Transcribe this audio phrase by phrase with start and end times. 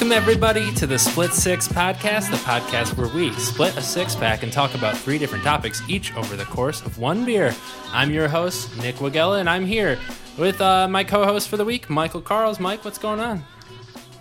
[0.00, 4.42] Welcome, everybody, to the Split Six podcast, the podcast where we split a six pack
[4.42, 7.54] and talk about three different topics, each over the course of one beer.
[7.92, 9.98] I'm your host, Nick Wagella, and I'm here
[10.38, 12.58] with uh, my co host for the week, Michael Carls.
[12.58, 13.44] Mike, what's going on?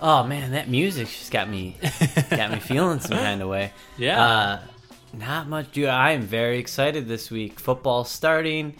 [0.02, 1.78] Oh man, that music just got me
[2.30, 3.72] got me feeling some kind of way.
[3.98, 4.22] Yeah.
[4.22, 4.60] Uh,
[5.14, 5.88] not much, dude.
[5.88, 7.58] I am very excited this week.
[7.58, 8.76] Football starting.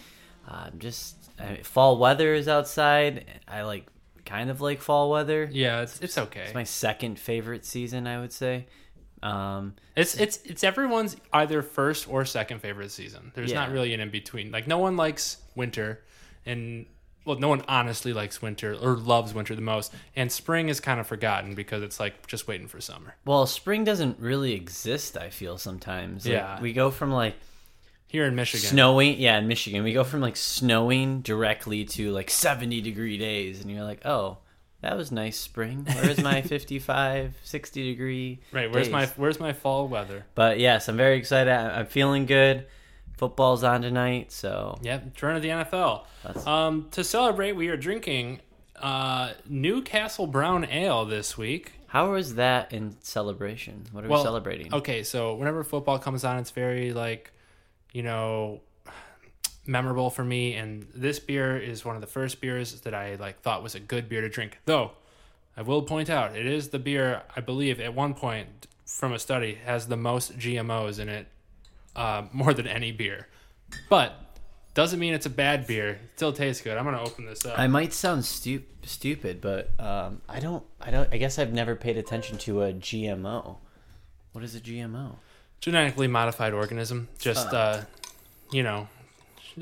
[0.46, 3.24] Uh, just I mean, fall weather is outside.
[3.48, 3.86] I like
[4.30, 5.48] kind of like fall weather.
[5.52, 6.42] Yeah, it's, it's okay.
[6.44, 8.66] It's my second favorite season, I would say.
[9.22, 13.32] Um, It's it's it's everyone's either first or second favorite season.
[13.34, 14.50] There's not really an in between.
[14.50, 16.00] Like no one likes winter,
[16.46, 16.86] and
[17.26, 19.92] well, no one honestly likes winter or loves winter the most.
[20.16, 23.14] And spring is kind of forgotten because it's like just waiting for summer.
[23.26, 25.18] well, spring doesn't really exist.
[25.18, 26.24] I feel sometimes.
[26.24, 26.60] Like, Yeah.
[26.62, 27.34] we go from like
[28.10, 32.28] Here in Michigan, snowing yeah in michigan we go from like snowing directly to like
[32.30, 34.38] 70 degree days and you're like oh
[34.80, 38.70] that was nice spring where's my 55 60 degree right?
[38.72, 38.92] Where's days?
[38.92, 40.24] my where's my fall weather?
[40.34, 42.66] but yes i'm very excited i'm feeling good
[43.16, 46.04] football's on tonight so Yep, turn of the NFL.
[46.24, 48.40] That's- Um, to celebrate, we are drinking
[48.80, 51.72] uh, Newcastle Brown Ale this week.
[51.88, 56.24] how is that in celebration what are Well, we celebrating Okay, so whenever football comes
[56.24, 57.30] on, it's very like,
[57.92, 58.60] you know,
[59.66, 60.54] memorable for me.
[60.54, 63.80] And this beer is one of the first beers that I like thought was a
[63.80, 64.58] good beer to drink.
[64.64, 64.92] Though,
[65.56, 69.18] I will point out it is the beer I believe at one point from a
[69.18, 71.28] study has the most GMOs in it,
[71.94, 73.28] uh, more than any beer.
[73.88, 74.14] But
[74.74, 75.90] doesn't mean it's a bad beer.
[75.90, 76.76] It still tastes good.
[76.76, 77.58] I'm gonna open this up.
[77.58, 80.64] I might sound stu- stupid, but um, I don't.
[80.80, 81.08] I don't.
[81.12, 83.56] I guess I've never paid attention to a GMO.
[84.32, 85.16] What is a GMO?
[85.60, 87.08] Genetically modified organism.
[87.18, 87.82] Just uh,
[88.50, 88.88] you know,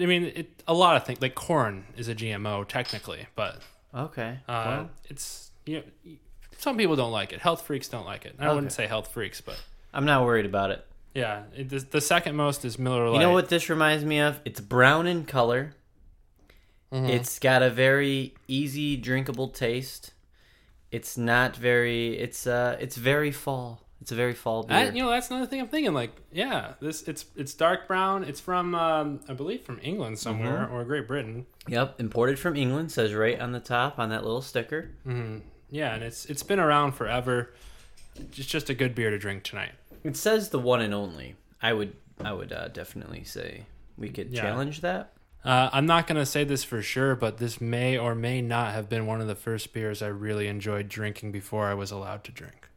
[0.00, 3.60] I mean, it, a lot of things like corn is a GMO technically, but
[3.94, 4.38] Okay.
[4.48, 6.12] uh, well, it's you know,
[6.58, 7.40] some people don't like it.
[7.40, 8.34] Health freaks don't like it.
[8.38, 9.60] I wouldn't say health freaks, but
[9.92, 10.84] I'm not worried about it.
[11.14, 13.14] yeah, it, the, the second most is Miller Lite.
[13.20, 14.40] You know what this reminds me of?
[14.44, 15.74] It's brown in color.
[16.92, 17.06] Mm-hmm.
[17.06, 20.12] It's got a very easy drinkable taste.
[20.90, 22.18] It's not very.
[22.18, 22.76] It's uh.
[22.80, 23.82] It's very fall.
[24.00, 24.76] It's a very fall beer.
[24.76, 25.92] I, you know, that's another thing I'm thinking.
[25.92, 28.22] Like, yeah, this it's it's dark brown.
[28.24, 30.74] It's from um, I believe from England somewhere Mm-hmm.
[30.74, 31.46] or Great Britain.
[31.66, 32.92] Yep, imported from England.
[32.92, 34.90] Says right on the top on that little sticker.
[35.70, 37.52] Yeah, and it's it's been around forever.
[38.16, 39.72] It's just a good beer to drink tonight.
[40.04, 41.34] It says the one and only.
[41.60, 41.94] I would.
[42.24, 43.66] I would uh, definitely say
[43.96, 44.42] we could Yeah.
[44.42, 45.12] challenge that.
[45.44, 48.72] Uh, I'm not going to say this for sure, but this may or may not
[48.72, 52.24] have been one of the first beers I really enjoyed drinking before I was allowed
[52.24, 52.67] to drink.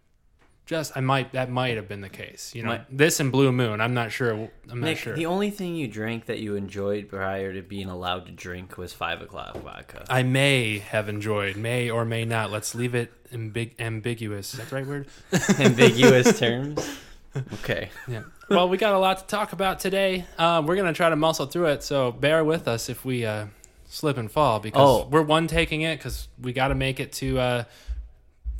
[0.67, 2.53] Just, I might, that might have been the case.
[2.55, 4.49] You know, Might- this and Blue Moon, I'm not sure.
[4.69, 5.15] I'm not sure.
[5.15, 8.93] the only thing you drank that you enjoyed prior to being allowed to drink was
[8.93, 10.05] five o'clock vodka.
[10.09, 12.51] I may have enjoyed, may or may not.
[12.51, 14.53] Let's leave it ambig- ambiguous.
[14.53, 15.07] Is that the right word?
[15.59, 16.97] Ambiguous terms.
[17.53, 17.89] Okay.
[18.09, 18.23] Yeah.
[18.49, 20.25] Well, we got a lot to talk about today.
[20.37, 23.25] Uh, we're going to try to muscle through it, so bear with us if we
[23.25, 23.45] uh,
[23.87, 25.07] slip and fall because Oh.
[25.09, 27.63] we're one taking it because we got to make it to uh,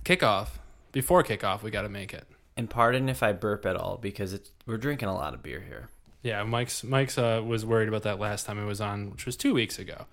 [0.05, 0.47] kickoff.
[0.91, 2.27] Before kickoff, we got to make it.
[2.57, 5.61] And pardon if I burp at all because it's we're drinking a lot of beer
[5.61, 5.89] here.
[6.21, 9.37] Yeah, Mike's Mike's uh, was worried about that last time it was on, which was
[9.37, 10.05] two weeks ago.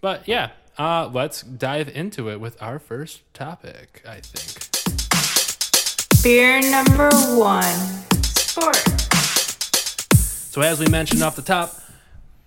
[0.00, 4.02] But yeah, uh, let's dive into it with our first topic.
[4.08, 4.68] I think.
[6.22, 7.64] Beer number one.
[8.22, 8.76] Sport.
[10.14, 11.80] So as we mentioned off the top,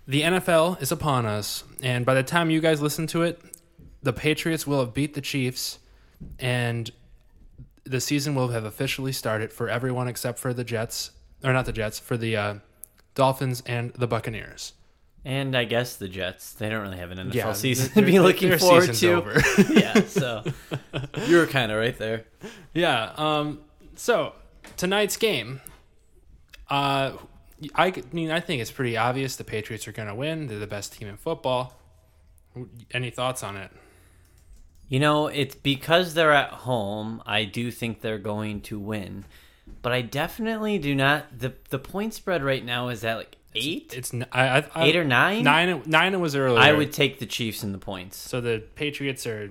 [0.07, 3.41] the NFL is upon us, and by the time you guys listen to it,
[4.01, 5.79] the Patriots will have beat the Chiefs,
[6.39, 6.89] and
[7.85, 11.11] the season will have officially started for everyone except for the Jets,
[11.43, 12.55] or not the Jets, for the uh,
[13.13, 14.73] Dolphins and the Buccaneers.
[15.23, 18.19] And I guess the Jets, they don't really have an NFL Yeah, season to be
[18.19, 19.41] looking forward to.
[19.73, 20.43] yeah, so
[21.27, 22.25] you were kind of right there.
[22.73, 23.11] Yeah.
[23.17, 23.61] Um.
[23.95, 24.33] So
[24.77, 25.61] tonight's game,
[26.69, 27.13] uh,
[27.73, 30.47] I mean, I think it's pretty obvious the Patriots are going to win.
[30.47, 31.79] They're the best team in football.
[32.91, 33.71] Any thoughts on it?
[34.87, 37.21] You know, it's because they're at home.
[37.25, 39.25] I do think they're going to win,
[39.81, 41.39] but I definitely do not.
[41.39, 44.95] the The point spread right now is at like eight, It's n- I, I, eight
[44.95, 45.43] or nine.
[45.43, 45.81] nine.
[45.85, 46.59] Nine was earlier.
[46.59, 48.17] I would take the Chiefs in the points.
[48.17, 49.49] So the Patriots are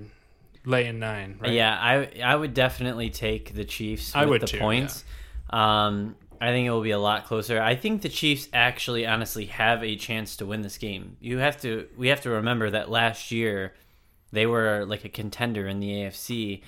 [0.64, 1.38] laying nine.
[1.40, 1.52] Right?
[1.52, 4.14] Yeah, I I would definitely take the Chiefs.
[4.14, 5.04] I with would the too, points.
[5.50, 7.60] Um, I think it will be a lot closer.
[7.60, 11.16] I think the Chiefs actually, honestly, have a chance to win this game.
[11.20, 11.88] You have to.
[11.96, 13.72] We have to remember that last year
[14.34, 16.62] they were like a contender in the AFC.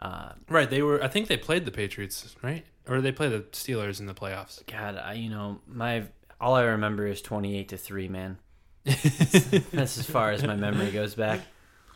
[0.00, 0.68] Uh, Right.
[0.70, 1.02] They were.
[1.02, 2.36] I think they played the Patriots.
[2.42, 2.64] Right.
[2.88, 4.64] Or they play the Steelers in the playoffs.
[4.66, 6.04] God, I, you know my
[6.40, 8.08] all I remember is twenty eight to three.
[8.08, 8.38] Man,
[8.84, 11.40] that's as far as my memory goes back.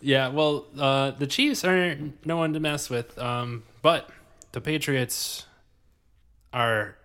[0.01, 4.11] Yeah, well, uh, the Chiefs are no one to mess with, um, but
[4.53, 5.47] the Patriots
[6.53, 6.97] are.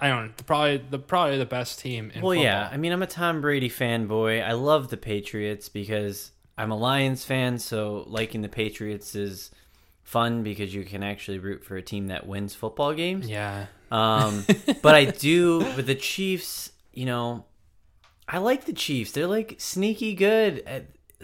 [0.00, 2.12] I don't know, probably the probably the best team.
[2.14, 2.68] In Well, yeah.
[2.70, 4.44] I mean, I'm a Tom Brady fanboy.
[4.44, 9.50] I love the Patriots because I'm a Lions fan, so liking the Patriots is
[10.02, 13.28] fun because you can actually root for a team that wins football games.
[13.28, 13.66] yeah.
[13.90, 14.44] Um,
[14.82, 16.72] but I do with the Chiefs.
[16.92, 17.44] You know,
[18.28, 19.12] I like the Chiefs.
[19.12, 20.62] They're like sneaky good.
[20.66, 20.80] Uh,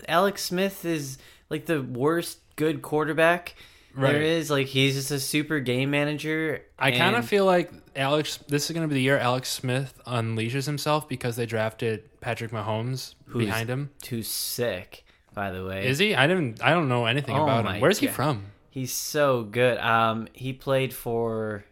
[0.09, 1.19] Alex Smith is
[1.51, 3.55] like the worst good quarterback
[3.97, 4.13] Right.
[4.13, 4.51] there is.
[4.51, 6.63] Like he's just a super game manager.
[6.79, 8.39] I kind of feel like Alex.
[8.49, 12.51] This is going to be the year Alex Smith unleashes himself because they drafted Patrick
[12.51, 13.91] Mahomes Who's- behind him.
[14.03, 15.04] too sick.
[15.35, 16.15] By the way, Is he?
[16.15, 16.63] I didn't.
[16.63, 17.81] I don't know anything Oh about him.
[17.81, 18.47] Where's he from?
[18.71, 19.79] He's so good.
[19.79, 21.65] Um, he played for.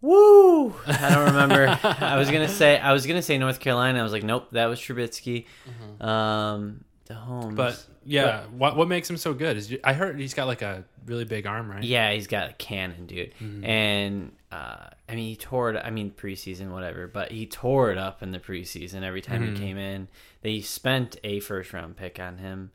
[0.00, 0.74] Woo!
[0.86, 1.78] I don't remember.
[2.00, 4.00] I was gonna say I was gonna say North Carolina.
[4.00, 5.46] I was like, nope, that was Trubisky.
[6.00, 7.46] Um, the Holmes.
[7.46, 7.54] Mm-hmm.
[7.54, 10.84] But yeah, what what makes him so good is I heard he's got like a
[11.06, 11.82] really big arm, right?
[11.84, 13.34] yeah, he's got a cannon, dude.
[13.40, 13.64] Mm-hmm.
[13.64, 15.82] And uh, I mean, he tore it.
[15.82, 17.06] I mean, preseason, whatever.
[17.08, 19.02] But he tore it up in the preseason.
[19.02, 19.54] Every time Mm-hmm.
[19.54, 20.08] he came in,
[20.42, 22.70] they spent a first round pick on him.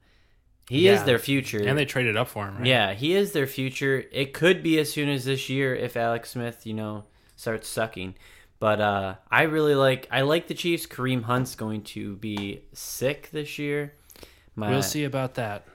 [0.70, 1.64] He is their future.
[1.66, 2.66] and they traded up for him, right?
[2.66, 4.04] Yeah, he is their future.
[4.12, 7.06] It could be as soon as this year if Alex Smith, you know,
[7.38, 8.16] starts sucking.
[8.60, 10.86] But uh, I really like I like the Chiefs.
[10.88, 13.94] Kareem Hunt's going to be sick this year.
[14.56, 15.66] My, we'll see about that.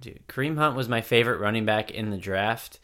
[0.00, 2.78] Dude, Kareem Hunt was my favorite running back in the draft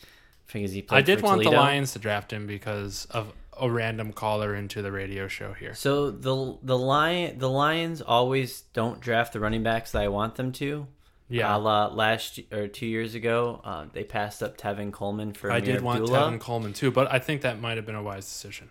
[0.46, 0.98] because he played.
[0.98, 4.92] I did want the Lions to draft him because of a random caller into the
[4.92, 5.74] radio show here.
[5.74, 10.34] So the the lion the Lions always don't draft the running backs that I want
[10.34, 10.86] them to.
[11.28, 15.50] Yeah, A la last or two years ago, uh, they passed up Tevin Coleman for.
[15.50, 16.18] I Ameer did want Abdullah.
[16.30, 18.70] Tevin Coleman too, but I think that might have been a wise decision.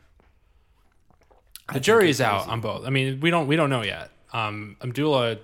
[1.73, 2.51] The jury's out easy.
[2.51, 2.85] on both.
[2.85, 4.11] I mean, we don't we don't know yet.
[4.31, 5.39] Um, Abdullah,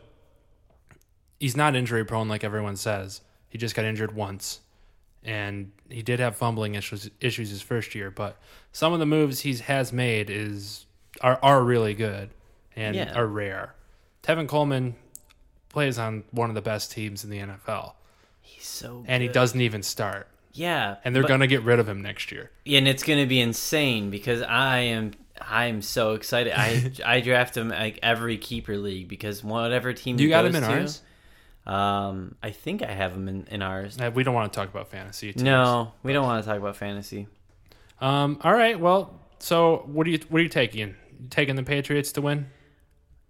[1.40, 3.22] he's not injury prone like everyone says.
[3.50, 4.62] He just got injured once,
[5.22, 8.12] and he did have fumbling issues issues his first year.
[8.12, 8.38] But
[8.72, 10.86] some of the moves he has made is
[11.22, 12.30] are are really good
[12.76, 13.14] and Yeah.
[13.14, 13.76] are rare.
[14.24, 14.96] Tevin Coleman
[15.70, 17.94] plays on one of the best teams in the NFL,
[18.42, 20.28] He's so and he doesn't even start.
[20.54, 22.52] Yeah, And they're but- gonna get rid of him next year.
[22.66, 26.54] and it's gonna be insane because I am I am so excited.
[26.56, 30.62] I I draft him like every keeper league because whatever team You got him in
[30.64, 31.02] to, ours?
[31.66, 33.98] Um, I think I have them in, in ours.
[34.00, 35.32] Uh, We don't want to talk about fantasy.
[35.32, 35.44] teams.
[35.44, 37.28] No, we don't want to talk about fantasy.
[38.00, 38.40] Um.
[38.44, 38.80] All right.
[38.80, 39.20] Well.
[39.40, 40.80] So what do you what are you taking?
[40.80, 40.96] You
[41.30, 42.48] taking the Patriots to win?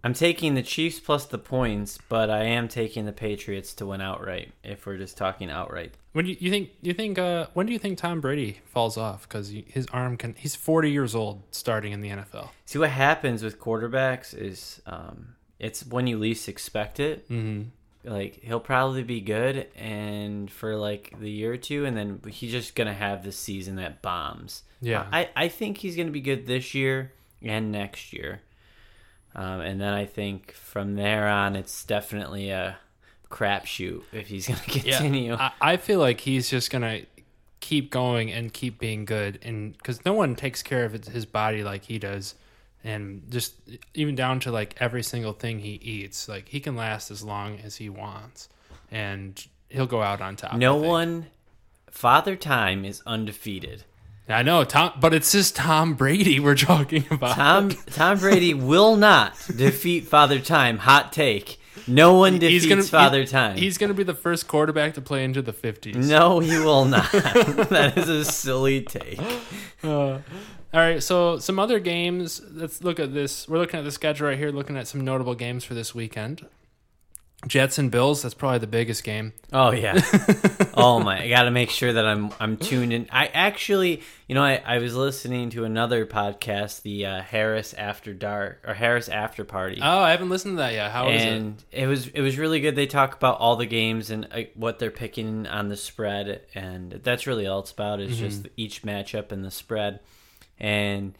[0.04, 4.00] I'm taking the Chiefs plus the points, but I am taking the Patriots to win
[4.00, 4.52] outright.
[4.64, 7.72] If we're just talking outright, When do you, you think you think uh when do
[7.72, 11.92] you think Tom Brady falls off because his arm can he's 40 years old starting
[11.92, 12.48] in the NFL.
[12.66, 17.28] see what happens with quarterbacks is um, it's when you least expect it.
[17.30, 17.68] Mm-hmm.
[18.04, 22.50] Like he'll probably be good and for like the year or two and then he's
[22.50, 24.62] just gonna have this season that bombs.
[24.80, 25.06] Yeah.
[25.12, 28.40] i i think he's gonna be good this year and next year.
[29.34, 32.76] Um, and then i think from there on it's definitely a
[33.32, 35.34] crapshoot if he's gonna continue.
[35.34, 37.00] I, I feel like he's just gonna
[37.60, 41.64] keep going and keep being good, and because no one takes care of his body
[41.64, 42.34] like he does,
[42.84, 43.54] and just
[43.94, 47.58] even down to like every single thing he eats, like he can last as long
[47.58, 48.48] as he wants,
[48.90, 50.54] and he'll go out on top.
[50.54, 51.26] no one
[51.90, 53.84] father time is undefeated
[54.28, 57.34] I know Tom, but it's just Tom Brady we're talking about.
[57.34, 63.26] tom tom brady will not defeat father time hot take no one defeats father he-
[63.26, 66.08] time He's gonna be the first quarterback to play into the fifties.
[66.08, 67.10] No, he will not.
[67.12, 69.20] that is a silly take.
[69.84, 70.20] Uh,
[70.72, 72.40] all right, so some other games.
[72.52, 73.48] Let's look at this.
[73.48, 76.46] We're looking at the schedule right here, looking at some notable games for this weekend.
[77.46, 78.22] Jets and Bills.
[78.22, 79.32] That's probably the biggest game.
[79.52, 80.00] Oh yeah.
[80.74, 81.24] oh my!
[81.24, 83.08] I got to make sure that I'm I'm tuned in.
[83.10, 88.14] I actually, you know, I, I was listening to another podcast, the uh, Harris After
[88.14, 89.80] Dark or Harris After Party.
[89.82, 90.92] Oh, I haven't listened to that yet.
[90.92, 91.28] How is it?
[91.28, 91.86] and it?
[91.88, 92.76] was it was really good.
[92.76, 96.92] They talk about all the games and uh, what they're picking on the spread, and
[97.02, 98.00] that's really all it's about.
[98.00, 99.98] Is just each matchup and the spread,
[100.60, 101.18] and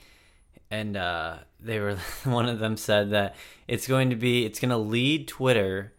[0.71, 3.35] and uh, they were one of them said that
[3.67, 5.93] it's going to be it's going to lead Twitter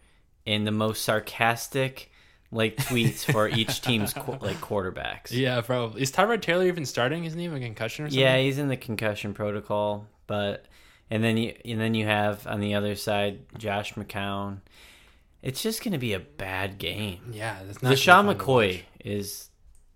[0.46, 2.12] in the most sarcastic
[2.52, 5.32] like tweets for each team's qu- like quarterbacks.
[5.32, 6.02] Yeah, probably.
[6.02, 7.26] Is Tyrod Taylor even starting?
[7.26, 8.20] Isn't he a concussion or something?
[8.20, 10.66] Yeah, he's in the concussion protocol, but
[11.10, 14.60] and then you and then you have on the other side Josh McCown.
[15.42, 17.20] It's just going to be a bad game.
[17.34, 19.50] Yeah, that's not LeSean be fun to McCoy is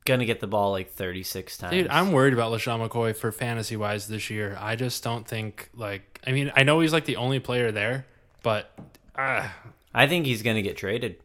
[0.04, 1.72] going to get the ball like 36 times.
[1.72, 4.58] Dude, I'm worried about LeSean McCoy for fantasy wise this year.
[4.60, 8.06] I just don't think like I mean, I know he's like the only player there,
[8.44, 8.78] but
[9.16, 9.48] uh,
[9.94, 11.18] I think he's going to get traded.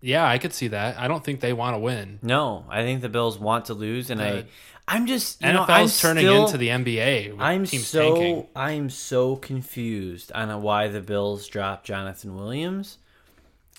[0.00, 0.98] Yeah, I could see that.
[0.98, 2.18] I don't think they want to win.
[2.22, 4.46] No, I think the Bills want to lose, and I, The
[4.86, 7.36] I'm just you know, I'm turning still- into the NBA.
[7.38, 8.46] I'm so tanking.
[8.54, 12.98] I'm so confused on why the Bills dropped Jonathan Williams.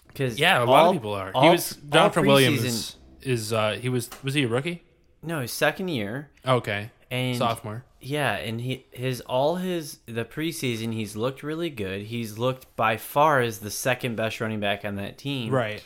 [0.07, 1.31] Because Yeah, a lot of people are.
[1.41, 2.95] he was Jonathan Williams.
[3.21, 4.83] Is uh he was was he a rookie?
[5.21, 7.83] No, his second year, Okay, and sophomore.
[8.01, 12.03] yeah, and he his all his the preseason he's looked really good.
[12.03, 15.51] He's looked by far as the second best running back on that team.
[15.53, 15.83] Right.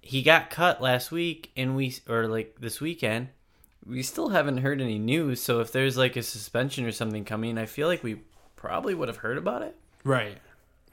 [0.00, 3.28] he got cut last week and we or like this weekend
[3.84, 7.56] we still haven't heard any news so if there's like a suspension or something coming
[7.58, 8.20] i feel like we
[8.56, 10.38] probably would have heard about it Right.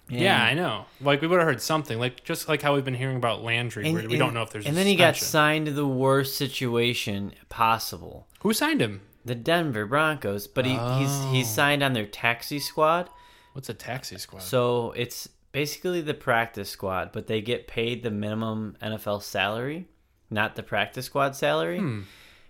[0.10, 0.86] And- yeah, I know.
[1.00, 1.98] Like we would have heard something.
[1.98, 4.42] Like just like how we've been hearing about Landry, and, where we and- don't know
[4.44, 4.66] if there's.
[4.66, 9.02] and then he got signed to the worst situation possible Who signed him?
[9.26, 11.56] The denver broncos but he, he's he's Oh.
[11.56, 13.10] signed on their taxi squad
[13.54, 14.42] What's a taxi squad?
[14.42, 19.88] so it's basically the practice squad but they get paid the minimum nfl salary
[20.30, 22.02] not the practice squad salary Hmm.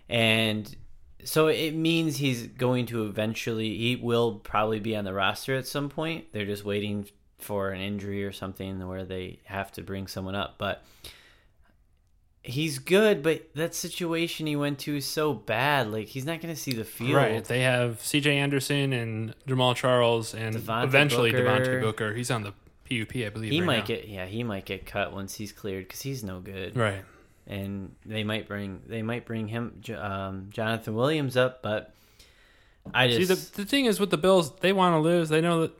[0.09, 0.75] and
[1.25, 5.67] so it means he's going to eventually he will probably be on the roster at
[5.67, 7.05] some point they're just waiting
[7.39, 10.83] for an injury or something where they have to bring someone up but
[12.45, 16.53] he's good but that situation he went to is so bad like he's not going
[16.53, 17.43] to see the field Right.
[17.43, 18.37] They have C.J.
[18.37, 21.43] Anderson and Jamaal Charles and Devontae eventually Booker.
[21.45, 22.13] Devontae Booker.
[22.13, 22.51] He's on the
[22.89, 23.51] PUP, I believe.
[23.51, 23.85] he right might now.
[23.85, 27.05] get yeah he might get cut once he's cleared because he's no good right.
[27.47, 31.93] and they might bring they might bring him um, jonathan williams up but
[32.93, 35.29] i See, just the, the thing is with the Bills, they want to lose.
[35.29, 35.71] They know that.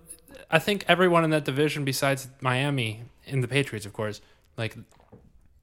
[0.50, 4.22] I think everyone in that division, besides Miami and the Patriots, of course,
[4.55, 4.77] like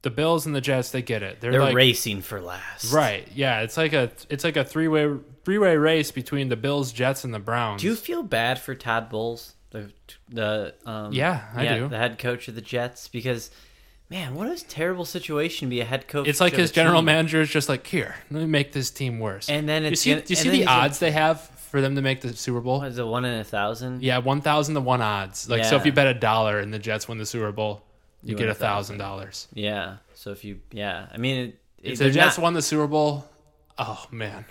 [0.02, 1.40] the Bills and the Jets, they get it.
[1.40, 3.28] They're, they're like racing for last right.
[3.34, 5.14] Yeah, it's like a it's like a three way
[5.44, 7.82] three way race between the Bills, Jets, and the Browns.
[7.82, 9.92] Do you feel bad for Todd Bowles, the
[10.28, 11.88] the um, Yeah, I do.
[11.88, 13.08] the head coach of the Jets?
[13.08, 13.50] Because
[14.08, 16.26] man, what a terrible situation to be a head coach.
[16.26, 17.04] It's like his general team.
[17.06, 19.48] manager is just like, here, let me make this team worse.
[19.48, 21.94] And then you it's see, gonna- do you see the odds they have for them
[21.94, 22.82] to make the Super Bowl?
[22.82, 24.02] Is it one in a thousand?
[24.02, 25.48] Yeah, one thousand to one odds.
[25.48, 27.82] Like so, if you bet a dollar and the Jets win the Super Bowl,
[28.22, 29.48] you, You get a thousand dollars.
[29.54, 29.96] Yeah.
[30.14, 33.24] So if you yeah, I mean, it, If the Jets not- won the Super Bowl,
[33.78, 34.44] oh man,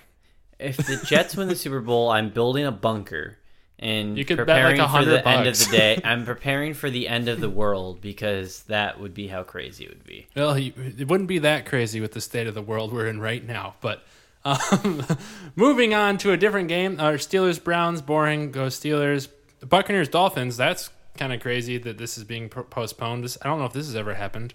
[0.59, 3.37] if the Jets win the Super Bowl, I'm building a bunker
[3.81, 6.01] and You could bet, preparing like, for the 100 end of the day.
[6.03, 9.89] I'm preparing for the end of the world because that would be how crazy it
[9.89, 10.27] would be.
[10.35, 13.45] well, it wouldn't be that crazy with the state of the world we're in right
[13.45, 13.75] now.
[13.79, 14.03] But
[14.43, 15.05] um,
[15.55, 18.51] moving on to a different game, our Steelers Browns boring.
[18.51, 19.29] Go Steelers.
[19.61, 20.57] The Buccaneers Dolphins.
[20.57, 23.23] That's kind of crazy that this is being postponed.
[23.23, 24.53] This, I don't know if this has ever happened.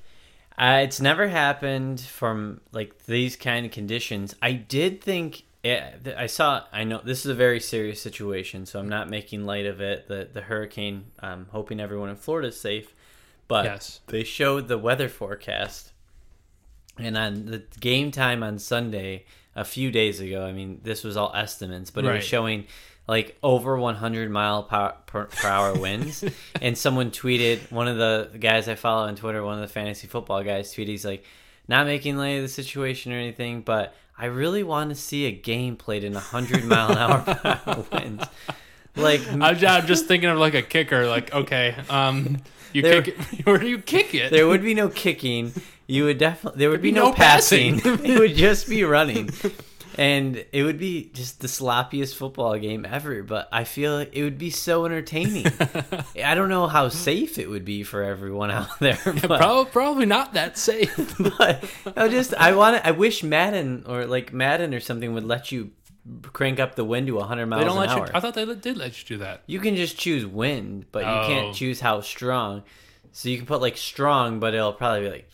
[0.58, 4.34] Uh, it's never happened from like these kind of conditions.
[4.40, 6.64] I did think it, I saw.
[6.72, 10.08] I know this is a very serious situation, so I'm not making light of it.
[10.08, 11.06] The the hurricane.
[11.20, 12.94] I'm hoping everyone in Florida is safe,
[13.48, 14.00] but Yes.
[14.08, 15.92] they showed the weather forecast,
[16.98, 19.24] and on the game time on Sunday
[19.56, 20.44] a few days ago.
[20.44, 22.66] I mean, this was all estimates, but it was showing
[23.06, 26.24] like over 100 mile per, per, per hour winds
[26.60, 30.06] and someone tweeted one of the guys i follow on twitter one of the fantasy
[30.06, 31.24] football guys tweeted he's like
[31.68, 35.32] not making light of the situation or anything but i really want to see a
[35.32, 38.24] game played in 100 mile an hour per hour winds
[38.96, 41.08] like I'm, I'm just thinking of like a kicker.
[41.08, 42.38] Like, okay, um,
[42.72, 43.44] you There- kick it.
[43.46, 44.30] Where do you kick it?
[44.30, 45.52] there would be no kicking
[45.86, 48.04] you would definitely there would be, be no, no passing, passing.
[48.06, 49.30] it would just be running
[49.98, 54.38] and it would be just the sloppiest football game ever but i feel it would
[54.38, 55.46] be so entertaining
[56.24, 60.06] i don't know how safe it would be for everyone out there but, probably, probably
[60.06, 61.14] not that safe.
[61.38, 61.64] but
[61.96, 65.70] i just i want i wish madden or like madden or something would let you
[66.32, 68.12] crank up the wind to 100 miles They don't an let hour you.
[68.12, 69.42] I thought they did let you do that.
[69.46, 71.26] you can just choose wind, but you Oh.
[71.26, 72.62] can't choose how strong.
[73.12, 75.30] So you can put like strong, but it'll probably be like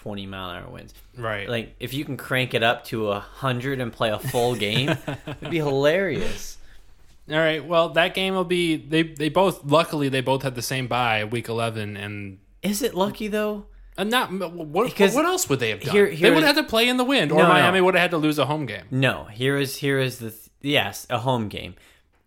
[0.00, 0.94] 20 mile an hour winds.
[1.14, 1.46] Right.
[1.46, 4.88] Like if you can crank it up to a hundred and play a full game,
[5.26, 6.56] it'd be hilarious.
[7.30, 7.62] All right.
[7.62, 8.76] Well, that game will be.
[8.76, 9.62] They they both.
[9.64, 12.38] Luckily, they both had the same bye, week eleven, and.
[12.62, 13.66] Is it lucky though?
[13.98, 15.92] And not what, Because what else would they have done?
[15.92, 17.48] here- here they would have had to play in the wind, or No, no.
[17.50, 18.84] Miami would have had to lose a home game.
[18.90, 19.24] No.
[19.24, 21.74] Here is here is the th- yes a home game.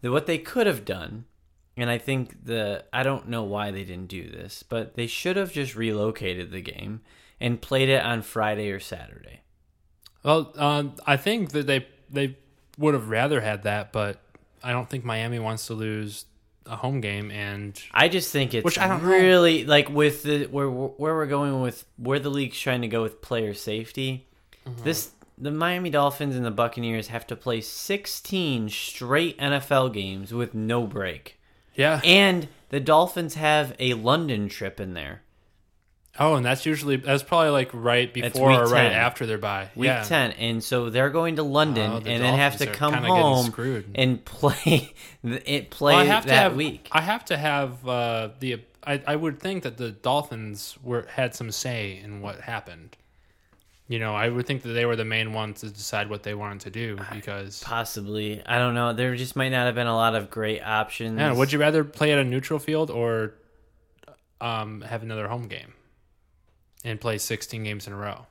[0.01, 1.25] The, what they could have done,
[1.75, 5.35] and I think the I don't know why they didn't do this, but they should
[5.37, 7.01] have just relocated the game
[7.43, 9.41] and played it on Friday or Saturday.
[10.23, 12.37] Well, um, I think that they they
[12.77, 14.19] would have rather had that, but
[14.63, 16.25] I don't think Miami wants to lose
[16.65, 19.09] a home game, and I just think it's Which I don't know.
[19.09, 23.03] really like with the where where we're going with where the league's trying to go
[23.03, 24.27] with player safety.
[24.65, 24.83] Mm-hmm.
[24.83, 30.53] This the Miami Dolphins and the Buccaneers have to play 16 straight NFL games with
[30.53, 31.39] no break.
[31.75, 35.23] yeah, And the Dolphins have a London trip in there.
[36.19, 38.91] Oh, and that's usually that's probably like right before or right 10.
[38.91, 39.69] after their bye.
[39.75, 40.03] Week yeah.
[40.03, 43.51] 10 and so they're going to london Oh, and the then have to come home
[43.95, 44.93] and play
[45.23, 48.61] it play Well, I have that to have week I have to have uh, the.
[48.85, 52.97] I, I would think that the Dolphins were had some say in what happened.
[53.87, 56.33] You know, I would think that they were the main ones to decide what they
[56.33, 57.61] wanted to do because.
[57.63, 61.17] possibly i don't know there just might not have been a lot of great options
[61.19, 63.33] Yeah, would you rather play at a neutral field or
[64.41, 65.73] um, have another home game
[66.83, 68.25] and play 16 games in a row?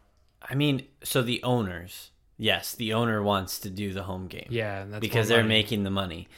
[0.49, 4.85] i mean so the owners yes the owner wants to do the home game Yeah,
[4.89, 5.49] that's because they're money.
[5.49, 6.29] making the money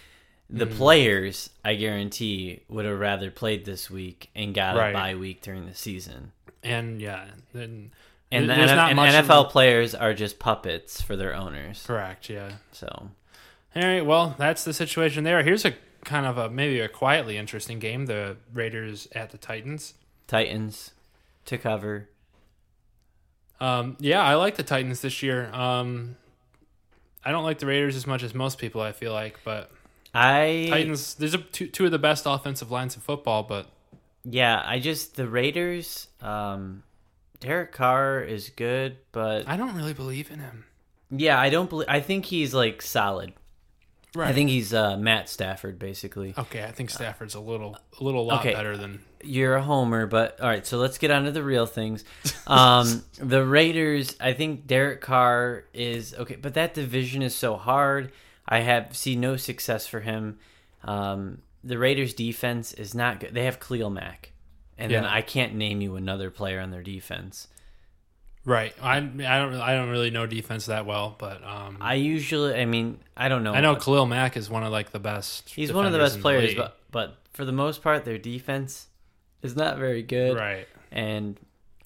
[0.50, 0.76] the Mm-hmm.
[0.76, 4.90] players i guarantee would have rather played this week and got Right.
[4.90, 7.92] a bye week during the season and yeah, then
[8.30, 12.28] and, the and much of nfl players are just puppets for their owners correct.
[12.28, 12.52] Yeah.
[12.72, 12.88] so
[13.76, 15.42] All right, well, that's the situation there.
[15.42, 19.94] Here's a kind of a maybe a quietly interesting game: the Raiders at the Titans.
[20.26, 20.92] titans
[21.46, 22.08] to cover
[23.60, 25.50] Um, yeah, I like the Titans this year.
[25.52, 26.16] Um,
[27.24, 28.80] I don't like the Raiders as much as most people.
[28.80, 29.70] I feel like, but
[30.12, 31.14] i Titans.
[31.14, 33.68] There's a, two two of the best offensive lines in football, but
[34.24, 36.08] Yeah, I just the Raiders.
[36.20, 36.82] Um,
[37.40, 40.64] Derek Carr is good, but I don't really believe in him.
[41.10, 41.88] yeah, I don't believe.
[41.88, 43.32] I think he's like solid.
[44.16, 44.28] Right.
[44.28, 46.34] I think he's uh, Matt Stafford, basically.
[46.38, 48.52] Okay, I think Stafford's a little a little lot Okay.
[48.52, 49.00] better than.
[49.24, 50.66] You're a homer, but all right.
[50.66, 52.04] So let's get on to the real things.
[52.46, 54.16] Um, the Raiders.
[54.20, 58.12] I think Derek Carr is okay, but that division is so hard.
[58.46, 60.38] I have see no success for him.
[60.82, 63.34] Um, the Raiders' defense is not good.
[63.34, 64.32] They have Khalil Mack,
[64.76, 67.48] and then I can't name you another player on their defense.
[68.44, 68.74] Right.
[68.82, 72.66] I I don't I don't really know defense that well, but um, I usually, I
[72.66, 73.54] mean, I don't know.
[73.54, 75.48] I know Khalil Mack is one of like the best.
[75.48, 76.58] he's one of the best players, league.
[76.58, 78.88] but but for the most part, their defense
[79.44, 80.36] is not very good.
[80.36, 80.66] right.
[80.90, 81.38] And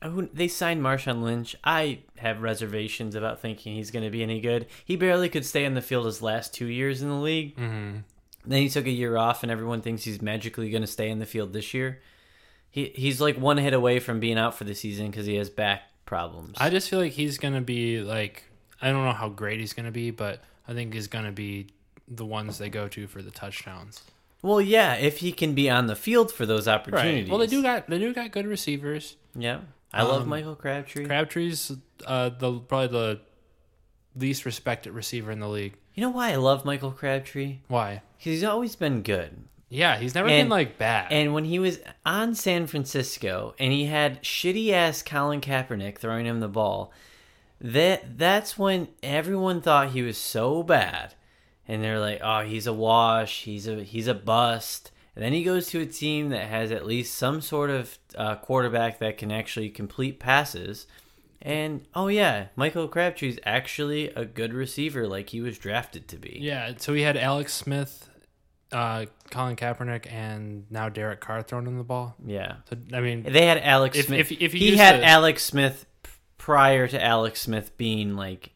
[0.02, 1.56] who- they signed Marshawn Lynch.
[1.64, 4.66] I have reservations about thinking he's going to be any good.
[4.84, 7.54] He barely could stay on the field his last two years in the league.
[7.56, 7.96] hmm
[8.46, 11.18] Then he took a year off, and everyone thinks he's magically going to stay in
[11.18, 12.00] the field this year.
[12.70, 15.48] He he's like one hit away from being out for the season because he has
[15.50, 16.56] back problems.
[16.60, 18.44] I just feel like he's gonna be like
[18.80, 21.68] I don't know how great he's gonna be, but I think he's gonna be
[22.06, 24.02] the ones they go to for the touchdowns.
[24.42, 27.28] Well, yeah, if he can be on the field for those opportunities.
[27.28, 29.16] Well, they do got they do got good receivers.
[29.34, 29.60] Yeah,
[29.92, 31.06] I love Um, Michael Crabtree.
[31.06, 31.72] Crabtree's
[32.06, 33.20] uh, the probably the
[34.16, 35.74] least respected receiver in the league.
[35.94, 37.58] You know why I love Michael Crabtree?
[37.68, 38.02] Why?
[38.18, 39.44] Because he's always been good.
[39.68, 41.12] Yeah, he's never And- been like bad.
[41.12, 46.24] And when he was on San Francisco and he had shitty ass Colin Kaepernick throwing
[46.26, 46.92] him the ball,
[47.60, 51.14] that that's when everyone thought he was so bad.
[51.68, 53.42] And they're like, "Oh, he's a wash.
[53.44, 56.86] He's a he's a bust." And then he goes to a team that has at
[56.86, 60.86] least some sort of uh, quarterback that can actually complete passes.
[61.42, 66.38] And oh yeah, Michael Crabtree's actually a good receiver, like he was drafted to be.
[66.40, 68.08] yeah, so he had Alex Smith,
[68.72, 72.16] uh, Colin Kaepernick, and now Derek Carr throwing him the ball.
[72.24, 72.56] Yeah.
[72.70, 74.20] So I mean, They had Alex If- Smith.
[74.32, 75.84] if- if he had to- Alex Smith
[76.38, 78.50] prior to Alex Smith being like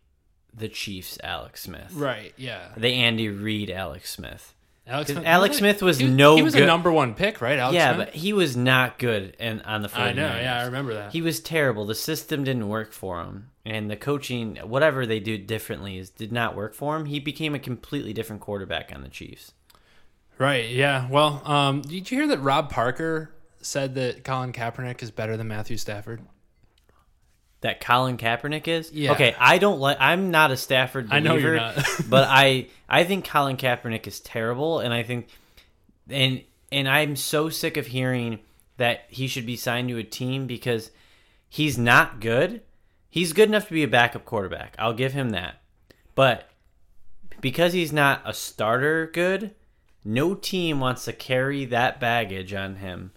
[0.54, 2.32] the Chiefs' Alex Smith, right?
[2.36, 4.54] Yeah, the Andy Reid Alex Smith.
[4.86, 7.56] Alex Smith, Alex Smith was he, no He was good- a number one pick, right?
[7.58, 8.08] Alex yeah, Smith?
[8.08, 9.96] but he was not good and on the 49ers.
[10.00, 10.26] I know.
[10.40, 11.12] Yeah, I remember that.
[11.12, 11.86] He was terrible.
[11.86, 16.32] The system didn't work for him, and the coaching, whatever they do differently, is did
[16.32, 17.04] not work for him.
[17.06, 19.52] He became a completely different quarterback on the Chiefs.
[20.38, 20.68] Right.
[20.70, 21.06] Yeah.
[21.08, 25.46] Well, um, did you hear that Rob Parker said that Colin Kaepernick is better than
[25.46, 26.22] Matthew Stafford?
[27.62, 28.92] That Colin Kaepernick is.
[28.92, 29.12] Yeah.
[29.12, 29.96] Okay, I don't like.
[30.00, 31.28] I'm not a Stafford believer.
[31.28, 31.76] I know you're not.
[32.08, 35.28] but I I think Colin Kaepernick is terrible, and I think
[36.10, 38.40] and and I'm so sick of hearing
[38.78, 40.90] that he should be signed to a team because
[41.48, 42.62] he's not good.
[43.08, 44.74] He's good enough to be a backup quarterback.
[44.78, 45.62] I'll give him that.
[46.14, 46.48] But
[47.40, 49.54] because he's not a starter good,
[50.04, 53.12] no team wants to carry that baggage on him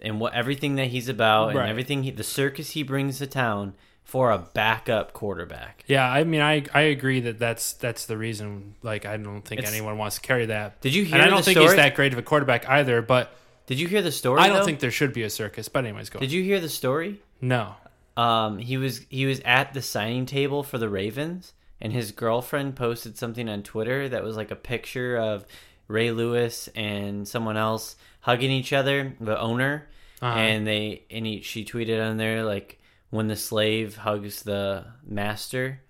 [0.00, 1.68] and what everything that he's about and Right.
[1.68, 5.84] everything he, the circus he brings to town for a backup quarterback.
[5.86, 6.08] Yeah.
[6.10, 8.74] I mean, I I agree that that's that's the reason.
[8.82, 10.80] Like, I don't think It's- anyone wants to carry that.
[10.80, 11.68] Did you hear And I don't the think story?
[11.68, 13.02] he's that great of a quarterback either.
[13.02, 13.34] But
[13.66, 14.40] Did you hear the story?
[14.40, 14.64] I don't though?
[14.64, 15.68] think there should be a circus.
[15.68, 16.18] But anyways, go.
[16.20, 17.20] Did you hear the story?
[17.40, 17.74] No.
[18.16, 22.74] Um, he was he was at the signing table for the Ravens, and his girlfriend
[22.76, 25.44] posted something on Twitter that was like a picture of
[25.86, 27.94] Ray Lewis and someone else
[28.28, 29.88] hugging each other, the owner,
[30.20, 30.38] Uh-huh.
[30.38, 32.78] and they and he, she tweeted on there like
[33.10, 35.80] when the slave hugs the master,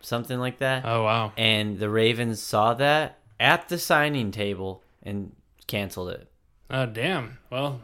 [0.00, 0.84] something like that.
[0.84, 1.32] Oh wow.
[1.36, 5.32] And the Ravens saw that at the signing table and
[5.66, 6.28] canceled it.
[6.70, 7.38] Oh damn.
[7.50, 7.80] Well,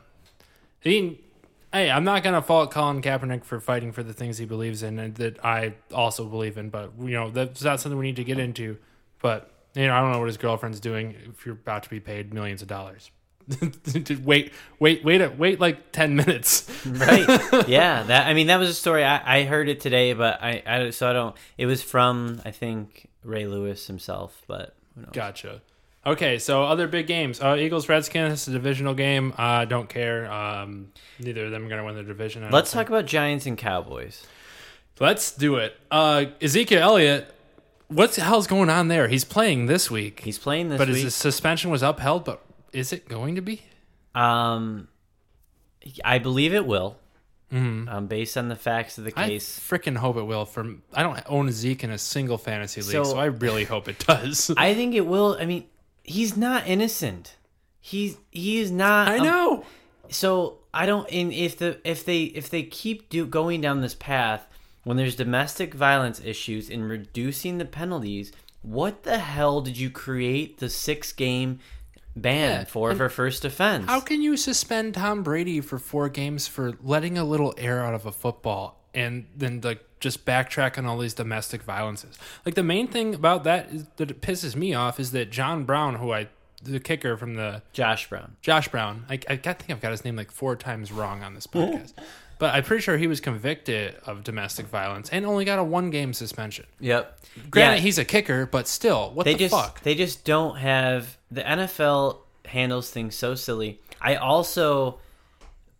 [0.84, 1.18] I mean,
[1.72, 4.98] hey, I'm not gonna fault Colin Kaepernick for fighting for the things he believes in
[4.98, 6.70] and that I also believe in.
[6.70, 8.78] But you know, that's not something we need to get into.
[9.22, 12.00] But you know, I don't know what his girlfriend's doing if you're about to be
[12.00, 13.10] paid millions of dollars.
[14.24, 16.68] Wait, wait, wait, a- wait, like ten minutes.
[16.86, 20.42] right yeah that i mean that was a story i, I heard it today but
[20.42, 25.02] I, I so i don't it was from i think ray lewis himself but who
[25.02, 25.10] knows?
[25.12, 25.62] Gotcha.
[26.04, 27.40] Okay, so other big games.
[27.40, 29.34] Uh, Eagles Redskins a divisional game.
[29.36, 30.30] I uh, don't care.
[30.30, 32.48] Um, neither of them are going to win the division.
[32.50, 32.86] Let's think.
[32.86, 34.24] talk about giants and cowboys
[34.98, 35.78] Let's do it.
[35.90, 37.34] Uh, Ezekiel Elliott,
[37.88, 39.08] what the hell's going on there?
[39.08, 42.24] He's playing this week, he's playing this but week But his suspension was upheld.
[42.24, 42.42] But
[42.76, 43.62] is it going to be?
[44.14, 44.88] um
[46.04, 46.96] i believe it will
[47.52, 49.20] um, based on the facts of the Mm-hmm.
[49.20, 50.44] I case freaking hope it will.
[50.44, 53.88] From I don't own Zeke in a single fantasy league, So- so, I really hope
[53.88, 54.50] it does.
[54.58, 55.36] I think it will.
[55.40, 55.64] I mean,
[56.02, 57.36] he's not innocent.
[57.80, 59.08] He's he is not.
[59.08, 59.64] I know.
[60.10, 61.10] so I don't.
[61.10, 64.46] And if the if they if they keep do, going down this path
[64.84, 70.58] when there's domestic violence issues and reducing the penalties, what the hell did you create
[70.58, 71.60] the six game
[72.16, 73.86] ban Yeah, for for first offense?
[73.86, 77.94] How can you suspend Tom Brady for four games for letting a little air out
[77.94, 82.18] of a football and then like just backtrack on all these domestic violences?
[82.44, 85.64] Like the main thing about that is, that it pisses me off is that John
[85.64, 86.28] Brown, who I
[86.62, 88.36] the kicker from the Josh Brown.
[88.40, 91.46] Josh Brown, I, I think I've got his name like four times wrong on this
[91.46, 91.92] podcast,
[92.38, 95.90] but I'm pretty sure he was convicted of domestic violence and only got a one
[95.90, 96.66] game suspension.
[96.80, 97.18] Yep.
[97.50, 97.80] Granted, Yeah.
[97.82, 99.82] he's a kicker, but still, what they the just fuck?
[99.82, 103.80] they just don't have the NFL handles things so silly.
[104.00, 105.00] I also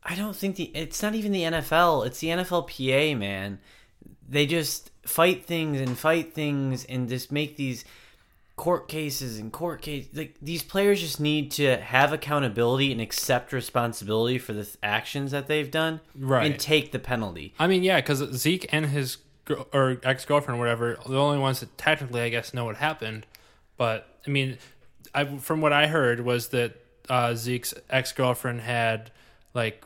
[0.03, 3.59] I don't think the it's not even the NFL, it's the NFLPA, man.
[4.29, 7.85] They just fight things and fight things and just make these
[8.57, 13.53] court cases and court case like these players just need to have accountability and accept
[13.53, 16.51] responsibility for the th- actions that they've done Right.
[16.51, 17.53] and take the penalty.
[17.59, 19.19] I mean, yeah, because Zeke and his
[19.73, 23.27] or ex girlfriend, or whatever, the only ones that technically, I guess, know what happened.
[23.77, 24.57] But I mean,
[25.15, 29.11] I from what I heard was that uh, Zeke's ex girlfriend had
[29.55, 29.85] like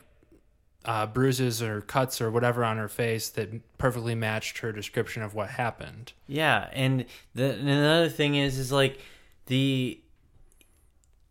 [0.85, 5.33] uh, bruises or cuts or whatever on her face that perfectly matched her description of
[5.33, 6.13] what happened.
[6.27, 8.99] Yeah, and the and another thing is is like
[9.45, 9.99] the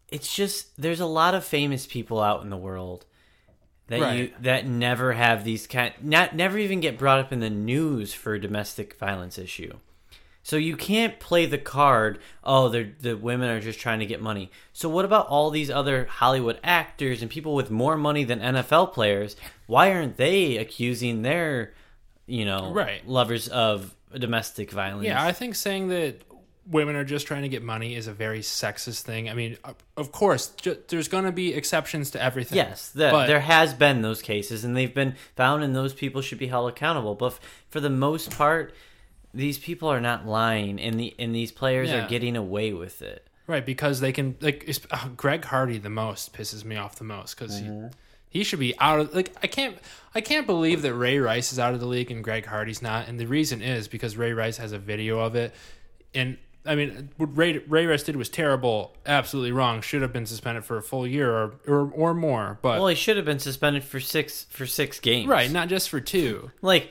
[0.08, 3.06] it's just there's a lot of famous people out in the world
[3.88, 7.50] that you that never have these kind not never even get brought up in the
[7.50, 9.78] news for a domestic violence issue.
[10.50, 14.20] So you can't play the card, oh, they're, the women are just trying to get
[14.20, 14.50] money.
[14.72, 18.92] So what about all these other Hollywood actors and people with more money than NFL
[18.92, 19.36] players?
[19.68, 21.72] Why aren't they accusing their,
[22.26, 23.06] you know, Right.
[23.06, 25.06] lovers of domestic violence?
[25.06, 26.22] Yeah, I think saying that
[26.66, 29.30] women are just trying to get money is a very sexist thing.
[29.30, 32.56] I mean, of- of course, ju- there's going to be exceptions to everything.
[32.56, 36.22] Yes, the, but there has been those cases, and they've been found, and those people
[36.22, 37.14] should be held accountable.
[37.14, 38.74] But f- for the most part,
[39.33, 42.05] these people are not lying, and the and these players Yeah.
[42.05, 43.27] are getting away with it.
[43.47, 47.37] Right, because they can like uh, Greg Hardy the most pisses me off the most
[47.37, 47.69] because he
[48.29, 49.77] he should be out of like I can't
[50.14, 53.09] I can't believe that Ray Rice is out of the league and Greg Hardy's not,
[53.09, 55.53] and the reason is because Ray Rice has a video of it,
[56.14, 60.27] and I mean what Ray Ray Rice did was terrible, absolutely wrong, should have been
[60.27, 63.40] suspended for a full year or or, or more, but Well, he should have been
[63.40, 65.27] suspended for six for six games.
[65.29, 66.51] right, not just for two.
[66.62, 66.90] Like,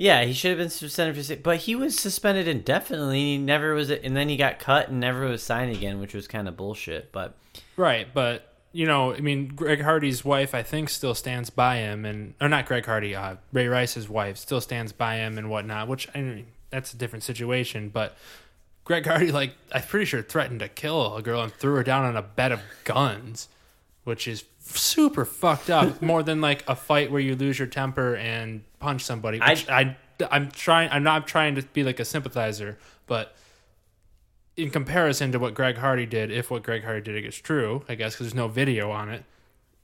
[0.00, 3.20] yeah, he should have been suspended for six, but he was suspended indefinitely.
[3.20, 6.26] He never was, and then he got cut and never was signed again, which was
[6.26, 7.12] kind of bullshit.
[7.12, 7.34] But
[7.76, 12.06] Right, but you know, I mean, Greg Hardy's wife, I think, still stands by him,
[12.06, 15.86] and or not Greg Hardy, uh, Ray Rice's wife still stands by him and whatnot.
[15.86, 17.90] Which I mean, that's a different situation.
[17.90, 18.16] But
[18.84, 22.06] Greg Hardy, like, I'm pretty sure threatened to kill a girl and threw her down
[22.06, 23.48] on a bed of guns,
[24.04, 24.44] which is
[24.76, 26.00] super fucked up.
[26.02, 29.38] More than like a fight where you lose your temper and punch somebody.
[29.38, 29.96] Which I,
[30.30, 30.90] I'm trying.
[30.90, 33.34] I'm not trying to be like a sympathizer, but
[34.56, 37.94] in comparison to what Greg Hardy did, if what Greg Hardy did is true, I
[37.94, 39.24] guess because there's no video on it.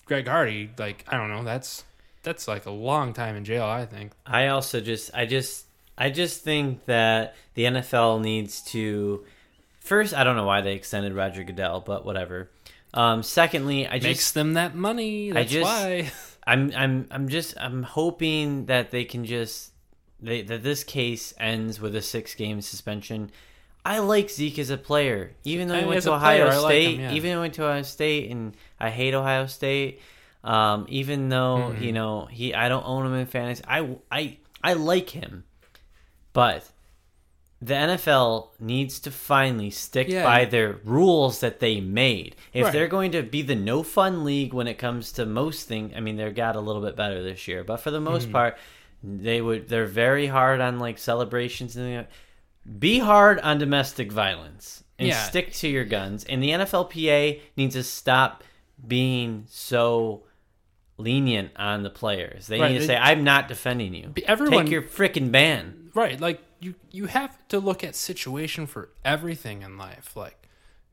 [0.05, 1.85] Greg Hardy, like I don't know, that's
[2.23, 3.65] that's like a long time in jail.
[3.65, 4.13] I think.
[4.27, 9.25] I also just, I just, I just think that the NFL needs to.
[9.81, 12.51] First, I don't know why they extended Roger Goodell, but whatever.
[12.97, 15.31] Um, secondly, I just Makes them that money.
[15.31, 16.11] That's just- why.
[16.49, 19.73] I'm I'm I'm just I'm hoping that they can just
[20.21, 23.31] they, that this case ends with a six game suspension.
[23.85, 26.63] I like Zeke as a player, even though I he went to a player, Ohio
[26.63, 26.95] like State.
[26.95, 27.13] him, yeah.
[27.15, 30.01] Even though he went to Ohio State, and I hate Ohio State.
[30.45, 31.83] Um, even though Mm-hmm.
[31.83, 33.65] you know he, I don't own him in fantasy.
[33.67, 35.43] I I I like him,
[36.33, 36.65] but
[37.63, 40.25] the NFL needs to finally stick Yeah.
[40.25, 42.37] by their rules that they made.
[42.53, 42.73] If Right.
[42.73, 46.01] they're going to be the no fun league when it comes to most things, I
[46.01, 48.33] mean, they got a little bit better this year, but for the most mm-hmm.
[48.33, 48.59] part,
[49.03, 52.07] they would they're very hard on like celebrations and
[52.79, 55.23] be hard on domestic violence and Yeah.
[55.23, 56.25] stick to your guns.
[56.25, 58.43] And the NFLPA needs to stop
[58.87, 60.25] being so
[60.99, 62.47] lenient on the players.
[62.47, 64.13] They Right, need to say, "I'm not defending you.
[64.27, 68.91] Everyone- Take your freaking ban." right like you you have to look at situation for
[69.05, 70.17] everything in life.
[70.17, 70.49] Like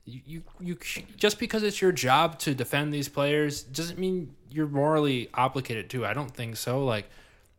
[0.06, 0.78] you, you you
[1.18, 6.06] just because it's your job to defend these players doesn't mean you're morally obligated to.
[6.06, 6.84] I don't think so.
[6.86, 7.10] Like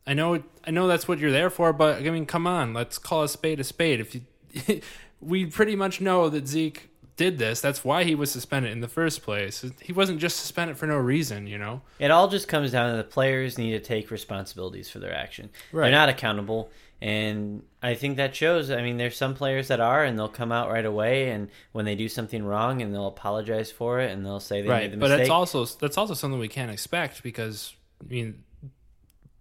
[0.07, 2.98] i know i know that's what you're there for but i mean come on let's
[2.98, 4.00] call a spade a spade.
[4.00, 4.81] If you
[5.20, 7.61] we pretty much know that zeke did this.
[7.61, 9.64] That's why he was suspended in the first place.
[9.81, 11.81] He wasn't just suspended for no reason you know?
[11.98, 15.50] It all just comes down to the players need to take responsibilities for their action.
[15.72, 15.85] Right.
[15.85, 18.70] They're not accountable, and I think that shows.
[18.70, 21.85] I mean, there's some players that are, and they'll come out right away, and when
[21.85, 24.90] they do something wrong, and they'll apologize for it, and they'll say they made right
[24.90, 25.20] the but mistake.
[25.22, 28.42] it's also that's also something we can't expect because i mean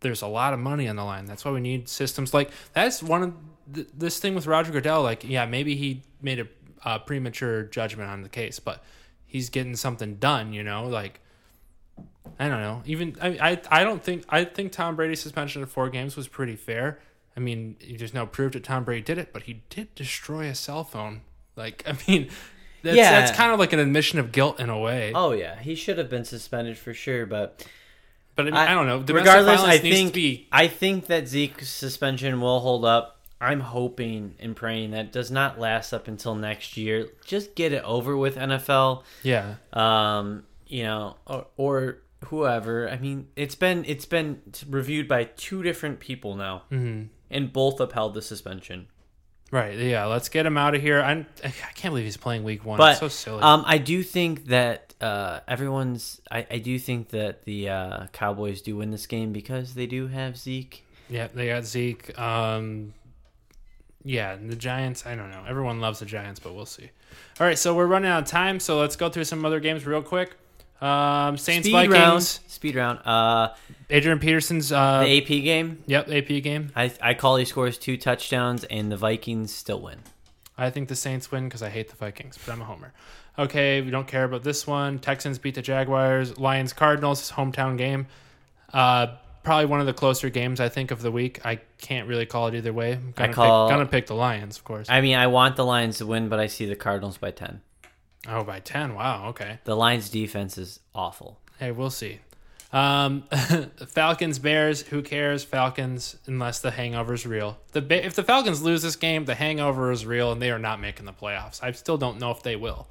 [0.01, 3.01] there's a lot of money on the line that's why we need systems like that's
[3.01, 3.33] one of
[3.73, 6.47] th- this thing with roger goodell like yeah maybe he made a
[6.85, 8.83] uh, premature judgment on the case but
[9.25, 11.21] he's getting something done you know like
[12.39, 15.71] i don't know even i i, I don't think i think tom brady's suspension of
[15.71, 16.99] four games was pretty fair
[17.35, 20.55] i mean there's no proof that tom brady did it but he did destroy a
[20.55, 21.21] cell phone
[21.55, 22.29] like i mean
[22.81, 23.11] that's, Yeah.
[23.11, 25.97] that's kind of like an admission of guilt in a way oh yeah, he should
[25.97, 27.65] have been suspended for sure, but
[28.35, 29.01] But I, mean, I, don't know.
[29.03, 33.21] Domestic regardless, I think be I think that Zeke's suspension will hold up.
[33.39, 37.07] I'm hoping and praying that does not last up until next year.
[37.25, 39.03] Just get it over with, NFL.
[39.21, 39.55] yeah.
[39.73, 42.89] um, you know, or, or whoever.
[42.89, 47.79] I mean, it's been it's been reviewed by two different people now, hmm and both
[47.79, 48.87] upheld the suspension.
[49.51, 49.77] Right.
[49.77, 50.05] Yeah.
[50.05, 51.01] Let's get him out of here.
[51.01, 52.77] I I can't believe he's playing week one.
[52.77, 53.43] But it's so silly.
[53.43, 56.21] um, I do think that uh, everyone's.
[56.31, 60.07] I, I do think that the uh, Cowboys do win this game because they do
[60.07, 60.83] have Zeke.
[61.09, 61.27] yeah.
[61.33, 62.17] They got Zeke.
[62.19, 62.93] Um.
[64.03, 64.35] Yeah.
[64.37, 65.05] The Giants.
[65.05, 65.43] I don't know.
[65.47, 66.89] Everyone loves the Giants, but we'll see.
[67.39, 67.57] All right.
[67.57, 68.59] So we're running out of time.
[68.59, 70.35] So let's go through some other games real quick.
[70.81, 71.37] Um.
[71.37, 71.93] Saints Speed Vikings.
[71.93, 72.23] round.
[72.23, 72.99] Speed round.
[73.05, 73.53] Uh,
[73.89, 74.71] Adrian Peterson's.
[74.71, 75.03] Uh.
[75.03, 75.83] the AP game.
[75.85, 76.09] yep.
[76.09, 76.71] AP game.
[76.75, 79.99] I I call he scores two touchdowns, and the Vikings still win.
[80.57, 82.93] I think the Saints win because I hate the Vikings, but I'm a homer.
[83.39, 84.99] Okay, we don't care about this one.
[84.99, 86.37] Texans beat the Jaguars.
[86.37, 88.05] Lions Cardinals hometown game.
[88.71, 89.07] Uh,
[89.43, 91.43] probably one of the closer games I think of the week.
[91.45, 92.93] I can't really call it either way.
[92.93, 94.87] I'm gonna call- pick, gonna pick the Lions, of course.
[94.89, 97.61] I mean, I want the Lions to win, but I see the Cardinals by ten.
[98.27, 98.95] Oh, by ten.
[98.95, 99.29] Wow.
[99.29, 99.59] Okay.
[99.63, 101.39] The Lions' defense is awful.
[101.59, 102.19] Hey, we'll see.
[102.71, 103.23] Um,
[103.89, 104.81] Falcons Bears.
[104.81, 105.43] Who cares?
[105.43, 107.57] Falcons, unless the hangover is real.
[107.71, 110.57] The Ba- if the Falcons lose this game, the hangover is real, and they are
[110.59, 111.61] not making the playoffs.
[111.61, 112.87] I still don't know if they will.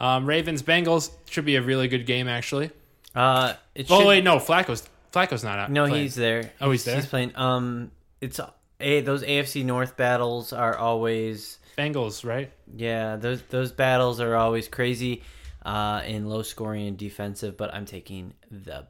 [0.00, 2.70] Um, Ravens Bengals should be a really good game actually.
[3.14, 5.70] Uh, it Oh should- wait, no, Flacco's Flacco's not out.
[5.70, 6.02] no, playing.
[6.04, 6.50] he's there.
[6.60, 6.96] Oh, he's there?
[6.96, 7.32] He's playing.
[7.36, 7.90] Um,
[8.22, 12.50] it's a those AFC North battles are always Bengals, right?
[12.74, 15.22] yeah those those battles are always crazy,
[15.64, 17.56] uh, and low scoring and defensive.
[17.56, 18.86] But I'm taking the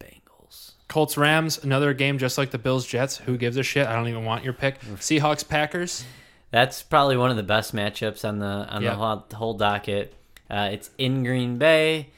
[0.00, 0.72] Bengals.
[0.88, 3.16] Colts Rams, another game just like the Bills Jets.
[3.18, 3.86] Who gives a shit?
[3.86, 4.80] I don't even want your pick.
[4.80, 6.04] Seahawks Packers.
[6.50, 10.14] That's probably one of the best matchups on the on the whole, whole docket.
[10.48, 12.10] Uh, it's in Green Bay,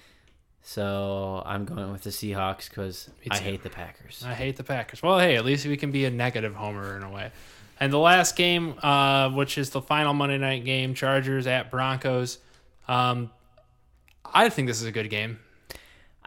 [0.63, 4.23] so I'm going with the Seahawks because I hate the Packers.
[4.27, 5.03] I hate the Packers.
[5.03, 7.31] Well, hey, at least we can be a negative homer in a way.
[7.81, 12.39] And the last game, uh, which is the final Monday night game, Chargers at Broncos.
[12.89, 13.31] Um,
[14.25, 15.39] I think this is a good game.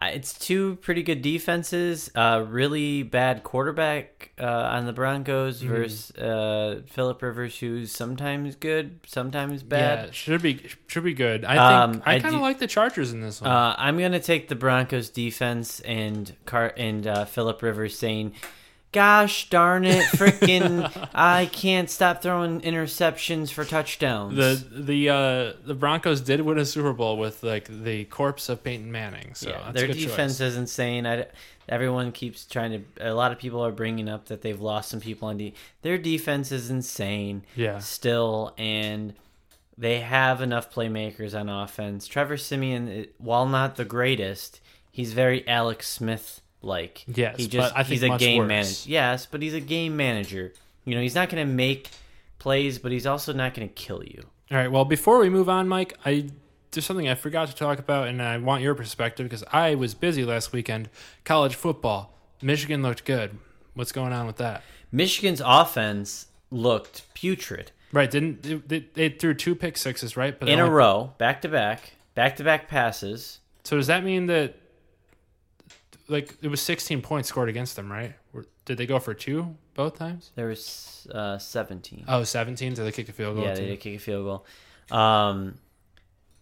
[0.03, 2.09] It's two pretty good defenses.
[2.15, 5.69] Uh, really bad quarterback uh, on the Broncos Mm-hmm.
[5.69, 10.15] versus uh, Philip Rivers, who's sometimes good, sometimes Yeah, bad.
[10.15, 11.45] should be should be good.
[11.45, 13.51] I Um, think I I kind of like the Chargers in this one.
[13.51, 18.33] Uh, I'm gonna take the Broncos defense and Car and uh, Philip Rivers saying,
[18.91, 21.09] "Gosh darn it, freaking!
[21.13, 26.65] I can't stop throwing interceptions for touchdowns." the the uh, the Broncos did win a
[26.65, 29.33] Super Bowl with like the corpse of Peyton Manning.
[29.35, 30.41] So yeah, that's their defense choice.
[30.41, 31.05] is insane.
[31.05, 31.27] I,
[31.69, 33.09] everyone keeps trying to.
[33.09, 35.53] A lot of people are bringing up that they've lost some people on D.
[35.81, 37.43] Their defense is insane.
[37.55, 37.79] Yeah.
[37.79, 39.13] Still, and
[39.77, 42.07] they have enough playmakers on offense.
[42.07, 44.59] Trevor Siemian, while not the greatest,
[44.91, 47.03] he's very Alex Smith like.
[47.07, 48.89] Yes, he just I think he's a game manager.
[48.89, 50.53] Yes, but he's a game manager.
[50.85, 51.89] You know, he's not going to make
[52.39, 54.23] plays, but he's also not going to kill you.
[54.51, 54.71] All right.
[54.71, 56.29] Well, before we move on, Mike, I
[56.71, 59.93] there's something I forgot to talk about, and I want your perspective because I was
[59.93, 60.89] busy last weekend.
[61.23, 62.17] College football.
[62.41, 63.37] Michigan looked good.
[63.73, 64.63] What's going on with that?
[64.91, 68.09] Michigan's offense looked putrid Right?
[68.09, 70.37] Didn't they, they, threw two pick sixes, right?
[70.37, 73.39] But in a row, back to back, back to back passes.
[73.63, 74.55] So does that mean that
[76.11, 78.13] like it was 16 points scored against them, right?
[78.65, 80.31] Did they go for two both times?
[80.35, 82.05] There was uh, 17.
[82.07, 82.75] Oh, 17.
[82.75, 83.45] So they kicked a field goal.
[83.45, 83.61] yeah, too.
[83.61, 84.97] they did kick a field goal.
[84.97, 85.55] Um,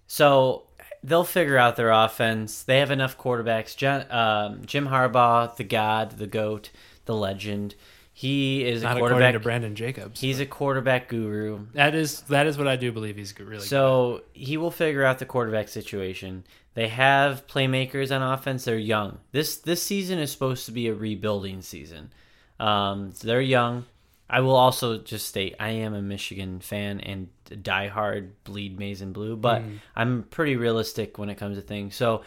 [0.07, 0.63] so
[1.03, 2.63] they'll figure out their offense.
[2.63, 3.75] They have enough quarterbacks.
[3.75, 6.71] John, um, Jim Harbaugh, the god, the goat,
[7.05, 7.75] the legend.
[8.11, 9.33] He is Not a according quarterback.
[9.33, 10.19] to Brandon Jacobs.
[10.19, 11.67] He's a quarterback guru.
[11.73, 13.63] that is that is what I do believe he's really.
[13.63, 16.43] So he will figure out the quarterback situation.
[16.75, 18.65] They have playmakers on offense.
[18.65, 19.19] They're young.
[19.31, 22.11] This this season is supposed to be a rebuilding season.
[22.59, 23.85] Um, they're young.
[24.29, 29.13] I will also just state I am a Michigan fan and diehard bleed maize and
[29.13, 29.63] blue, but
[29.95, 31.95] I'm pretty realistic when it comes to things.
[31.95, 32.21] So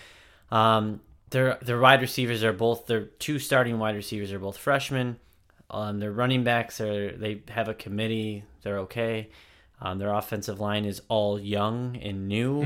[0.50, 1.00] um,
[1.30, 5.18] their their wide receivers are both their two starting wide receivers are both freshmen.
[5.70, 8.44] Um, their running backs are they have a committee.
[8.62, 9.30] They're okay.
[9.84, 12.60] Um, their offensive line is all young and new.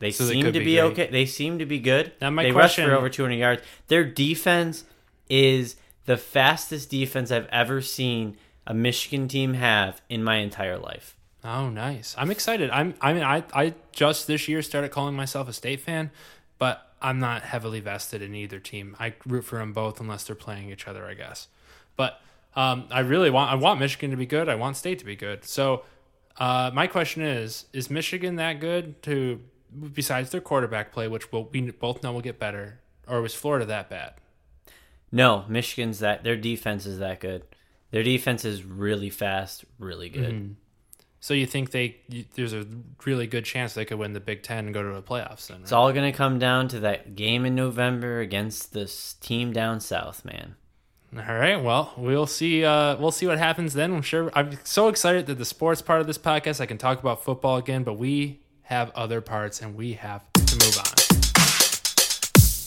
[0.00, 0.10] They Mm-hmm.
[0.10, 1.08] So seem could to be be, okay.
[1.10, 2.12] They seem to be good.
[2.20, 3.62] Now, my they rush question- for over 200 yards.
[3.86, 4.84] Their defense
[5.28, 5.76] is
[6.06, 11.14] the fastest defense I've ever seen a Michigan team have in my entire life.
[11.44, 12.16] Oh, nice.
[12.18, 12.68] I'm excited.
[12.70, 12.94] I'm.
[13.00, 16.10] I mean, I I just this year started calling myself a state fan,
[16.58, 18.96] but I'm not heavily vested in either team.
[18.98, 21.46] I root for them both unless they're playing each other, I guess.
[21.94, 22.20] But
[22.56, 23.52] um, I really want.
[23.52, 24.48] I want Michigan to be good.
[24.48, 25.44] I want State to be good.
[25.44, 25.84] So,
[26.38, 29.40] uh, my question is: Is Michigan that good to?
[29.92, 33.66] Besides their quarterback play, which we'll, we both know will get better, or was Florida
[33.66, 34.14] that bad?
[35.12, 37.42] No, Michigan's that their defense is that good.
[37.90, 40.34] Their defense is really fast, really good.
[40.34, 40.52] Mm-hmm.
[41.20, 41.96] So you think they?
[42.08, 42.66] You, there's a
[43.04, 45.48] really good chance they could win the Big Ten and go to the playoffs.
[45.48, 49.52] Then, It's all going to come down to that game in November against this team
[49.52, 50.56] down south, man.
[51.18, 51.62] All right.
[51.62, 52.64] Well, we'll see.
[52.64, 53.94] Uh, we'll see what happens then.
[53.94, 54.30] I'm sure.
[54.34, 57.56] I'm so excited that the sports part of this podcast, I can talk about football
[57.56, 57.84] again.
[57.84, 60.92] But we have other parts, and we have to move on.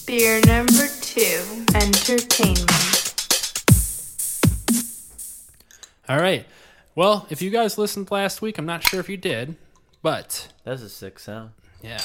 [0.07, 3.13] Beer number two, entertainment.
[6.07, 6.45] All right.
[6.95, 9.55] Well, if you guys listened last week, I'm not sure if you did,
[10.01, 11.51] but That's a sick sound.
[11.83, 12.01] yeah,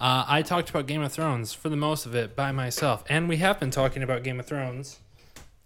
[0.00, 3.28] uh, I talked about Game of Thrones for the most of it by myself, and
[3.28, 4.98] we have been talking about Game of Thrones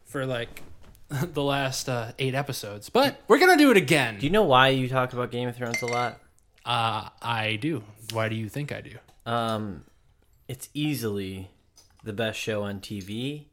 [0.08, 0.62] for like
[1.10, 2.90] the last uh, eight episodes.
[2.90, 4.18] But we're gonna do it again.
[4.18, 6.20] Do you know why you talk about Game of Thrones a lot?
[6.64, 7.84] Uh, I do.
[8.12, 8.96] Why do you think I do?
[9.24, 9.84] Um,
[10.48, 11.50] it's easily
[12.04, 13.46] the best show on TV,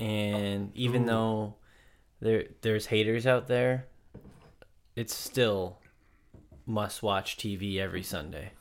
[0.00, 1.54] and even though
[2.20, 3.86] there there's haters out there,
[4.96, 5.78] it's still
[6.66, 8.52] must watch TV every Sunday.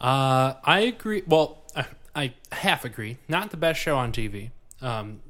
[0.00, 1.24] Uh, I agree.
[1.26, 3.18] Well, I, I half agree.
[3.28, 4.50] Not the best show on TV.
[4.80, 5.20] Um,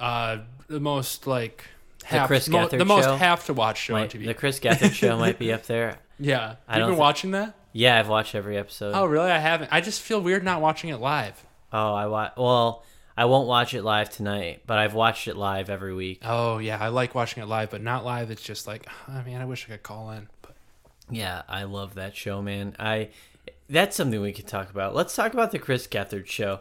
[0.00, 1.64] uh, the most like
[2.04, 3.16] half, Chris mo- Gethard the most show?
[3.16, 4.26] have to watch show on TV.
[4.26, 5.98] the Chris Gethard show might be up there.
[6.18, 7.54] yeah, I you don't been watching that?
[7.72, 8.92] Yeah, I've watched every episode.
[8.94, 9.30] Oh, really?
[9.30, 9.70] I haven't.
[9.72, 11.44] I just feel weird not watching it live.
[11.72, 12.32] Oh, I watch.
[12.36, 12.84] well,
[13.16, 16.20] I won't watch it live tonight, but I've watched it live every week.
[16.24, 18.30] Oh yeah, I like watching it live, but not live.
[18.30, 20.28] It's just like, I mean, I wish I could call in.
[20.42, 20.54] But
[21.10, 22.74] Yeah, I love that show, man.
[22.78, 23.10] I
[23.68, 24.94] that's something we could talk about.
[24.94, 26.60] Let's talk about the Chris Gethard show.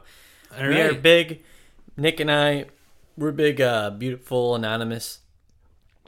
[0.59, 1.43] all we are big.
[1.95, 2.65] Nick and I,
[3.17, 5.19] we're big, uh, beautiful anonymous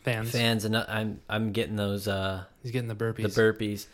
[0.03, 0.31] fans.
[0.31, 3.33] fans, and I'm I'm getting those uh He's getting the burpees.
[3.33, 3.87] the burpees.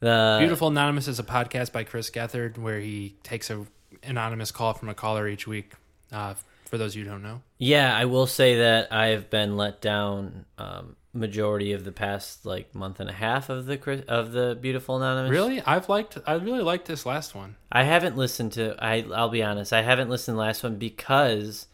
[0.00, 3.64] The Beautiful Anonymous is a podcast by Chris Gethard where he takes a
[4.02, 5.72] anonymous call from a caller each week.
[6.12, 6.34] Uh,
[6.66, 7.40] for those of you who don't know.
[7.58, 12.74] Yeah, I will say that I've been let down um, majority of the past like
[12.74, 15.30] month and a half of the Chris, of the beautiful anonymous.
[15.30, 16.18] Really, I've liked.
[16.26, 17.56] I really liked this last one.
[17.72, 18.76] I haven't listened to.
[18.78, 19.72] I I'll be honest.
[19.72, 21.66] I haven't listened to the last one because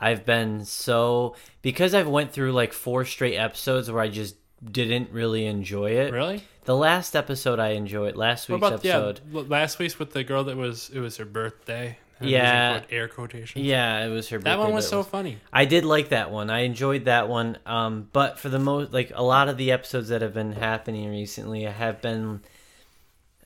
[0.00, 5.10] I've been so because I've went through like four straight episodes where I just didn't
[5.12, 6.12] really enjoy it.
[6.12, 6.42] Really?
[6.64, 8.16] The last episode I enjoyed.
[8.16, 9.20] Last What week's about episode.
[9.32, 9.42] yeah?
[9.48, 11.98] Last week's with the girl that was it was her birthday.
[12.18, 12.80] and it was in Yeah.
[12.90, 13.64] air quotation.
[13.64, 14.38] Yeah, it was her.
[14.40, 15.38] that one was so it funny.
[15.52, 16.50] I did like that one.
[16.50, 17.56] I enjoyed that one.
[17.64, 21.08] Um, but for the most, like a lot of the episodes that have been happening
[21.10, 22.42] recently, I have been,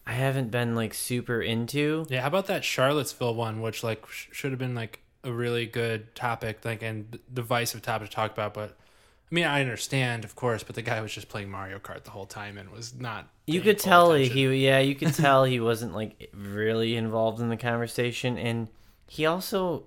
[0.07, 2.05] I haven't been like super into.
[2.11, 5.67] Yeah, how about that Charlottesville one, which like sh- should have been like a really
[5.67, 8.55] good topic, like and divisive topic to talk about.
[8.55, 12.05] But I mean, I understand, of course, but the guy was just playing Mario Kart
[12.05, 13.29] the whole time and was not.
[13.47, 14.37] You could tell attention.
[14.37, 18.69] he, yeah, you could tell he wasn't like really involved in the conversation, and
[19.09, 19.85] he also,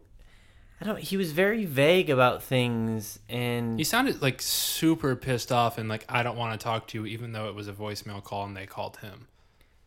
[0.81, 5.77] I don't, he was very vague about things, and He sounded like super pissed off
[5.77, 8.23] and like I don't want to talk to you, even though it was a voicemail
[8.23, 9.27] call and they called him.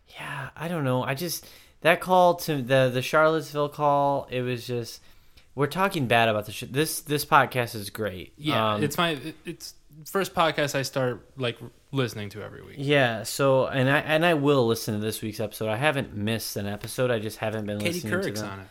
[0.08, 1.02] yeah, I don't know.
[1.02, 1.46] I just
[1.82, 5.02] that call to the the Charlottesville call, it was just.
[5.54, 7.00] We're talking bad about the sh- this.
[7.00, 8.32] This podcast is great.
[8.36, 9.74] Yeah, Um, it's my it's
[10.06, 11.58] first podcast I start like
[11.92, 12.76] listening to every week.
[12.78, 15.68] Yeah, so and I and I will listen to this week's episode.
[15.68, 17.10] I haven't missed an episode.
[17.10, 18.50] I just haven't been Katie listening Couric's to them.
[18.52, 18.66] on it.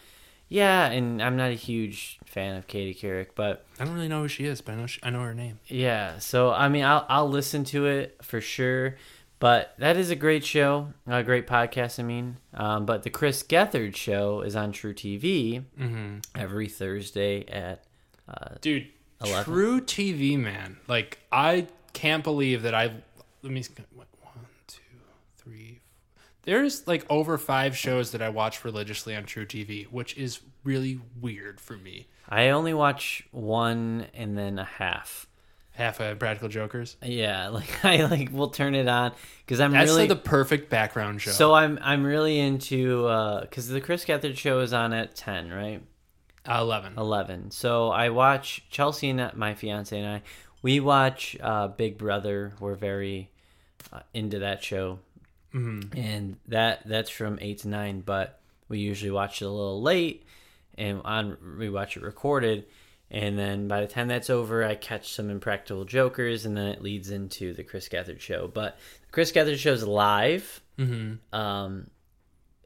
[0.51, 4.23] Yeah, and I'm not a huge fan of Katie Couric, but I don't really know
[4.23, 5.59] who she is, but I know she, I know her name.
[5.67, 6.17] yeah.
[6.17, 8.95] So I mean, I'll I'll listen to it for sure.
[9.39, 11.97] But that is a great show, a great podcast.
[11.99, 16.17] I mean, um, but the Chris Gethard show is on truTV Mm-hmm.
[16.35, 17.83] every Thursday at
[18.61, 18.87] Dude,
[19.23, 19.53] 11?
[19.53, 20.77] truTV, man.
[20.87, 22.91] Like I can't believe that I.
[23.41, 23.63] Let me.
[23.95, 24.81] What, one, two,
[25.37, 25.79] three.
[26.43, 31.59] There's like over five shows that I watch religiously on truTV, which is really weird
[31.61, 32.07] for me.
[32.27, 35.27] I only watch one and then a half.
[35.79, 36.97] Half of Practical Jokers.
[37.01, 39.13] Yeah, like I like will turn it on
[39.45, 41.31] because I'm That's really like the perfect background show.
[41.31, 45.49] so I'm I'm really into uh because the Chris Gethard show is on at ten,
[45.51, 45.81] right?
[46.47, 46.93] Uh, Eleven.
[46.97, 50.21] 11 so i watch chelsea and my fiance and i
[50.63, 53.29] we watch uh, big brother we're very
[53.93, 54.99] uh, into that show
[55.53, 55.97] Mm-hmm.
[55.99, 60.25] and that that's from 8 to 9 but we usually watch it a little late
[60.77, 62.65] and on we watch it recorded
[63.11, 66.81] and then by the time that's over i catch some impractical jokers and then it
[66.81, 71.35] leads into the chris Gethard show but the chris Gethard show is live Mm-hmm.
[71.35, 71.89] um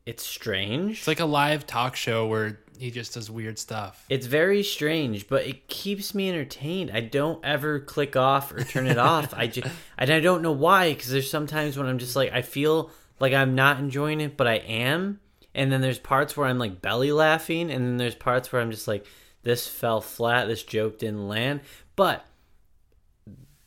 [0.06, 4.04] it's strange It's like a live talk show where he just does weird stuff.
[4.10, 6.92] It's very strange, but it keeps me entertained.
[6.92, 9.34] I don't ever click off or turn it off.
[9.34, 9.68] I just,
[9.98, 12.90] and I don't know why, because there's sometimes when I'm just like, I feel
[13.20, 15.20] like I'm not enjoying it, but I am.
[15.56, 18.72] And then there's parts where I'm like belly laughing, and then there's parts where I'm
[18.72, 19.06] just like,
[19.44, 21.62] this fell flat, this joke didn't land.
[21.96, 22.26] But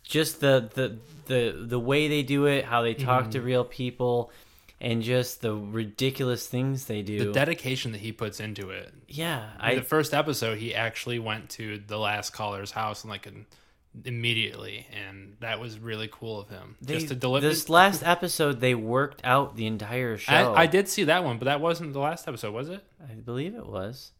[0.03, 0.97] just the the
[1.27, 3.45] the the way they do it, how they talk to mhm.
[3.45, 4.31] real people,
[4.81, 7.27] and just the ridiculous things they do.
[7.27, 8.93] The dedication that he puts into it.
[9.09, 13.27] yeah, I the first episode, he actually went to the last caller's house and like
[13.27, 13.47] an,
[14.05, 16.77] immediately, and that was really cool of him.
[16.81, 17.47] They, just to deliver.
[17.47, 20.33] this last episode, they worked out the entire show.
[20.33, 22.85] I, I did see that one, but that wasn't the last episode, was it?
[23.03, 24.13] I believe it was.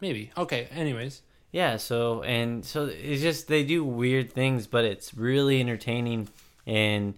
[0.00, 0.30] Maybe.
[0.36, 0.68] Okay.
[0.72, 1.22] Anyways,
[1.52, 1.76] Yeah.
[1.78, 6.28] So and so it's just they do weird things, but it's really entertaining.
[6.66, 7.14] And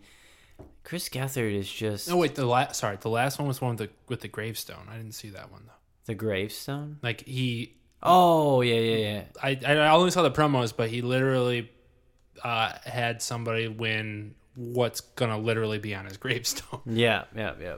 [0.85, 2.35] Chris Gethard is just no wait.
[2.35, 4.87] The last, sorry, the last one was one with the with the gravestone.
[4.91, 5.73] I didn't see that one though.
[6.07, 6.99] the gravestone.
[7.03, 9.23] Like he, Oh yeah, yeah, yeah.
[9.43, 11.71] I I only saw the promos, but he literally
[12.45, 16.81] uh, had somebody win what's gonna literally be on his gravestone.
[16.87, 17.77] Yeah, yeah, yeah.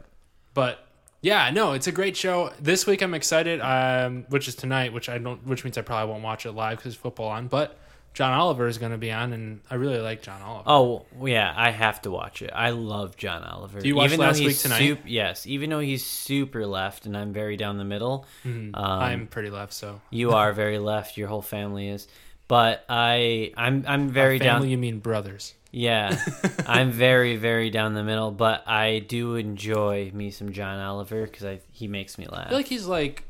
[0.55, 0.87] But
[1.23, 2.53] yeah, no, it's a great show.
[2.61, 6.11] This week I'm excited, um, which is tonight, which I don't, which means I probably
[6.11, 7.49] won't watch it live because football on.
[7.49, 7.77] But
[8.13, 10.65] John Oliver is going to be on, and I really like John Oliver.
[10.67, 12.51] Oh yeah, I have to watch it.
[12.55, 13.81] I love John Oliver.
[13.81, 15.01] Do you watch though last week tonight?
[15.07, 18.27] yes, even though he's super left and I'm very down the middle.
[18.45, 21.17] Um, I'm pretty left, so You are very left.
[21.17, 22.09] Your whole family is,
[22.49, 24.55] but I, I'm, I'm very down.
[24.55, 24.67] family.
[24.69, 24.71] down.
[24.73, 25.55] You mean brothers?
[25.71, 26.19] Yeah,
[26.67, 28.31] I'm very, very down the middle.
[28.31, 32.47] But I do enjoy me some John Oliver because I he makes me laugh.
[32.47, 33.25] I feel like he's like,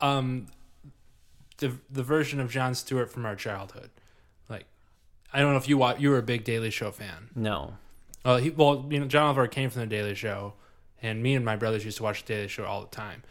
[0.00, 0.46] um,
[1.58, 3.90] the the version of Jon Stewart from our childhood.
[4.48, 4.66] Like,
[5.32, 7.30] I don't know if you watch, you were a big Daily Show fan.
[7.34, 7.74] no,
[8.24, 10.54] Well, he well, you know, John Oliver came from the Daily Show,
[11.02, 13.22] and me and my brothers used to watch the Daily Show all the time.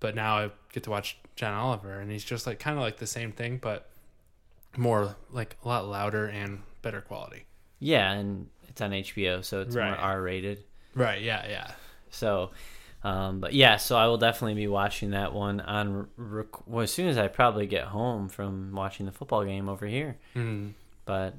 [0.00, 2.98] But now I get to watch John Oliver, and he's just like kind of like
[2.98, 3.88] the same thing, but
[4.76, 7.44] more like a lot louder and better quality.
[7.84, 9.88] Yeah, and it's on HBO, so it's Right.
[9.90, 10.64] more R rated.
[10.94, 11.20] Right?
[11.22, 11.46] Yeah.
[11.48, 11.70] Yeah.
[12.10, 12.50] So,
[13.02, 16.90] um, but yeah, so I will definitely be watching that one on rec- well, as
[16.92, 20.16] soon as I probably get home from watching the football game over here.
[20.34, 20.72] Mm.
[21.04, 21.34] But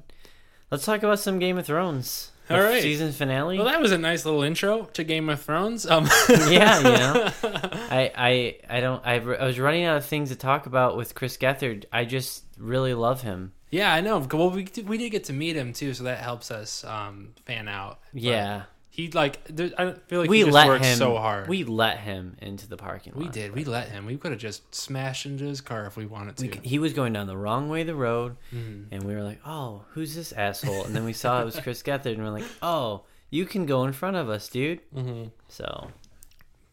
[0.70, 2.30] let's talk about some Game of Thrones.
[2.50, 2.82] All right.
[2.82, 3.56] season finale.
[3.58, 5.86] Well, that was a nice little intro to Game of Thrones.
[5.86, 6.08] Um,
[6.48, 7.30] yeah, you know,
[7.90, 9.04] I, I, I don't.
[9.04, 11.84] I, I was running out of things to talk about with Chris Gethard.
[11.92, 13.52] I just really love him.
[13.70, 14.18] yeah, I know.
[14.32, 17.30] Well, we did, we did get to meet him too, so that helps us um,
[17.44, 18.00] fan out.
[18.12, 18.62] But Yeah,
[18.96, 20.96] he like there, I feel like we he just let him.
[20.96, 21.48] so hard.
[21.48, 23.22] We let him into the parking lot.
[23.22, 23.52] we did.
[23.54, 24.06] We let him.
[24.06, 26.48] We could have just smashed into his car if we wanted to.
[26.48, 28.86] We, he was going down the wrong way of the road, Mhm.
[28.90, 31.82] and we were like, "Oh, who's this asshole?" And then we saw it was Chris
[31.82, 35.30] Gethard, and we're like, "Oh, you can go in front of us, dude." Mhm.
[35.48, 35.90] So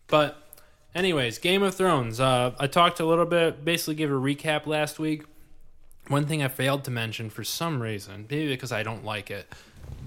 [0.07, 0.37] But,
[0.95, 2.19] anyways, Game of Thrones.
[2.19, 5.23] Uh, I talked a little bit, basically gave a recap last week.
[6.07, 9.47] One thing I failed to mention for some reason, maybe because I don't like it,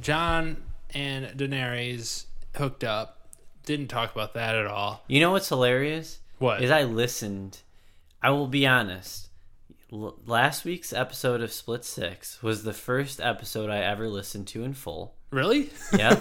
[0.00, 0.62] Jon
[0.94, 2.26] and Daenerys
[2.56, 3.12] hooked up.
[3.64, 5.02] Didn't talk about that at all.
[5.08, 6.20] you know what's hilarious?
[6.38, 6.62] What?
[6.62, 7.58] Is I listened.
[8.22, 9.28] I will be honest.
[9.92, 14.62] L- last week's episode of Split Six was the first episode I ever listened to
[14.64, 15.14] in full.
[15.30, 15.70] Really?
[15.96, 16.18] Yeah.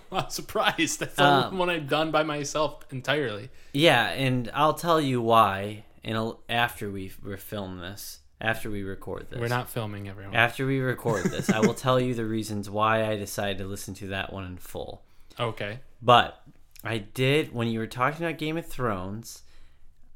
[0.12, 1.00] I'm surprised.
[1.00, 3.50] That's the Um, one I've done by myself entirely.
[3.72, 5.84] Yeah, and I'll tell you why.
[6.02, 9.38] In a, after we we film this, after we record this.
[9.38, 10.34] We're not filming everyone.
[10.34, 13.94] After we record this, I will tell you the reasons why I decided to listen
[13.94, 15.02] to that one in full.
[15.38, 15.80] Okay.
[16.02, 16.42] But
[16.84, 19.42] I did when you were talking about Game of Thrones,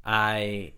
[0.04, 0.72] I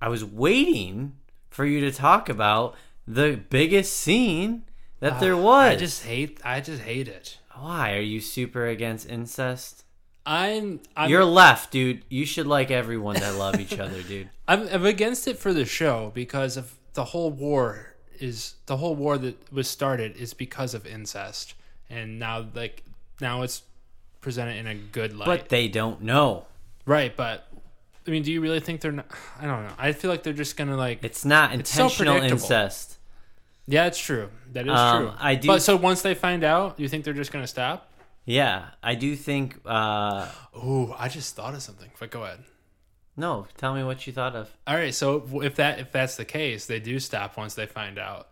[0.00, 1.16] I was waiting
[1.50, 2.74] for you to talk about
[3.06, 4.64] the biggest scene
[5.00, 5.72] that ah, there was.
[5.72, 6.40] I just hate.
[6.44, 7.38] I just hate it.
[7.54, 9.84] Why are you super against incest?
[10.24, 10.80] I'm.
[10.96, 12.04] I'm You're left, dude.
[12.08, 14.30] You should like everyone that love each other, dude.
[14.48, 18.94] I'm, I'm against it for the show because of the whole war is the whole
[18.96, 21.54] war that was started is because of incest,
[21.88, 22.82] and now like
[23.20, 23.62] now it's
[24.20, 25.26] presented in a good light.
[25.26, 26.46] But they don't know.
[26.84, 27.46] right, but
[28.06, 29.06] I mean, do you really think they're not?
[29.38, 29.74] I don't know.
[29.78, 31.04] I feel like they're just gonna like.
[31.04, 32.98] It's not It's so intentional incest.
[33.66, 34.30] yeah, it's true.
[34.52, 35.12] That is Um, true.
[35.18, 37.88] I do- But so once they find out, you think they're just gonna stop?
[38.24, 39.58] Yeah, I do think.
[39.66, 41.90] uh Ooh, I just thought of something.
[42.00, 42.40] But go ahead.
[43.16, 44.54] No, tell me what you thought of.
[44.66, 47.98] All right, so if that if that's the case, they do stop once they find
[47.98, 48.28] out.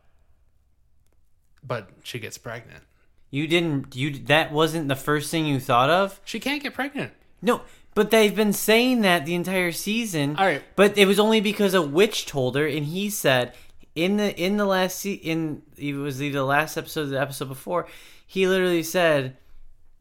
[1.63, 2.85] But she gets pregnant.
[3.31, 3.97] You didn't.
[3.97, 6.21] You that wasn't the first thing you thought of.
[6.25, 7.13] She can't get pregnant.
[7.41, 7.63] No,
[7.95, 10.37] but they've been saying that the entire season.
[10.37, 10.63] All right.
[10.77, 13.55] But it was only because a witch told her, and he said
[13.95, 17.21] in the in the last se- in it was either the last episode or the
[17.21, 17.87] episode before,
[18.27, 19.37] he literally said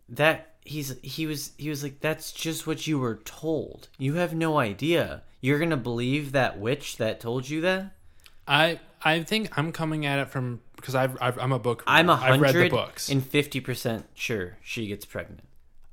[0.10, 3.90] that he's he was he was like that's just what you were told.
[3.98, 5.24] You have no idea.
[5.42, 7.92] You're gonna believe that witch that told you that.
[8.48, 11.82] I I think I'm coming at it from because I've, I've I'm a book.
[11.82, 11.92] Reader.
[11.92, 13.10] I'm a I've read the hundred books.
[13.10, 15.44] and fifty percent sure she gets pregnant.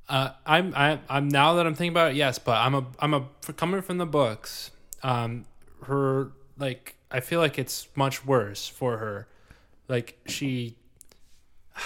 [0.09, 3.13] Uh, I'm I, I'm now that I'm thinking about it, yes, but I'm a I'm
[3.13, 4.71] a coming from the books.
[5.03, 5.45] Um,
[5.83, 9.27] her like I feel like it's much worse for her.
[9.87, 10.77] Like she,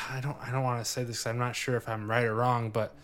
[0.10, 1.24] I don't I don't want to say this.
[1.24, 2.96] 'cause I'm not sure if I'm right or wrong, but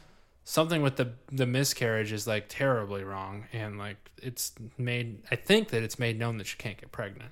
[0.44, 5.24] something with the the miscarriage is like terribly wrong, and like it's made.
[5.32, 7.32] I think that it's made known that she can't get pregnant,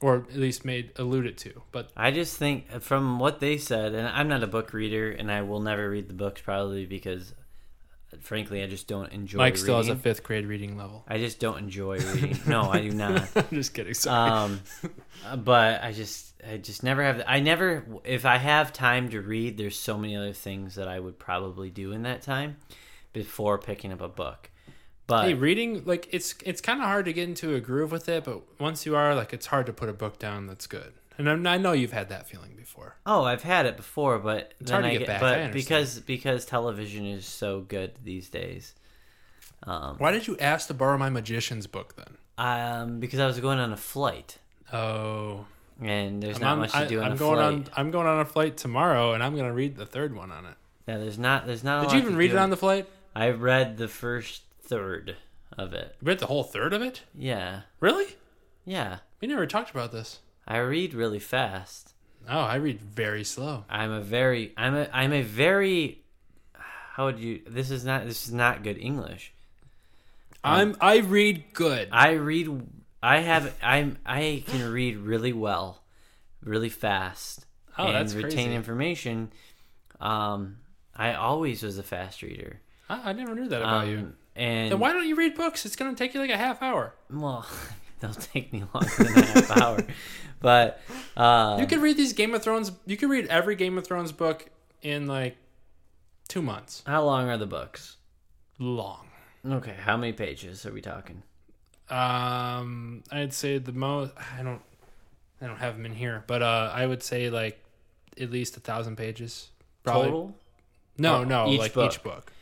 [0.00, 1.62] or at least made alluded to.
[1.72, 5.10] But I just think uh, from what they said, and I'm not a book reader,
[5.10, 7.32] and I will never read the books probably because,
[8.12, 9.38] uh, frankly, I just don't enjoy.
[9.38, 10.02] Mike still has a reading.
[10.02, 11.04] fifth grade reading level.
[11.08, 12.38] I just don't enjoy reading.
[12.46, 13.28] no, I do not.
[13.36, 13.94] I'm just kidding.
[13.94, 14.30] Sorry.
[14.30, 14.60] Um,
[15.26, 17.22] uh, but I just, I just never have.
[17.26, 20.98] I never, if I have time to read, there's so many other things that I
[21.00, 22.56] would probably do in that time
[23.12, 24.50] before picking up a book.
[25.06, 28.08] But hey, reading like it's it's kind of hard to get into a groove with
[28.08, 30.92] it, but once you are, like, it's hard to put a book down that's good.
[31.18, 32.96] And I'm, I know you've had that feeling before.
[33.06, 36.00] oh, I've had it before, but It's then hard to I get back, But because
[36.00, 38.74] because television is so good these days.
[39.62, 42.18] Um, Why did you ask to borrow my magician's book then?
[42.38, 44.36] um, because I was going on a flight,
[44.72, 45.46] Oh,
[45.80, 47.44] and there's I'm not much to I, do on I'm going flight.
[47.76, 47.84] on.
[47.86, 50.54] I'm going on a flight tomorrow, and I'm gonna read the third one on it.
[50.86, 51.46] Yeah, there's not.
[51.46, 51.84] There's not.
[51.84, 52.36] Did you even to read do.
[52.36, 52.88] it on the flight?
[53.14, 55.16] I read the first third
[55.56, 55.96] of it.
[56.00, 57.02] You read the whole third of it?
[57.14, 58.06] Yeah, Really?
[58.64, 58.98] yeah.
[59.20, 60.18] We never talked about this.
[60.46, 61.94] I read really fast.
[62.28, 63.64] Oh, I read very slow.
[63.70, 64.52] I'm a very.
[64.56, 64.88] I'm a.
[64.92, 66.02] I'm a very.
[66.52, 67.40] How would you?
[67.46, 68.04] This is not.
[68.06, 69.32] This is not good English.
[70.44, 70.76] I'm.
[70.80, 71.88] I read good.
[71.92, 72.66] I read.
[73.06, 73.54] I have.
[73.62, 73.98] I'm.
[74.04, 75.82] I can read really well,
[76.42, 77.46] really fast,
[77.78, 78.54] Oh, and retain crazy.
[78.54, 79.32] information.
[80.00, 80.58] Um,
[80.94, 82.60] I always was a fast reader.
[82.88, 84.12] I, I never knew that about Um, you.
[84.34, 85.64] And Then why don't you read books?
[85.64, 86.94] It's gonna take you like a half hour.
[87.10, 87.46] well,
[88.00, 89.78] they'll take me longer than a half hour,
[90.40, 90.80] but
[91.16, 92.72] uh, You could read these Game of Thrones.
[92.86, 94.50] You could read every Game of Thrones book
[94.82, 95.36] in like
[96.28, 96.82] two months.
[96.86, 97.96] how long are the books?
[98.58, 99.06] Long.
[99.46, 101.22] Okay, how many pages are we talking?
[101.88, 104.12] Um, I'd say the most.
[104.38, 104.62] I don't.
[105.40, 107.62] I don't have them in here, but uh, I would say like
[108.20, 109.50] at least a thousand pages.
[109.84, 110.04] Probably.
[110.06, 110.34] Total?
[110.98, 111.92] No, Oh, no, each like book.
[111.92, 112.32] each book.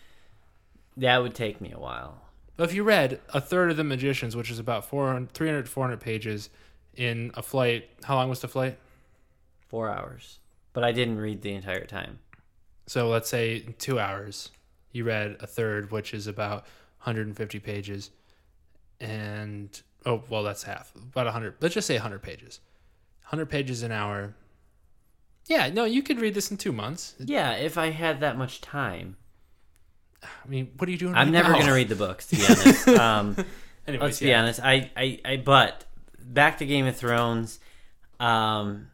[0.97, 2.20] That would take me a while.
[2.57, 6.01] If you read a third of the Magicians, which is about 400, 300 to 400
[6.01, 6.51] pages,
[6.95, 8.78] in a flight, how long was the flight?
[9.66, 10.38] Four hours.
[10.72, 12.20] But I didn't read the entire time.
[12.86, 14.53] So let's say two hours,
[14.92, 16.62] you read a third, which is about
[17.03, 18.11] 150 pages,
[19.05, 21.57] and oh well, that's half, about 100.
[21.61, 22.61] Let's just say 100 pages,
[23.25, 24.35] 100 pages an hour.
[25.47, 27.15] Yeah, no, you could read this in two months.
[27.19, 29.17] Yeah, if I had that much time.
[30.23, 31.15] I mean, what are you doing?
[31.15, 31.67] I'm right never now?
[31.67, 32.89] to read the books, to be honest.
[32.89, 33.37] um,
[33.87, 34.61] Anyways, let's be honest.
[34.63, 35.85] I, I, I, but
[36.19, 37.61] back to Game of Thrones.
[38.19, 38.89] Um,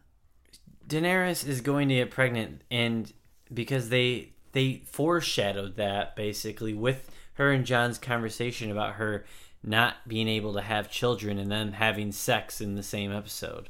[0.87, 3.11] Daenerys is going to get pregnant, and
[3.53, 9.25] because they they foreshadowed that basically with her and Jon's conversation about her
[9.63, 13.69] not being able to have children and them having sex in the same episode.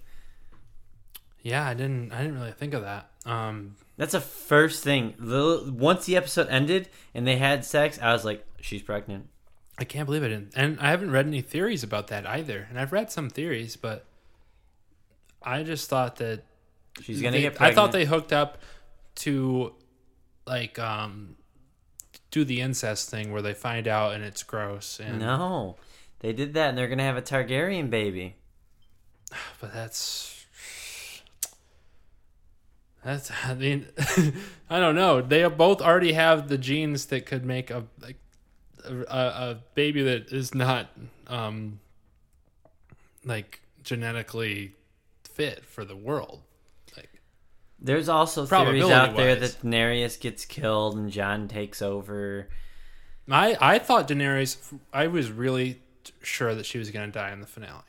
[1.42, 2.12] Yeah, I didn't.
[2.12, 3.10] I didn't really think of that.
[3.26, 5.16] Um, That's the first thing.
[5.20, 9.28] The, once the episode ended and they had sex, I was like, she's pregnant.
[9.78, 10.54] I can't believe it, didn't.
[10.56, 12.68] and I haven't read any theories about that either.
[12.70, 14.06] And I've read some theories, but
[15.42, 16.44] I just thought that
[17.02, 17.60] She's gonna they- get.
[17.62, 18.60] I thought they hooked up
[19.16, 19.74] to
[20.46, 21.36] like um
[22.32, 25.76] do the incest thing where they find out and it's gross and No,
[26.20, 28.36] they did that, and they're gonna have a Targaryen baby.
[29.62, 30.46] but that's
[33.04, 33.88] that's I mean
[34.70, 35.22] I don't know.
[35.22, 38.18] They both already have the genes that could make a like
[38.84, 40.90] a, a baby that is not
[41.28, 41.80] um
[43.24, 44.76] like genetically
[45.24, 46.42] fit for the world
[47.82, 52.48] There's also theories out there that Daenerys gets killed and Jon takes over.
[53.30, 54.58] I I thought Daenerys
[54.94, 55.82] I was really
[56.22, 57.84] sure that she was going to die in the finale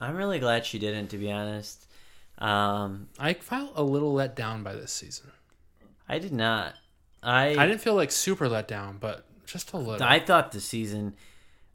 [0.00, 1.86] I'm really glad she didn't, to be honest.
[2.38, 5.30] Um, I felt a little let down by this season
[6.08, 6.74] I did not.
[7.22, 10.60] I I didn't feel like super let down but just a little I thought the
[10.60, 11.14] season,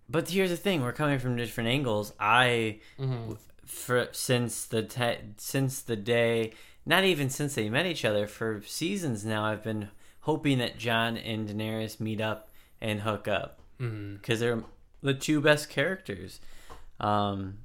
[0.09, 2.13] but here's the thing: we're coming from different angles.
[2.19, 3.33] I, Mm-hmm.
[3.65, 6.53] for since the te- since the day,
[6.89, 9.89] not even since they met each other, for seasons now, I've been
[10.21, 12.49] hoping that Jon and Daenerys meet up
[12.81, 14.63] and hook up because they're
[15.01, 16.39] the two best characters.
[16.99, 17.59] Um,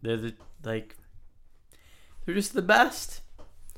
[0.00, 0.94] they're the like,
[2.24, 3.22] they're just the best.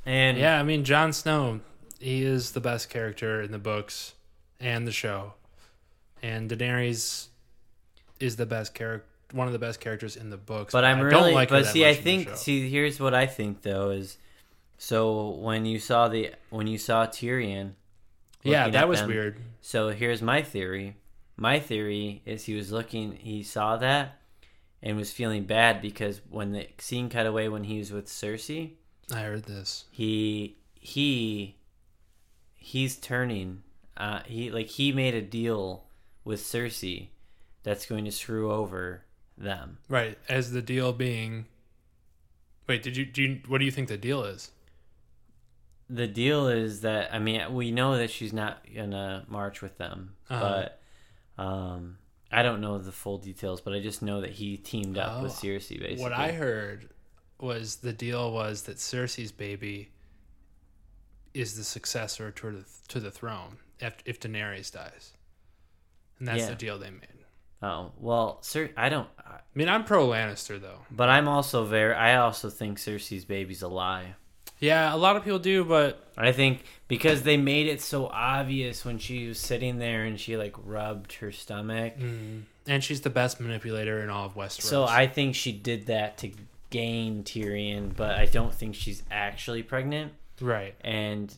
[0.05, 1.61] And Yeah, I mean Jon Snow,
[1.99, 4.13] he is the best character in the books
[4.61, 5.33] and the show,
[6.23, 7.29] and Daenerys
[8.21, 10.73] is the best character, one of the best characters in the books.
[10.73, 13.63] But I'm I really, don't like but see, I think, see, here's what I think
[13.63, 14.19] though is,
[14.83, 17.73] so when you saw the when you saw Tyrion,
[18.43, 19.37] yeah, that was them, weird.
[19.61, 20.97] So here's my theory.
[21.37, 24.23] My theory is he was looking, he saw that,
[24.83, 28.71] and was feeling bad because when the scene cut away when he was with Cersei,
[29.15, 29.85] I heard this.
[29.91, 31.57] he he
[32.57, 33.63] he's turning.
[33.99, 35.85] Uh, he like he made a deal
[36.25, 37.09] with Cersei
[37.65, 39.05] that's going to screw over
[39.37, 39.77] them.
[39.91, 41.45] Right, as the deal being.
[42.67, 43.23] Wait, did you do?
[43.23, 44.53] You, what do you think the deal is?
[45.93, 50.15] The deal is that I mean we know that she's not gonna march with them,
[50.31, 50.67] Uh-huh.
[51.37, 51.99] but um,
[52.31, 53.61] I don't know the full details.
[53.61, 55.81] But I just know that he teamed up with Oh, Cersei.
[55.81, 56.91] Basically, What I heard
[57.41, 59.91] was the deal was that Cersei's baby
[61.35, 65.13] is the successor to the to the throne if if Daenerys dies,
[66.19, 66.49] and that's Yeah.
[66.51, 67.07] the deal they made.
[67.63, 69.09] Oh well, sir, I don't.
[69.19, 70.87] I- I mean, I'm pro Lannister though.
[70.91, 71.95] But I'm also very.
[71.95, 74.15] I also think Cersei's baby's a lie.
[74.61, 78.85] Yeah, a lot of people do, but I think because they made it so obvious
[78.85, 81.95] when she was sitting there and she like rubbed her stomach.
[82.67, 84.63] and she's the best manipulator in all of Westeros.
[84.63, 86.31] So I think she did that to
[86.69, 90.13] gain Tyrion, but I don't think she's actually pregnant.
[90.41, 90.75] right.
[90.83, 91.35] And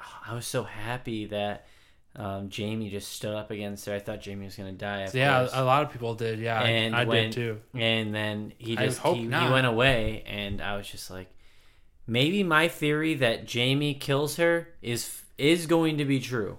[0.00, 1.66] oh, I was so happy that
[2.14, 3.94] um, Jaime just stood up against her.
[3.94, 5.08] I thought Jaime was gonna die.
[5.14, 6.40] Yeah, a lot of people did.
[6.40, 7.60] Yeah, and I, I when, did too.
[7.74, 11.28] And then he just he, he went away, and I was just like,
[12.06, 16.58] maybe my theory that Jaime kills her is is going to be true.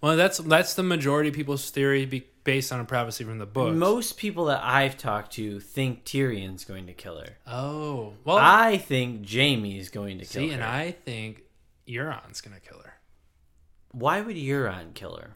[0.00, 3.46] Well, that's that's the majority of people's theory, be, based on a prophecy from the
[3.46, 3.74] book.
[3.74, 7.36] Most people that I've talked to think Tyrion's going to kill her.
[7.46, 10.54] oh, well, I think Jaime is going to kill see, her.
[10.54, 11.44] and I think
[11.88, 12.94] Euron's gonna kill her.
[13.92, 15.34] Why would Euron kill her?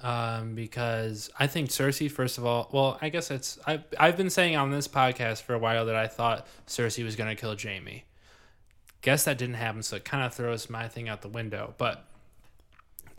[0.00, 4.30] Um, because I think Cersei, first of all, well, I guess it's I've I've been
[4.30, 8.04] saying on this podcast for a while that I thought Cersei was gonna kill Jaime.
[9.00, 11.74] Guess that didn't happen, so it kind of throws my thing out the window.
[11.78, 12.04] But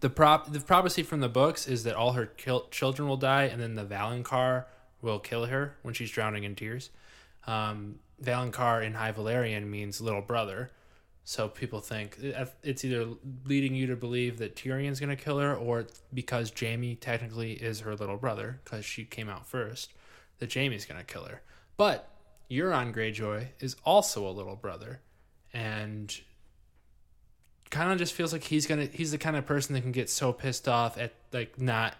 [0.01, 3.43] the prop the prophecy from the books is that all her kil- children will die,
[3.45, 4.65] and then the Valonqar
[5.01, 6.89] will kill her when she's drowning in tears.
[7.47, 10.71] Um, Valonqar in High Valyrian means little brother.
[11.27, 13.07] So people think eh, eh, it's either
[13.45, 17.81] leading you to believe that Tyrion's going to kill her, or because Jaime technically is
[17.81, 19.91] her little brother because she came out first,
[20.37, 21.41] that Jaime's going to kill her.
[21.77, 22.07] But
[22.49, 25.01] Euron Greyjoy is also a little brother,
[25.51, 26.15] and
[27.71, 30.09] kind of just feels like he's gonna he's the kind of person that can get
[30.09, 31.95] so pissed off at like not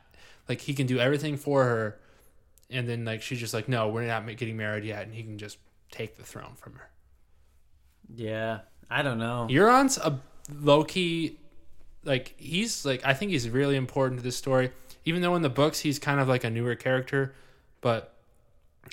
[0.47, 1.99] like he can do everything for her,
[2.69, 5.39] and then like she's just like no, we're not getting married yet, and he can
[5.39, 5.57] just
[5.89, 6.89] take the throne from her.
[8.13, 8.59] Yeah,
[8.89, 9.47] I don't know.
[9.49, 10.19] Euron's a
[10.53, 11.38] low key,
[12.03, 14.71] like he's like I think he's really important to this story.
[15.05, 17.33] Even though in the books he's kind of like a newer character,
[17.81, 18.15] but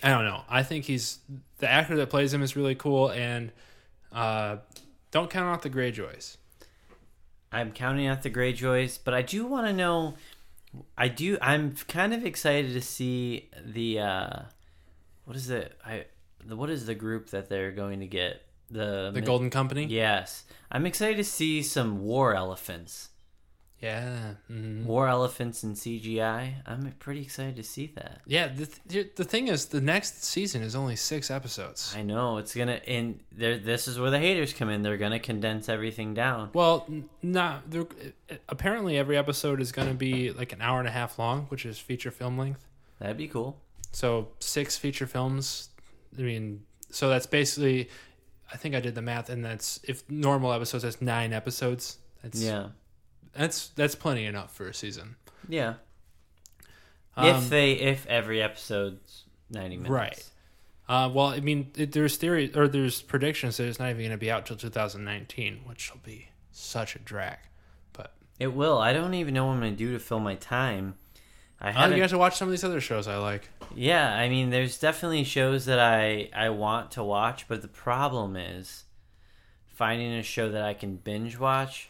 [0.02, 0.42] I don't know.
[0.48, 1.18] I think he's
[1.58, 3.52] the actor that plays him is really cool, and
[4.12, 4.56] uh,
[5.10, 6.36] don't count out the Greyjoys.
[7.50, 10.14] I'm counting out the Greyjoys, but I do want to know.
[10.96, 11.36] I do.
[11.42, 14.00] I'm kind of excited to see the.
[14.00, 14.36] uh
[15.24, 15.78] What is it?
[15.84, 16.06] I.
[16.44, 18.42] The, what is the group that they're going to get?
[18.72, 19.84] The The Golden Company.
[19.86, 23.10] Yes, I'm excited to see some war elephants.
[23.80, 24.34] Yeah.
[24.48, 24.84] mhm.
[24.84, 26.54] More elephants in CGI.
[26.64, 28.20] I'm pretty excited to see that.
[28.28, 28.46] Yeah.
[28.46, 31.92] The, th- the thing is, the next season is only six episodes.
[31.96, 33.58] I know it's gonna, and there.
[33.58, 34.82] This is where the haters come in.
[34.82, 36.50] They're gonna condense everything down.
[36.54, 36.86] Well,
[37.22, 37.86] not there.
[38.48, 41.66] Apparently, every episode is going to be like an hour and a half long, which
[41.66, 42.64] is feature film length.
[43.00, 43.58] That'd be cool.
[43.90, 45.70] So six feature films.
[46.16, 47.90] I mean, so that's basically.
[48.52, 51.98] I think I did the math, and that's if normal episodes that's nine episodes.
[52.22, 52.68] That's, Yeah,
[53.32, 55.16] that's that's plenty enough for a season.
[55.48, 55.74] yeah.
[57.14, 60.30] Um, if they, if every episode's ninety minutes, Right.
[60.88, 64.10] Uh, well, I mean, it, there's theory or there's predictions that it's not even going
[64.10, 67.38] to be out till 2019, which will be such a drag.
[67.92, 68.78] But It will.
[68.78, 70.94] I don't even know what I'm gonna do to fill my time.
[71.62, 73.48] I oh, you guys to watch some of these other shows I like.
[73.76, 78.34] Yeah, I mean, there's definitely shows that I I want to watch, but the problem
[78.36, 78.84] is
[79.68, 81.88] finding a show that I can binge watch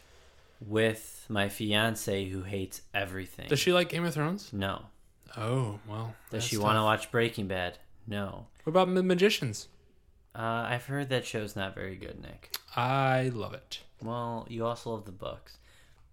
[0.60, 3.48] with my fiance who hates everything.
[3.48, 4.50] Does she like Game of Thrones?
[4.52, 4.86] no.
[5.34, 6.14] Oh well.
[6.30, 7.78] Does she want to watch Breaking Bad?
[8.06, 8.46] No.
[8.64, 9.68] What about Ma- Magicians?
[10.34, 12.54] Uh, I've heard that show's not very good, Nick.
[12.76, 13.80] I love it.
[14.02, 15.56] Well, you also love the books,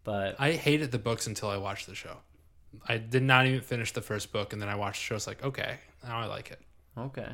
[0.05, 2.17] but I hated the books until I watched the show.
[2.87, 5.15] I did not even finish the first book, and then I watched the show.
[5.15, 6.59] It's like, okay, now I like it.
[6.97, 7.29] okay.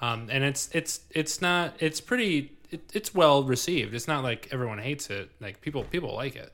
[0.00, 3.94] Um, and it's it's it's not it's pretty it, it's well received.
[3.94, 5.30] It's not like everyone hates it.
[5.40, 6.52] Like people people like it.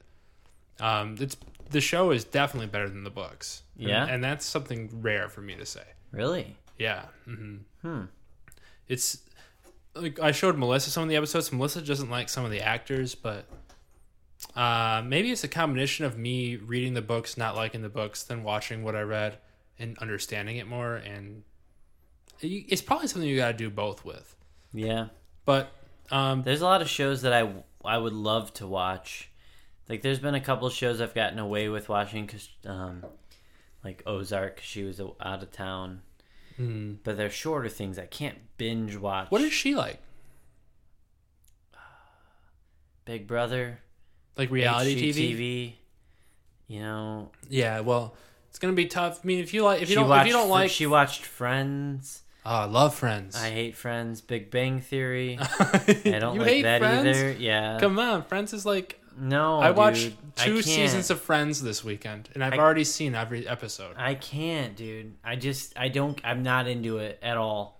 [0.80, 1.36] Um, it's
[1.70, 3.62] the show is definitely better than the books.
[3.76, 4.06] Yeah?
[4.06, 5.84] and, that's something rare for me to say.
[6.12, 6.56] Really?
[6.78, 7.06] Yeah.
[7.24, 8.02] hmm Hmm.
[8.88, 9.18] It's
[9.94, 11.52] like I showed Melissa some of the episodes.
[11.52, 13.44] Melissa doesn't like some of the actors, but
[14.54, 18.42] uh, maybe it's a combination of me reading the books, not liking the books, then
[18.42, 19.38] watching what I read
[19.78, 20.94] and understanding it more.
[20.96, 21.42] And
[22.40, 24.36] it's probably something you got to do both with.
[24.72, 25.06] Yeah.
[25.44, 25.72] But
[26.10, 27.52] um, There's a lot of shows that I
[27.84, 29.30] I would love to watch.
[29.88, 33.04] Like there's been a couple shows I've gotten away with watching because um,
[33.84, 36.00] like Ozark, she was out of town.
[36.58, 39.30] mm, But they're shorter things I can't binge watch.
[39.30, 40.00] what is she like?
[43.04, 43.80] Big Brother?
[44.36, 45.72] Like reality TV?
[46.66, 47.80] You know, Yeah.
[47.80, 48.14] Well,
[48.48, 49.20] it's gonna be tough.
[49.22, 50.22] I mean, if you like, if you don't, watched.
[50.22, 52.22] if you don't like, she watched Friends.
[52.46, 53.36] oh, I love Friends.
[53.36, 54.20] I hate Friends.
[54.20, 55.38] Big Bang Theory.
[55.40, 57.32] I I don't like that either.
[57.32, 57.78] Yeah.
[57.80, 60.16] Come on, Friends is like no, I watched dude.
[60.38, 60.64] I two can't.
[60.64, 63.94] seasons of Friends this weekend, and I've I- already seen every episode.
[63.96, 65.14] I can't, dude.
[65.22, 67.78] I just I don't I'm not into it at all.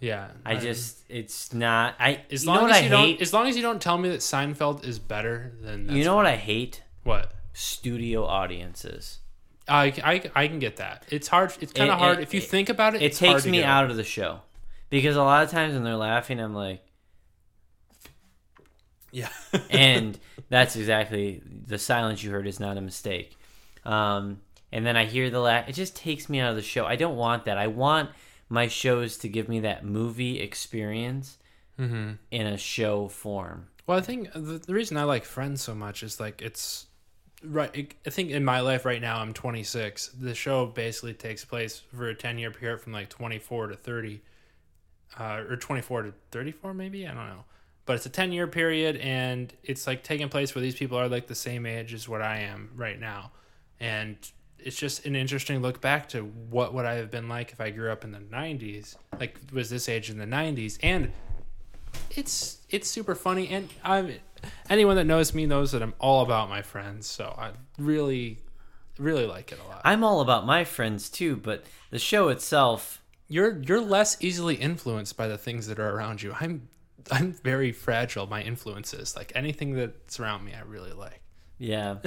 [0.00, 2.90] Yeah, I just it's not I as long as I you hate?
[2.90, 6.16] don't, as long as you don't tell me that Seinfeld is better than you know
[6.16, 6.82] what I hate?
[7.04, 9.18] what Studio audiences.
[9.66, 11.04] I, I, I can get that.
[11.10, 11.52] It's hard.
[11.60, 13.02] It's kind of hard it- if you it- think about it.
[13.02, 14.40] It it's hard takes me out of the show.
[14.90, 16.82] Because a lot of times when they're laughing I'm like
[19.10, 19.28] Yeah,
[19.70, 20.18] and
[20.48, 23.36] that's exactly the silence you heard is not a mistake.
[23.84, 24.40] Um,
[24.70, 25.68] and then I hear the laugh.
[25.68, 26.84] It just takes me out of the show.
[26.84, 27.56] I don't want that.
[27.58, 28.10] I want
[28.48, 31.38] my shows to give me that movie experience
[31.78, 32.12] mm-hmm.
[32.30, 33.68] in a show form.
[33.86, 36.86] Well, I think the, the reason I like Friends so much is like it's
[37.42, 37.94] right.
[38.06, 40.08] I think in my life right now, I'm 26.
[40.08, 44.20] The show basically takes place for a 10 year period from like 24 to 30,
[45.18, 47.06] uh, or 24 to 34, maybe.
[47.06, 47.44] I don't know.
[47.86, 51.08] But it's a 10 year period, and it's like taking place where these people are
[51.08, 53.32] like the same age as what I am right now.
[53.80, 54.16] And
[54.58, 57.70] it's just an interesting look back to what would I have been like if I
[57.70, 61.12] grew up in the 90s, like was this age in the 90s, and
[62.10, 64.12] it's it's super funny and I'm
[64.68, 68.38] anyone that knows me knows that I'm all about my friends so I really
[68.98, 69.80] really like it a lot.
[69.84, 75.16] I'm all about my friends too, but the show itself, You're you're less easily influenced
[75.16, 76.34] by the things that are around you.
[76.38, 76.68] I'm
[77.10, 79.16] I'm very fragile my influences.
[79.16, 81.20] Like anything that's around me I really like.
[81.58, 81.96] yeah.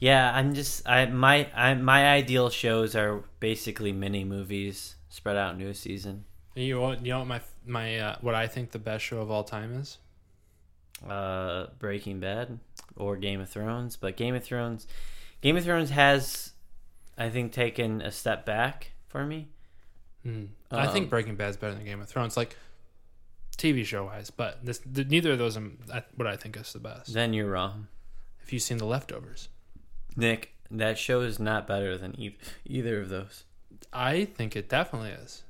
[0.00, 5.54] yeah, I'm just I my I my ideal shows are basically mini movies spread out
[5.54, 6.24] into a season.
[6.56, 9.30] You want you know what my my uh, what I think the best show of
[9.30, 9.98] all time is?
[11.08, 12.58] uh Breaking Bad
[12.96, 14.86] or Game of Thrones, but Game of Thrones
[15.40, 16.52] Game of Thrones has
[17.16, 19.48] I think taken a step back for me.
[20.22, 20.46] Hmm.
[20.70, 22.56] I think Um, Breaking Bad's better than Game of Thrones like
[23.56, 25.70] TV show wise, but this the, neither of those are
[26.16, 27.12] what I think is the best.
[27.12, 27.88] Then you're wrong.
[28.40, 29.48] Have you've seen The Leftovers?
[30.16, 33.44] Nick, that show is not better than e- either of those.
[33.92, 35.42] I think it definitely is.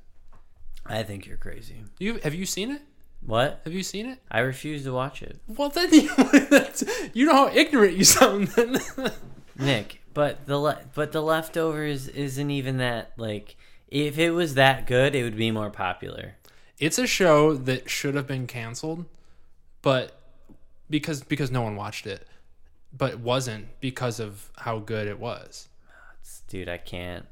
[0.85, 1.83] I think you're crazy.
[1.99, 2.81] You have you seen it?
[3.23, 3.61] What?
[3.65, 4.17] Have you seen it?
[4.31, 5.39] I refuse to watch it.
[5.47, 6.09] Well, then you,
[7.13, 8.47] you know how ignorant you sound.
[8.49, 8.79] Then
[9.59, 13.55] Nick, but the le- but the leftovers isn't even that like
[13.89, 16.35] if it was that good, it would be more popular.
[16.79, 19.05] it's a show that should have been canceled,
[19.83, 20.17] but
[20.89, 22.27] because because no one watched it,
[22.95, 25.67] but it wasn't because of how good it was.
[26.47, 27.25] Dude, I can't.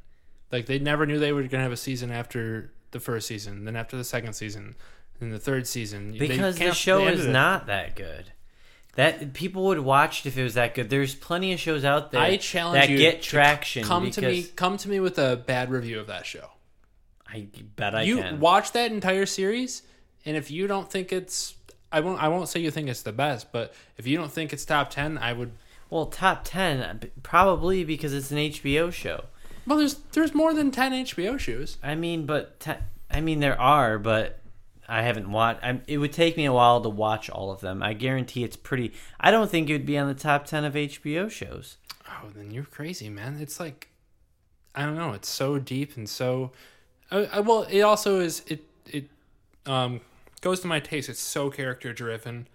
[0.52, 3.76] Like they never knew they were gonna have a season after the first season, then
[3.76, 4.76] after the second season,
[5.20, 6.16] then the third season.
[6.18, 7.32] Because the show is it.
[7.32, 8.32] not that good.
[8.96, 10.90] That people would watch it if it was that good.
[10.90, 13.84] There's plenty of shows out there I challenge that you get traction.
[13.84, 14.44] Come to me.
[14.44, 16.50] Come to me with a bad review of that show.
[17.28, 18.40] I bet I you can.
[18.40, 19.84] watch that entire series,
[20.26, 21.54] and if you don't think it's,
[21.92, 22.22] I won't.
[22.22, 24.90] I won't say you think it's the best, but if you don't think it's top
[24.90, 25.52] ten, I would.
[25.90, 29.26] well, top ten uh, probably because it's an HBO show.
[29.66, 31.78] Well, there's there's more than ten HBO shows.
[31.84, 34.40] I mean, but te- I mean there are, but
[34.88, 35.60] I haven't watched.
[35.64, 37.84] I'm, it would take me a while to watch all of them.
[37.84, 38.94] I guarantee it's pretty.
[39.20, 41.78] I don't think it would be on the top ten of HBO shows.
[42.08, 43.38] Oh, then you're crazy, man.
[43.40, 43.90] It's like,
[44.74, 45.14] I don't know.
[45.14, 46.52] It's so deep and so.
[47.12, 48.44] I, I, well, it also is.
[48.48, 49.10] It it
[49.66, 50.02] um
[50.42, 51.10] goes to my taste.
[51.10, 52.48] It's so character driven,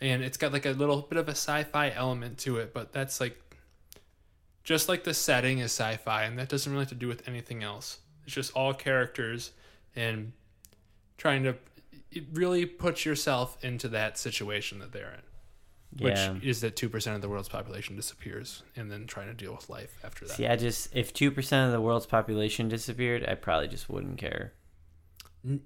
[0.00, 2.72] and it's got like a little bit of a sci-fi element to it.
[2.74, 3.38] But that's like,
[4.62, 7.62] just like the setting is sci-fi, and that doesn't really have to do with anything
[7.62, 7.98] else.
[8.24, 9.52] It's just all characters
[9.94, 10.32] and
[11.18, 11.56] trying to.
[12.32, 15.22] Really put yourself into that situation that they're in
[15.98, 16.36] which Yeah.
[16.42, 19.96] is that 2% of the world's population disappears and then trying to deal with life
[20.02, 20.34] after that.
[20.34, 24.18] See, I just if two percent of the world's population disappeared, I probably just wouldn't
[24.18, 24.52] care.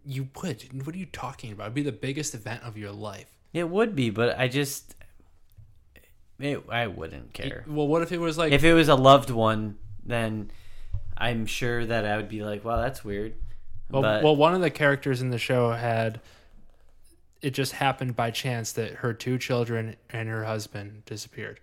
[0.04, 0.84] You would.
[0.86, 1.64] What are you talking about?
[1.64, 3.30] It'd be the biggest event of your life.
[3.52, 4.94] It would be, but I just,
[6.38, 7.64] it, I wouldn't care.
[7.66, 10.50] Well, what if it was like If it was a loved one, then
[11.16, 13.34] I'm sure that I would be like, "Wow, that's weird."
[13.90, 16.20] well, but well, one of the characters in the show had
[17.40, 21.60] it just happened by chance that her two children and her husband disappeared.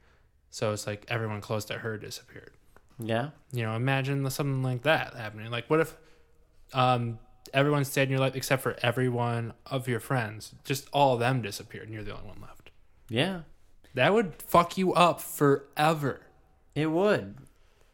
[0.50, 2.52] So it's like everyone close to her disappeared.
[2.98, 5.52] yeah, You know, imagine something like that happening.
[5.52, 5.98] Like, what if
[6.74, 7.20] um,
[7.54, 10.54] everyone stayed in your life except for everyone of your friends?
[10.64, 12.72] Just all of them disappeared and you're the only one left.
[13.10, 13.42] yeah,
[13.94, 16.22] That would fuck you up forever.
[16.74, 17.36] it would.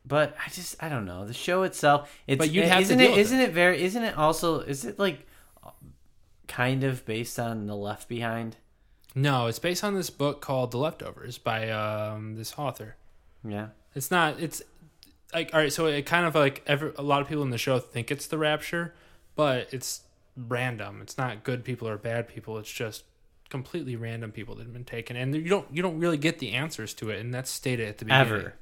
[0.05, 1.25] But I just, I don't know.
[1.25, 3.19] The show itself, it's, But you'd have to isn't deal it?
[3.19, 3.83] Isn't it very?
[3.83, 4.59] Isn't it also?
[4.61, 5.27] Is it like
[6.47, 8.57] kind of based on the Left Behind?
[9.13, 12.95] No, it's based on this book called The Leftovers by um, this author.
[13.47, 13.67] Yeah.
[13.93, 14.39] It's not.
[14.39, 14.61] It's
[15.33, 15.71] like all right.
[15.71, 18.27] So it kind of like every, a lot of people in the show think it's
[18.27, 18.93] the Rapture,
[19.35, 20.01] but it's
[20.35, 20.99] random.
[21.01, 22.57] It's not good people or bad people.
[22.57, 23.03] It's just
[23.49, 26.53] completely random people that have been taken, and you don't you don't really get the
[26.53, 28.27] answers to it, and that's stated at the beginning.
[28.33, 28.53] Ever.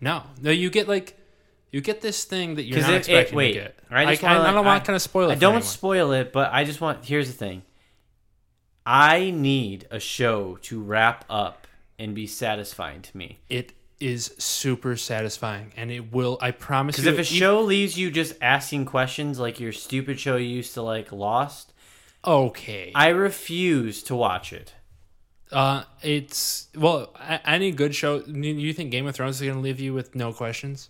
[0.00, 0.50] No, no.
[0.50, 1.16] You get like
[1.70, 3.78] you get this thing that you're not it- it- expecting wait, to get.
[3.90, 5.32] I I, just I, wanna, I don't want to kind of spoil it.
[5.32, 7.04] I don't spoil it, but I just want.
[7.04, 7.62] Here's the thing.
[8.84, 11.66] I need a show to wrap up
[11.98, 13.38] and be satisfying to me.
[13.48, 16.36] It is super satisfying, and it will.
[16.40, 17.12] I promise Because you.
[17.12, 20.82] if a show leaves you just asking questions like your stupid show you used to
[20.82, 21.72] like Lost,
[22.24, 24.74] okay, I refuse to watch it.
[25.50, 28.22] Uh, it's well, any good show.
[28.26, 30.88] You you think Game of Thrones is going to leave you with no questions?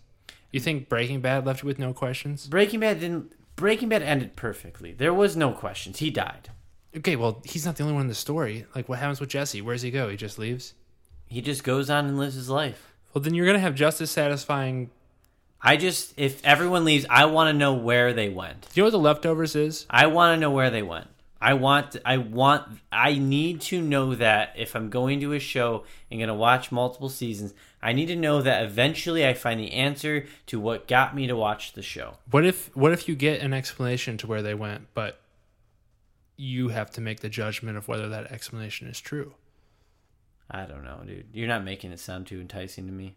[0.50, 2.46] You think Breaking Bad left you with no questions?
[2.46, 3.32] Breaking Bad didn't.
[3.56, 4.92] Breaking Bad ended perfectly.
[4.92, 5.98] There was no questions.
[5.98, 6.48] He died.
[6.96, 8.66] Okay, well, he's not the only one in the story.
[8.74, 9.62] Like, what happens with Jesse?
[9.62, 10.08] Where's he go?
[10.10, 10.74] He just leaves.
[11.26, 12.91] He just goes on and lives his life.
[13.12, 14.90] Well, then you're going to have just as satisfying.
[15.60, 18.62] I just, if everyone leaves, I want to know where they went.
[18.62, 19.86] Do you know what the leftovers is?
[19.88, 21.08] I want to know where they went.
[21.40, 25.84] I want, I want, I need to know that if I'm going to a show
[26.08, 27.52] and going to watch multiple seasons,
[27.82, 31.34] I need to know that eventually I find the answer to what got me to
[31.34, 32.18] watch the show.
[32.30, 35.18] What if what if you get an explanation to where they went, but
[36.36, 39.34] you have to make the judgment of whether that explanation is true?
[40.52, 41.26] I don't know, dude.
[41.32, 43.16] You're not making it sound too enticing to me.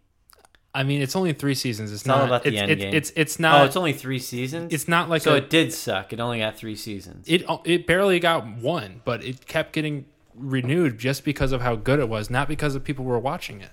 [0.74, 1.92] I mean, it's only three seasons.
[1.92, 2.94] It's, It's all not about the it's, end it's, game.
[2.94, 3.62] It's it's not.
[3.62, 4.74] oh, it's only three seasons.
[4.74, 6.12] it's not like so a, it did suck.
[6.12, 7.26] It only got three seasons.
[7.30, 12.00] it it barely got one, but it kept getting renewed just because of how good
[12.00, 13.70] it was, not because of people were watching it.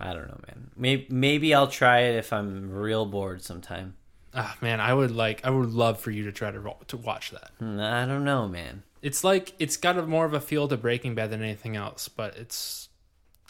[0.00, 0.70] I don't know, man.
[0.76, 3.96] Maybe maybe I'll try it if I'm real bored sometime.
[4.34, 7.30] Ah, man, I would like, I would love for you to try to to watch
[7.32, 7.50] that.
[7.58, 8.84] Hmm, I don't know, man.
[9.02, 12.08] It's like it's got a more of a feel to Breaking Bad than anything else,
[12.08, 12.87] but it's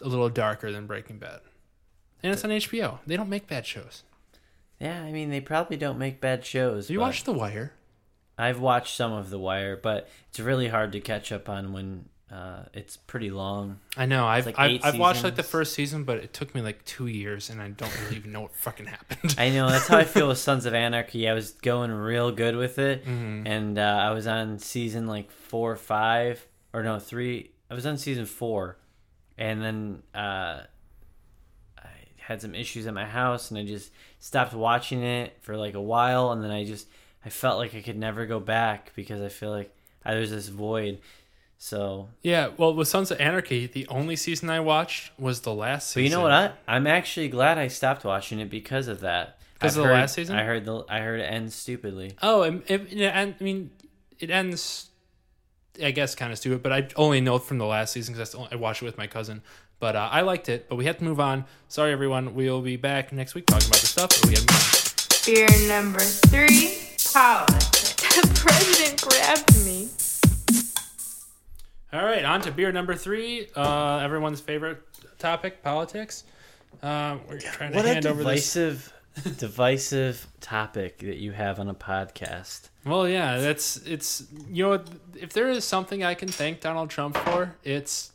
[0.01, 1.41] a little darker than Breaking Bad,
[2.23, 2.99] and it's on HBO.
[3.05, 4.03] They don't make bad shows.
[4.79, 6.89] Yeah, I mean they probably don't make bad shows.
[6.89, 7.73] You watch The Wire?
[8.37, 12.05] I've watched some of The Wire, but it's really hard to catch up on when
[12.31, 13.79] uh, it's pretty long.
[13.97, 14.25] I know.
[14.25, 17.07] I've like I've, I've watched like the first season, but it took me like two
[17.07, 19.35] years, and I don't really even know what fucking happened.
[19.37, 21.27] I know that's how I feel with Sons of Anarchy.
[21.27, 23.47] I was going real good with it, Mm-hmm.
[23.47, 27.51] and uh, I was on season like four or five, or no three.
[27.69, 28.77] I was on season four,
[29.39, 30.61] and then uh,
[31.77, 31.87] I
[32.17, 35.81] had some issues at my house, and I just stopped watching it for like a
[35.81, 36.87] while, and then I just
[37.25, 39.73] I felt like I could never go back because I feel like
[40.05, 40.99] I, there's this void.
[41.61, 45.93] So, Yeah, well, with Sons of Anarchy, the only season I watched was the last
[45.93, 46.31] but you know what?
[46.31, 49.37] I I'm actually glad I stopped watching it because of that.
[49.59, 50.35] 'Cause I've of the heard- last season?
[50.37, 52.13] I heard the I heard it end stupidly.
[52.21, 53.71] Oh, and, yeah, and I mean,
[54.19, 54.88] it ends,
[55.81, 58.55] I guess, kind of stupid, but I only know from the last season because I
[58.55, 59.41] watched it with my cousin.
[59.79, 61.45] But uh, I liked it, but we have to move on.
[61.69, 62.35] Sorry, everyone.
[62.35, 65.49] We'll be back next week talking about the stuff, but we had to move on.
[65.57, 66.77] Beer number three,
[67.13, 67.95] politics.
[68.09, 69.87] The president grabbed me.
[71.91, 73.47] All right, on to beer number three.
[73.55, 74.81] Uh, everyone's favorite
[75.17, 76.23] topic, politics.
[76.83, 78.53] Uh, we're trying to What a hand over this.
[78.53, 78.93] divisive,
[79.37, 82.69] divisive topic that you have on a podcast.
[82.85, 84.83] Well, yeah, that's it's you know
[85.19, 88.11] if there is something I can thank Donald Trump for, it's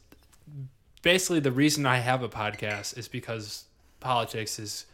[1.03, 3.65] basically the reason I have a podcast is because
[4.01, 4.87] politics is.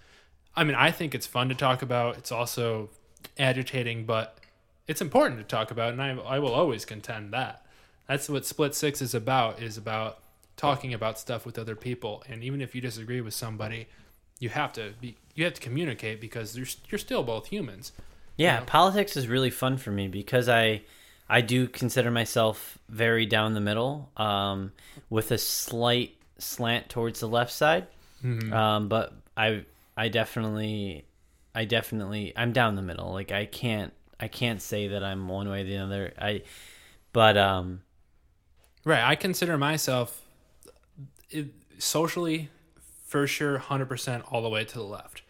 [0.56, 2.18] I mean, I think it's fun to talk about.
[2.18, 2.90] It's also
[3.38, 4.38] agitating, but
[4.88, 7.64] it's important to talk about, and I I will always contend that.
[8.08, 9.62] That's what Split Six is about.
[9.62, 10.18] Is about
[10.56, 13.86] talking about stuff with other people, and even if you disagree with somebody,
[14.40, 17.92] you have to be you have to communicate because you're you're still both humans.
[18.36, 18.64] Yeah, Yeah.
[18.66, 20.82] politics is really fun for me because I
[21.28, 24.72] I do consider myself very down the middle, um,
[25.10, 27.86] with a slight slant towards the left side.
[28.52, 29.64] Um, but I
[29.96, 31.04] I definitely
[31.54, 33.12] I definitely I'm down the middle.
[33.12, 36.12] Like I can't I can't say that I'm one way or the other.
[36.18, 36.42] I
[37.12, 37.82] but um
[38.84, 39.02] Right.
[39.04, 40.22] I consider myself
[41.30, 42.48] it, socially,
[43.10, 45.22] for sure, hundred percent all the way to the left.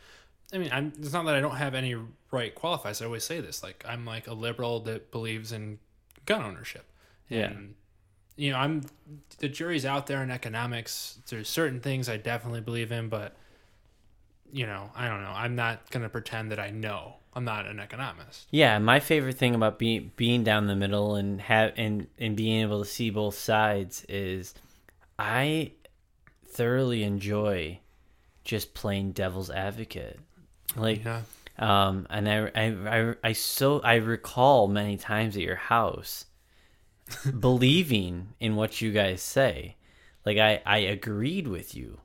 [0.53, 0.93] I mean, I'm.
[0.99, 1.97] It's not that I don't have any
[2.31, 3.01] right qualifies.
[3.01, 3.63] I always say this.
[3.63, 5.79] Like, I'm like a liberal that believes in
[6.27, 6.85] gun ownership.
[7.31, 7.47] Yeah.
[7.47, 7.75] And,
[8.37, 8.83] you know, I'm.
[9.39, 11.21] The jury's out there in economics.
[11.31, 13.35] There's certain things I definitely believe in, but,
[14.53, 15.33] you know, I don't know.
[15.35, 17.15] I'm not gonna pretend that I know.
[17.33, 18.47] I'm not an economist.
[18.51, 22.61] Yeah, my favorite thing about being being down the middle and have and and being
[22.61, 24.53] able to see both sides is
[25.19, 25.73] I
[26.51, 27.81] thoroughly enjoy
[28.45, 30.19] just playing devil's advocate.
[30.77, 31.23] Like Yeah.
[31.59, 36.27] um and I I I, I so I recall many times at your house
[37.39, 39.77] believing in what you guys say.
[40.25, 42.01] Like I I agreed with you.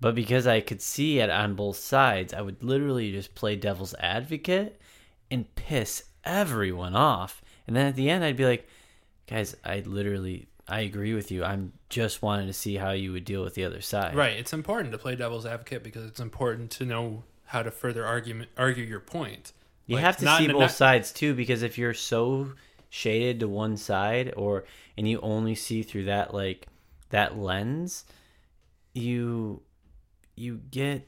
[0.00, 3.94] But because I could see it on both sides, I would literally just play devil's
[3.98, 4.80] advocate
[5.30, 7.42] and piss everyone off.
[7.66, 8.66] And then at the end, I'd be like,
[9.26, 11.42] guys, I literally, I agree with you.
[11.44, 14.14] I'm just wanting to see how you would deal with the other side.
[14.14, 14.38] Right.
[14.38, 18.50] It's important to play devil's advocate because it's important to know how to further argument
[18.56, 19.52] argue your point.
[19.86, 22.52] You Like, have to see both sides too, because if you're so
[22.88, 24.64] shaded to one side or,
[24.96, 26.68] and you only see through that, like,
[27.08, 28.04] that lens,
[28.94, 29.62] you,
[30.36, 31.06] you get,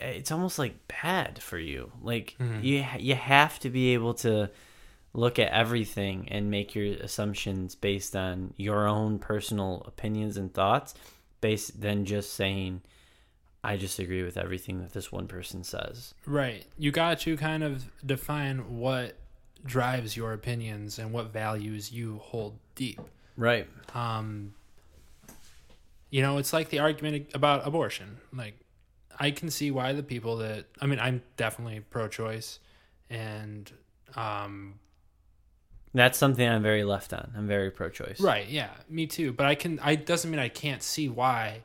[0.00, 1.92] it's almost like bad for you.
[2.02, 2.64] Like, Mm-hmm.
[2.64, 4.50] you, you have to be able to,
[5.12, 10.94] look at everything and make your assumptions based on your own personal opinions and thoughts
[11.40, 12.82] based than just saying
[13.62, 16.14] I just agree with everything that this one person says.
[16.26, 16.64] Right.
[16.78, 19.16] You got to kind of define what
[19.64, 23.00] drives your opinions and what values you hold deep.
[23.36, 23.66] Right.
[23.94, 24.54] Um,
[26.10, 28.18] you know, it's like the argument about abortion.
[28.32, 28.54] Like,
[29.18, 32.60] I can see why the people that I mean, I'm definitely pro-choice,
[33.10, 33.70] and
[34.14, 34.78] um,
[35.98, 37.32] That's something I'm very left on.
[37.36, 38.20] I'm very pro choice.
[38.20, 39.32] Right, yeah, me too.
[39.32, 41.62] But I can I doesn't mean I can't see why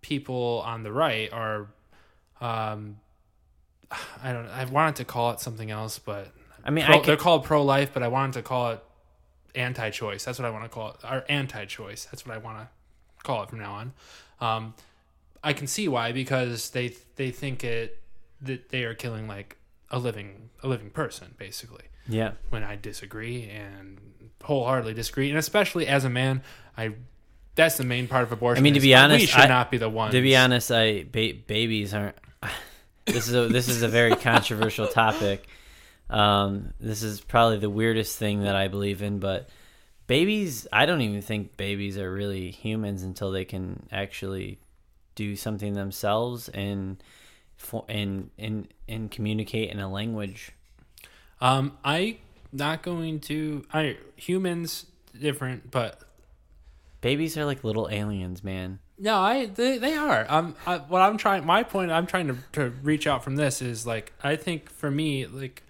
[0.00, 1.68] people on the right are
[2.40, 2.98] um
[4.22, 6.28] I don't I wanted to call it something else, but
[6.64, 8.82] I mean, pro, I they're called pro life, but I wanted to call it
[9.54, 10.24] anti choice.
[10.24, 10.96] That's what I want to call it.
[11.04, 12.06] Or anti choice.
[12.06, 12.68] That's what I want to
[13.22, 13.92] call it from now on.
[14.40, 14.74] Um
[15.44, 18.00] I can see why because they they think it
[18.40, 19.56] that they are killing like
[19.90, 22.32] a living a living person basically yeah.
[22.50, 23.98] when I disagree and
[24.42, 26.42] wholeheartedly disagree, and especially as a man,
[26.76, 26.94] I
[27.54, 28.62] that's the main part of abortion.
[28.62, 30.12] I mean, to be honest, we should I- not be the ones.
[30.12, 32.16] To be honest, I ba- babies aren't.
[33.04, 35.46] this is a this is a very controversial topic.
[36.08, 39.48] Um, this is probably the weirdest thing that I believe in, but
[40.06, 40.66] babies.
[40.72, 44.58] I don't even think babies are really humans until they can actually
[45.14, 47.02] do something themselves and
[47.56, 50.52] for and and and communicate in a language.
[51.40, 52.18] Um, I
[52.52, 53.64] not going to.
[53.72, 54.86] I humans
[55.18, 56.02] different, but
[57.00, 58.80] Babies are like little aliens, man.
[58.98, 60.26] no, I they, they are.
[60.28, 63.62] Um, I, what I'm trying, my point, I'm trying to to reach out from this
[63.62, 65.62] is like I think for me, like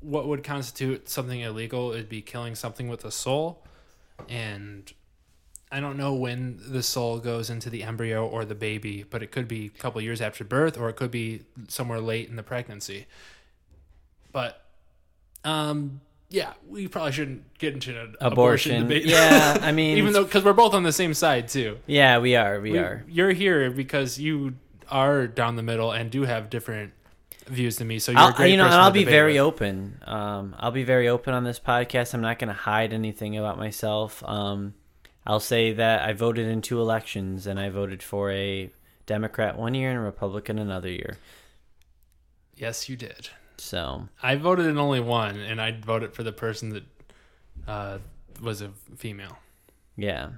[0.00, 3.62] what would constitute something illegal would be killing something with a soul,
[4.28, 4.92] and
[5.70, 9.30] I don't know when the soul goes into the embryo or the baby, but it
[9.30, 12.42] could be a couple years after birth or it could be somewhere late in the
[12.42, 13.06] pregnancy.
[14.32, 14.60] But
[15.44, 18.32] um yeah, we probably shouldn't get into an Abortion.
[18.32, 19.06] abortion, debate.
[19.06, 21.78] Yeah, I mean, even though because we're both on the same side too.
[21.86, 23.04] yeah, we are, we, We- are.
[23.08, 24.56] You're here because you
[24.90, 26.92] are down the middle and do have different
[27.46, 27.98] views than me.
[27.98, 29.40] So you're a I'll, great you know, and to I'll be very with.
[29.42, 30.02] open.
[30.06, 32.12] Um, I'll be very open on this podcast.
[32.12, 34.22] I'm not going to hide anything about myself.
[34.26, 34.74] Um,
[35.26, 38.70] I'll say that I voted in two elections, and I voted for a
[39.06, 41.16] Democrat one year and a Republican another year.
[42.54, 43.30] Yes, you did.
[43.60, 46.84] So I voted in only one, and I voted for the person that
[47.66, 47.98] uh,
[48.40, 49.38] was a female.
[49.96, 50.30] yeah,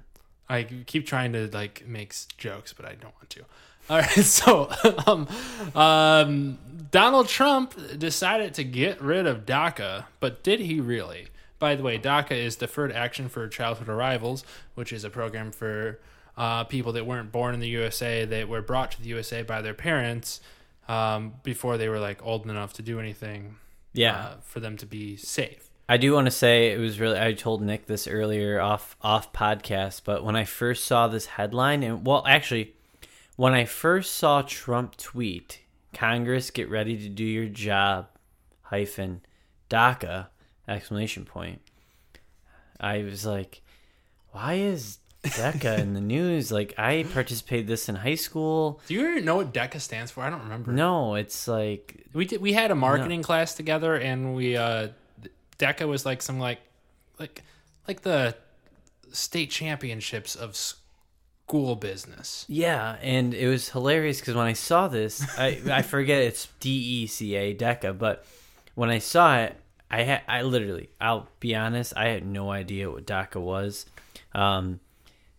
[0.49, 3.45] I keep trying to like make jokes, but I don't want to.
[3.91, 4.71] All right, so
[5.07, 5.27] um,
[5.75, 6.59] um,
[6.91, 11.29] Donald Trump decided to get rid of DACA, but did he really?
[11.59, 14.45] By the way, DACA is Deferred Action for Childhood Arrivals,
[14.75, 15.99] which is a program for
[16.37, 19.61] uh, people that weren't born in the USA that were brought to the USA by
[19.61, 20.41] their parents
[20.91, 23.57] um, before they were like old enough to do anything.
[23.93, 24.17] yeah.
[24.17, 25.71] uh, for them to be safe.
[25.89, 27.19] I do want to say it was really.
[27.19, 31.83] I told Nick this earlier off off podcast, but when I first saw this headline,
[31.83, 32.75] and well, actually,
[33.37, 35.61] when I first saw Trump tweet,
[35.93, 38.07] "Congress, get ready to do your job,"
[38.63, 39.23] hyphen
[39.69, 40.29] DACA
[40.69, 41.61] exclamation point,
[42.79, 43.61] I was like,
[44.31, 48.81] "Why is DACA in the news?" Like I participated this in high school.
[48.87, 50.23] Do you know what DECA stands for?
[50.23, 50.73] I don't remember.
[50.73, 52.41] No, it's like We did.
[52.41, 54.89] We had a marketing class together, and we uh,
[55.59, 56.61] DECA was like some like
[57.19, 57.43] like
[57.87, 58.35] like the
[59.13, 62.45] state championships of school business.
[62.49, 66.71] Yeah, and it was hilarious because when I saw this, I I forget it's D
[66.71, 68.25] E C A DECA, but
[68.75, 69.57] when I saw it,
[69.91, 73.87] I had I literally, I'll be honest, I had no idea what DACA was,
[74.33, 74.79] um,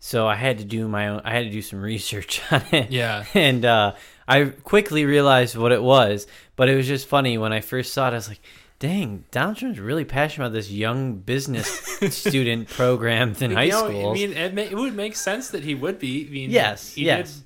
[0.04, 2.90] so I had to do my own, I had to do some research on it.
[2.90, 3.24] Yeah.
[3.34, 3.94] and uh,
[4.26, 6.26] I quickly realized what it was,
[6.56, 8.10] but it was just funny when I first saw it.
[8.10, 8.40] I was like.
[8.80, 11.68] Dang, Donald Trump's really passionate about this young business
[12.10, 14.10] student program in high know, school.
[14.10, 16.26] I mean, it, ma- it would make sense that he would be.
[16.26, 17.36] I mean, Yes, he yes.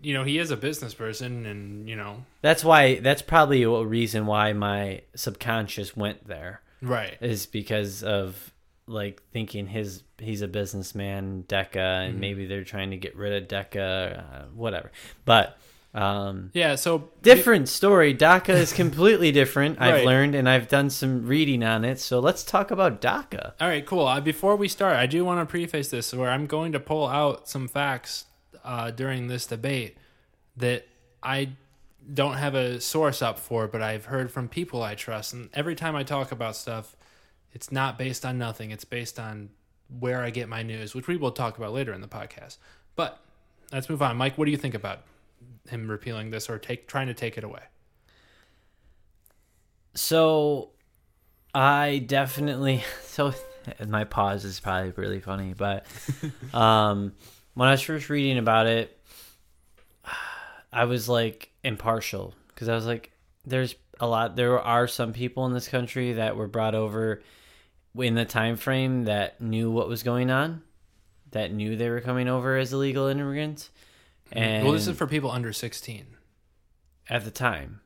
[0.00, 2.94] Did, you know, he is a business person, and you know, That's why.
[3.00, 7.18] That's probably a reason why my subconscious went there right?
[7.20, 8.54] is because of
[8.86, 12.20] like thinking his he's a businessman, Deca, and Mm-hmm.
[12.20, 14.90] maybe they're trying to get rid of Deca, uh, whatever.
[15.24, 15.58] But
[15.94, 16.74] um, Yeah.
[16.74, 18.14] So different story.
[18.14, 19.80] DACA is completely different.
[19.80, 20.04] I've Right.
[20.06, 21.98] learned and I've done some reading on it.
[21.98, 23.54] So let's talk about DACA.
[23.60, 24.06] All right, cool.
[24.06, 27.06] Uh, before we start, I do want to preface this where I'm going to pull
[27.06, 28.26] out some facts
[28.62, 29.96] uh, during this debate
[30.56, 30.86] that
[31.22, 31.50] I
[32.12, 35.32] don't have a source up for, but I've heard from people I trust.
[35.32, 36.94] And every time I talk about stuff,
[37.56, 38.70] it's not based on nothing.
[38.70, 39.48] It's based on
[39.88, 42.58] where I get my news, which we will talk about later in the podcast.
[42.96, 43.18] But
[43.72, 44.18] let's move on.
[44.18, 44.98] Mike, what do you think about
[45.66, 47.62] him repealing this or take trying to take it away?
[49.94, 50.72] So
[51.54, 53.32] I definitely so
[53.88, 55.86] my pause is probably really funny, but
[56.52, 57.14] um
[57.54, 59.00] when I was first reading about it
[60.70, 63.12] I was like impartial because I was like
[63.46, 67.22] there's a lot there are some people in this country that were brought over
[67.98, 70.62] in the time frame that knew what was going on
[71.32, 73.70] that knew they were coming over as illegal immigrants
[74.32, 76.06] and well, this is for people under 16.
[77.08, 77.80] at the time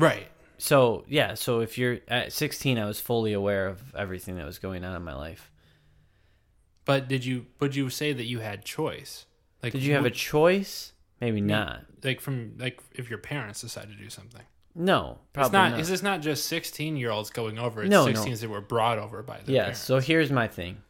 [0.00, 0.28] Right.
[0.58, 4.58] So yeah, so if you're at 16, I was fully aware of everything that was
[4.58, 5.50] going on in my life.
[6.84, 9.26] But did you would you say that you had choice?
[9.62, 10.92] Like Did you have a choice?
[11.20, 11.84] Maybe not.
[12.02, 14.42] like from like if your parents decide to do something?
[14.74, 15.80] No, probably it's not, not.
[15.80, 17.82] Is this not just sixteen year olds going over?
[17.82, 18.12] It's No, no.
[18.12, 19.52] 16s that were brought over by the.
[19.52, 19.62] Yes.
[19.62, 19.80] parents.
[19.80, 20.82] So here's my thing.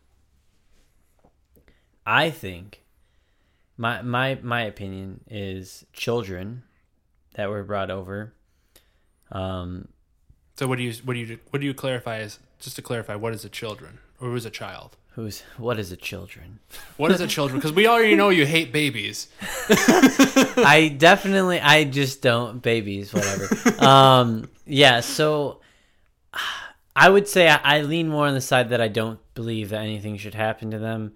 [2.07, 2.82] I think
[3.77, 6.62] my my my opinion is children
[7.35, 8.35] that were brought over.
[9.32, 9.89] Um,
[10.57, 13.15] So what do you what do you what do you clarify as just to clarify
[13.15, 14.97] what is a children or was a child?
[15.20, 16.59] Who's what is a children?
[16.97, 17.59] What is a children?
[17.59, 19.28] Because we already know you hate babies.
[19.68, 23.48] I definitely I just don't babies whatever.
[23.84, 25.60] um yeah, so
[26.97, 29.80] I would say I, I lean more on the side that I don't believe that
[29.80, 31.12] anything should happen to them.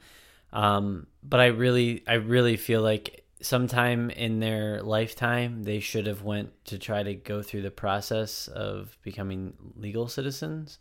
[0.53, 6.23] Um but I really I really feel like sometime in their lifetime they should have
[6.23, 10.79] went to try to go through the process of becoming legal citizens.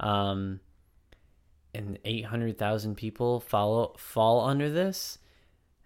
[0.00, 0.60] Um
[1.74, 5.18] and 800,000 people follow fall under this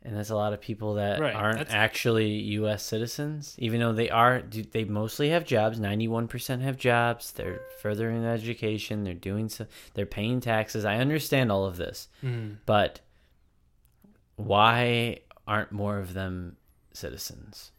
[0.05, 2.27] and that's a lot of people that Right, aren't that's- actually
[2.59, 2.83] U.S.
[2.83, 4.41] citizens, even though they are.
[4.43, 5.79] do- They mostly have jobs.
[5.79, 7.31] Ninety-one percent have jobs.
[7.31, 9.05] They're furthering their education.
[9.05, 9.67] They're doing so.
[9.95, 10.85] They're paying taxes.
[10.85, 12.57] I understand all of this, Mm.
[12.67, 12.99] but
[14.37, 16.57] why aren't more of them
[16.93, 17.71] citizens?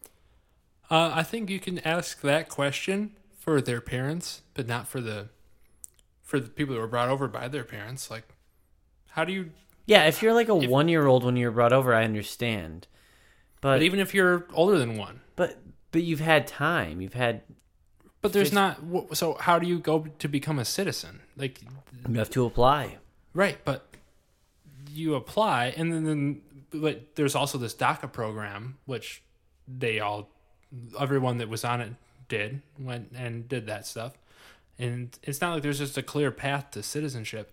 [0.90, 5.30] Uh, I think you can ask that question for their parents, but not for the
[6.34, 8.10] for the people that were brought over by their parents.
[8.10, 8.28] Like,
[9.10, 9.52] how do you?
[9.86, 12.88] Yeah, if you're like a one year old when you were brought over, I understand.
[13.62, 15.60] But But even if you're older than one, but
[15.92, 17.02] but you've had time.
[17.02, 17.44] You've had
[18.24, 19.16] but there's Fif- not.
[19.16, 21.22] So how do you go to become a citizen?
[21.38, 21.62] Like,
[22.10, 22.98] you have to apply.
[23.36, 23.60] right?
[23.64, 23.86] But
[24.90, 26.42] you apply, and then, then
[26.72, 29.22] but there's also this DACA program, which
[29.68, 30.30] they all,
[31.00, 31.94] everyone that was on it
[32.28, 34.18] did went and did that stuff,
[34.80, 37.52] and it's not like there's just a clear path to citizenship.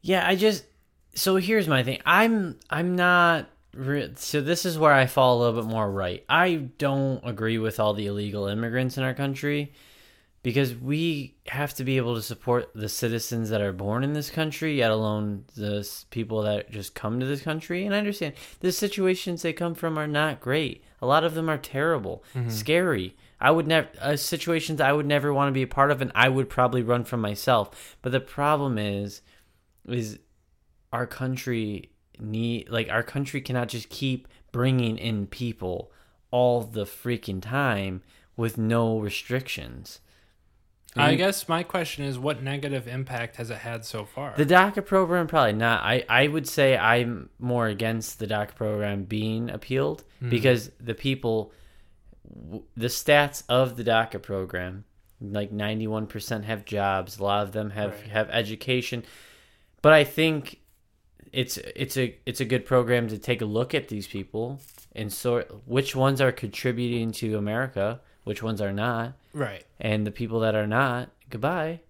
[0.00, 0.64] Yeah, I just
[1.14, 2.00] so here's my thing.
[2.06, 3.48] I'm I'm not
[4.16, 6.24] so this is where I fall a little bit more right.
[6.28, 9.72] I don't agree with all the illegal immigrants in our country
[10.42, 14.30] because we have to be able to support the citizens that are born in this
[14.30, 17.84] country, yet alone the people that just come to this country.
[17.84, 20.82] And I understand the situations they come from are not great.
[21.02, 22.50] A lot of them are terrible, mm-hmm.
[22.50, 23.16] scary.
[23.40, 26.10] I would never uh, situations I would never want to be a part of, and
[26.14, 27.96] I would probably run from myself.
[28.02, 29.22] But the problem is,
[29.86, 30.18] is
[30.92, 35.92] our country need like our country cannot just keep bringing in people
[36.30, 38.02] all the freaking time
[38.36, 40.00] with no restrictions.
[40.96, 44.34] I guess my question is, what negative impact has it had so far?
[44.36, 45.82] The DACA program probably not.
[45.84, 51.52] I, I would say I'm more against the DACA program being appealed because the people,
[52.76, 54.84] the stats of the DACA program,
[55.20, 57.18] like 91% have jobs.
[57.18, 58.10] A lot of them have, Right.
[58.10, 59.04] have education.
[59.82, 60.60] But I think
[61.32, 64.60] it's it's a it's a good program to take a look at these people
[64.94, 69.64] and sort which ones are contributing to America, which ones are not, right.
[69.78, 71.80] and the people that are not, goodbye.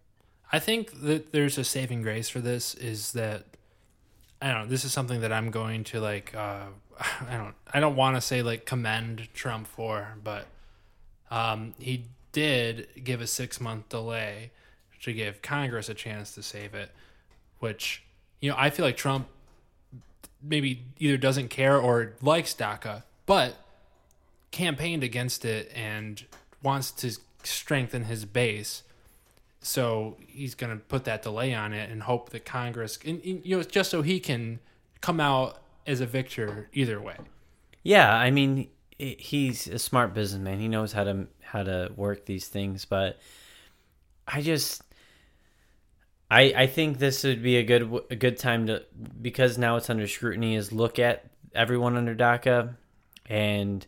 [0.52, 3.47] I think that there's a saving grace for this is that
[4.40, 6.66] I don't know, this is something that I'm going to like uh
[7.28, 10.46] I don't I don't want to say like commend Trump for, but
[11.30, 14.50] um he did give a 6 month delay
[15.02, 16.90] to give Congress a chance to save it,
[17.60, 18.02] which
[18.40, 19.28] you know, I feel like Trump
[20.42, 23.56] maybe either doesn't care or likes DACA, but
[24.50, 26.24] campaigned against it and
[26.62, 27.12] wants to
[27.42, 28.82] strengthen his base.
[29.68, 33.44] So he's going to put that delay on it and hope that Congress, and, and,
[33.44, 34.60] you know, just so he can
[35.02, 37.16] come out as a victor either way.
[37.82, 40.58] Yeah, I mean, he's a smart businessman.
[40.58, 43.18] He knows how to how to work these things, but
[44.26, 44.82] I just
[46.30, 48.84] I I think this would be a good a good time to
[49.20, 52.74] because now it's under scrutiny is look at everyone under DACA
[53.26, 53.86] and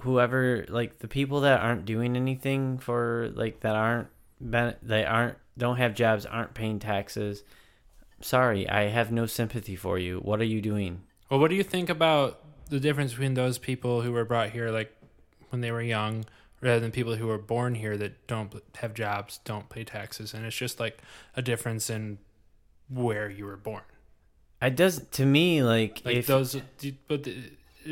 [0.00, 4.08] whoever like the people that aren't doing anything for like that aren't
[4.40, 7.42] they aren't don't have jobs aren't paying taxes.
[8.20, 10.18] Sorry, I have no sympathy for you.
[10.18, 11.02] What are you doing?
[11.30, 14.70] Well, what do you think about the difference between those people who were brought here
[14.70, 14.94] like
[15.50, 16.24] when they were young
[16.60, 20.44] rather than people who were born here that don't have jobs, don't pay taxes, and
[20.44, 20.98] it's just like
[21.36, 22.18] a difference in
[22.88, 23.82] where you were born.
[24.60, 26.56] It does to me like, Like if those,
[27.06, 27.28] but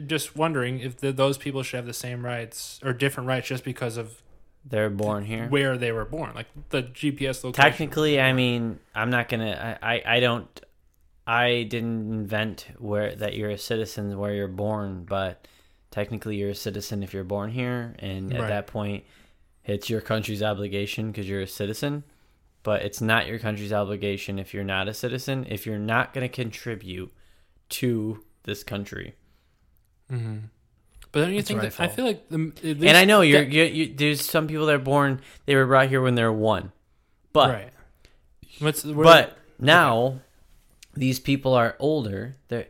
[0.07, 3.65] just wondering if the, those people should have the same rights or different rights just
[3.65, 4.21] because of
[4.69, 5.47] they're born here.
[5.49, 7.53] where they were born, like the GPS location.
[7.71, 9.79] Technically, I mean, I'm not gonna.
[9.83, 10.61] I, I, I don't.
[11.27, 15.47] I didn't invent where that you're a citizen where you're born, but
[15.91, 18.49] technically you're a citizen if you're born here, and at Right.
[18.49, 19.05] that point,
[19.65, 22.05] it's your country's obligation because you're a citizen.
[22.63, 25.47] But it's not your country's obligation if you're not a citizen.
[25.49, 27.13] If you're not going to contribute
[27.69, 29.15] to this country,
[30.11, 30.47] mm-hmm.
[31.17, 33.23] But don't you That's think I that I feel like the at and I know
[33.23, 36.15] you're, that- you you there's some people that are born they were brought here when
[36.15, 36.73] they're one,
[37.33, 37.71] but right.
[38.59, 40.21] What's where- But now
[40.93, 42.69] these people are older, they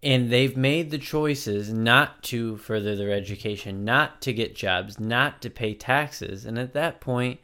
[0.00, 5.42] and they've made the choices not to further their education, not to get jobs, not
[5.42, 7.40] to pay taxes, and at that point,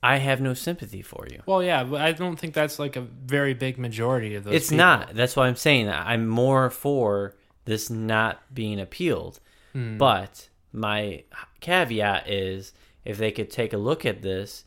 [0.00, 1.40] I have no sympathy for you.
[1.44, 4.54] well, yeah, but I don't think that's like a very big majority of those.
[4.54, 4.76] it's people.
[4.84, 5.14] not.
[5.16, 7.34] That's why I'm saying that I'm more for
[7.64, 9.40] this not being appealed.
[9.72, 9.96] Hmm.
[9.98, 11.24] But my
[11.60, 12.72] caveat is
[13.04, 14.64] if they could take a look at this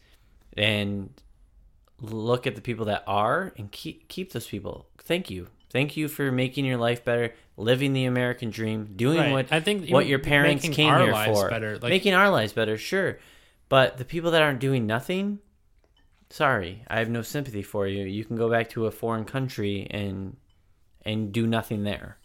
[0.57, 1.10] and
[2.02, 4.88] look at the people that are and keep keep those people.
[4.99, 5.48] Thank you.
[5.72, 9.32] Thank you for making your life better, living the American dream, doing Right.
[9.32, 11.49] what I think what your parents making came our here lives for.
[11.49, 13.19] better, like- making our lives better, sure.
[13.69, 15.40] But the people that aren't doing nothing,
[16.30, 18.06] sorry, I have no sympathy for you.
[18.06, 20.38] You can go back to a foreign country and
[21.03, 22.18] and do nothing there.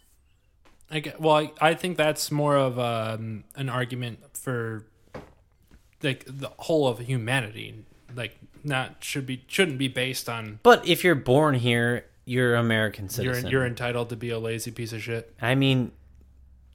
[0.91, 4.85] I get, well, I, I think that's more of um, an argument for
[6.03, 7.85] like the whole of humanity.
[8.15, 13.05] Like, not should be shouldn't be based on But if you're born here, you're American
[13.05, 13.49] you're citizen.
[13.49, 15.33] you're entitled to be a lazy piece of shit.
[15.41, 15.91] I mean,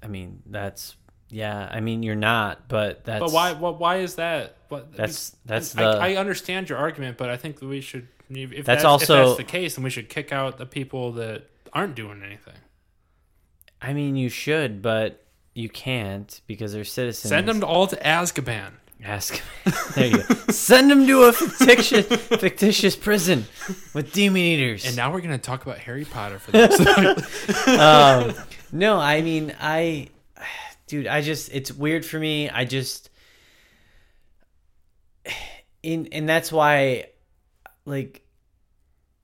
[0.02, 0.96] I mean that's
[1.30, 3.52] Yeah, I mean you're not, but that's But why?
[3.52, 3.78] What?
[3.78, 4.56] Why is that?
[4.68, 4.96] What?
[4.96, 8.08] That's that's I, the I understand your argument, but I think that we should.
[8.28, 11.12] If that's, That's if also- that's the case, then we should kick out the people
[11.12, 12.54] that aren't doing anything.
[13.80, 15.24] I mean you should, but
[15.54, 17.30] you can't because they're citizens.
[17.30, 18.72] Send them all to Azkaban.
[19.04, 19.40] Ask.
[19.94, 20.34] there you go.
[20.50, 23.44] Send them to a fictitious fictitious prison
[23.94, 24.86] with demon eaters.
[24.86, 26.80] And now we're gonna talk about Harry Potter for this.
[27.68, 28.34] um,
[28.72, 30.08] no, I mean, I,
[30.86, 32.50] dude, I just, it's weird for me.
[32.50, 33.10] I just,
[35.82, 37.06] in, and that's why,
[37.84, 38.25] like,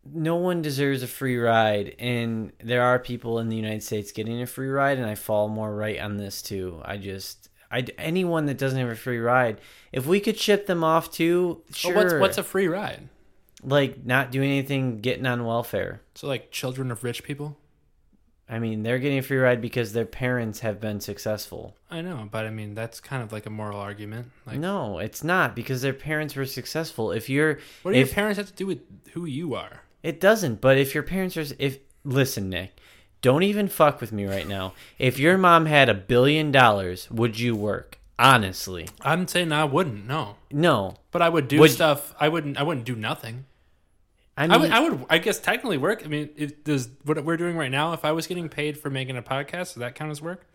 [0.05, 1.95] no one deserves a free ride.
[1.99, 5.49] And there are people in the United States getting a free ride, and I fall
[5.49, 6.81] more right on this too.
[6.85, 9.61] I just, I, anyone that doesn't have a free ride,
[9.93, 11.95] if we could ship them off too, sure.
[11.95, 13.09] Well, what's what's a free ride?
[13.63, 16.01] like not doing anything, getting on welfare.
[16.15, 17.57] So like children of rich people.
[18.49, 21.77] I mean, they're getting a free ride because their parents have been successful.
[21.91, 24.31] I know, but I mean that's kind of like a moral argument.
[24.47, 27.13] Like, no, it's not because their parents were successful.
[27.13, 28.81] If you're, what do if your parents have to do with
[29.13, 29.83] who you are?
[30.03, 30.61] It doesn't.
[30.61, 32.77] But if your parents are, if listen, Nick,
[33.21, 34.75] don't even fuck with me right now.
[34.99, 37.99] If your mom had a billion dollars, would you work?
[38.19, 40.07] Honestly, I'm saying I wouldn't.
[40.07, 40.97] No, no.
[41.11, 42.15] but I would do Would- stuff.
[42.21, 42.57] I wouldn't.
[42.59, 43.47] I wouldn't do nothing.
[44.37, 46.03] I I would, I would, I guess, technically work.
[46.05, 47.93] I mean, if does what we're doing right now.
[47.93, 50.47] If I was getting paid for making a podcast, does that count as work?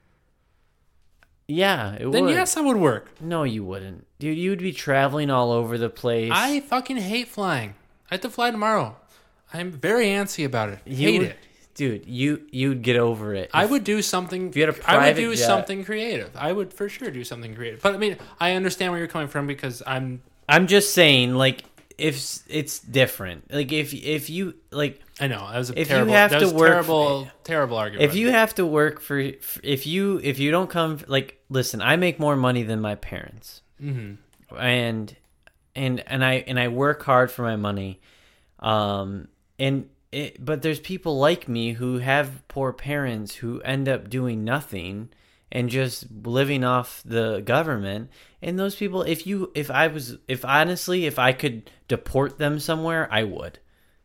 [1.47, 2.33] yeah, it Then would.
[2.33, 3.09] yes, I would work.
[3.21, 4.37] No, you wouldn't, dude.
[4.37, 6.31] You would be traveling all over the place.
[6.33, 7.75] I fucking hate flying.
[8.11, 8.97] I have to fly tomorrow.
[9.53, 10.79] I'm very antsy about it.
[10.85, 11.37] You hate would- it.
[11.75, 12.05] dude.
[12.07, 13.49] You you'd get over it.
[13.53, 14.49] I If- would do something.
[14.49, 16.31] If you had a I would do jet- something creative.
[16.35, 17.81] I would for sure do something creative.
[17.81, 20.21] But I mean, I understand where you're coming from because I'm.
[20.49, 21.63] I'm just saying, like,
[21.97, 25.95] if it's different, like if if you like I know that was a If you
[25.95, 26.13] terrible.
[26.13, 28.09] have that to work- terrible, terrible argument.
[28.09, 31.95] if you have to work for if you if you don't come like listen i
[31.95, 34.13] make more money than my parents hmm
[34.55, 35.15] and
[35.75, 37.99] and and i and i work hard for my money
[38.59, 39.27] um
[39.59, 44.43] and it, but there's people like me who have poor parents who end up doing
[44.43, 45.09] nothing
[45.51, 48.09] and just living off the government
[48.41, 52.59] and those people if you if i was if honestly if i could deport them
[52.59, 53.59] somewhere i would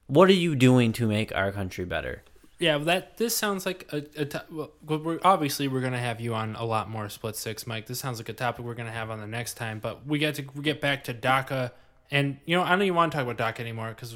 [0.06, 2.22] what are you doing to make our country better
[2.58, 6.20] Yeah, well, that this sounds like a, a to- well, we're obviously we're gonna have
[6.20, 7.86] you on a lot more split six, Mike.
[7.86, 9.80] This sounds like a topic we're gonna have on the next time.
[9.80, 11.72] But we get to get back to DACA,
[12.12, 14.14] and you know I don't even want to talk about DACA anymore because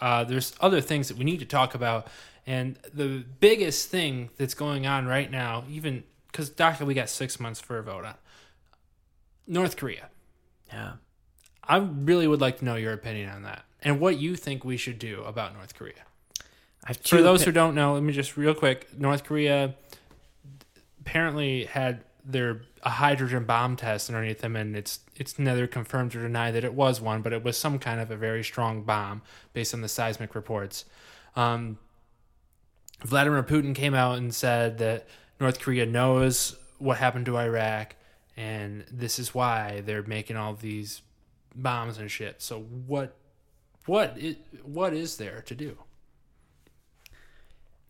[0.00, 2.08] uh, there's other things that we need to talk about.
[2.46, 7.38] And the biggest thing that's going on right now, even because DACA we got six
[7.40, 8.14] months for a vote on
[9.46, 10.08] North Korea.
[10.72, 10.92] yeah
[11.66, 14.76] I really would like to know your opinion on that and what you think we
[14.76, 15.94] should do about North Korea.
[17.02, 18.98] For those opi- who don't know, let me just real quick.
[18.98, 19.74] North Korea
[21.00, 26.22] apparently had their a hydrogen bomb test underneath them, and it's it's neither confirmed or
[26.22, 29.22] denied that it was one, but it was some kind of a very strong bomb
[29.52, 30.84] based on the seismic reports.
[31.34, 31.78] Um,
[33.02, 35.08] Vladimir Putin came out and said that
[35.40, 37.96] North Korea knows what happened to Iraq,
[38.36, 41.00] and this is why they're making all these
[41.54, 42.42] bombs and shit.
[42.42, 43.16] So what
[43.86, 45.78] what is, what is there to do?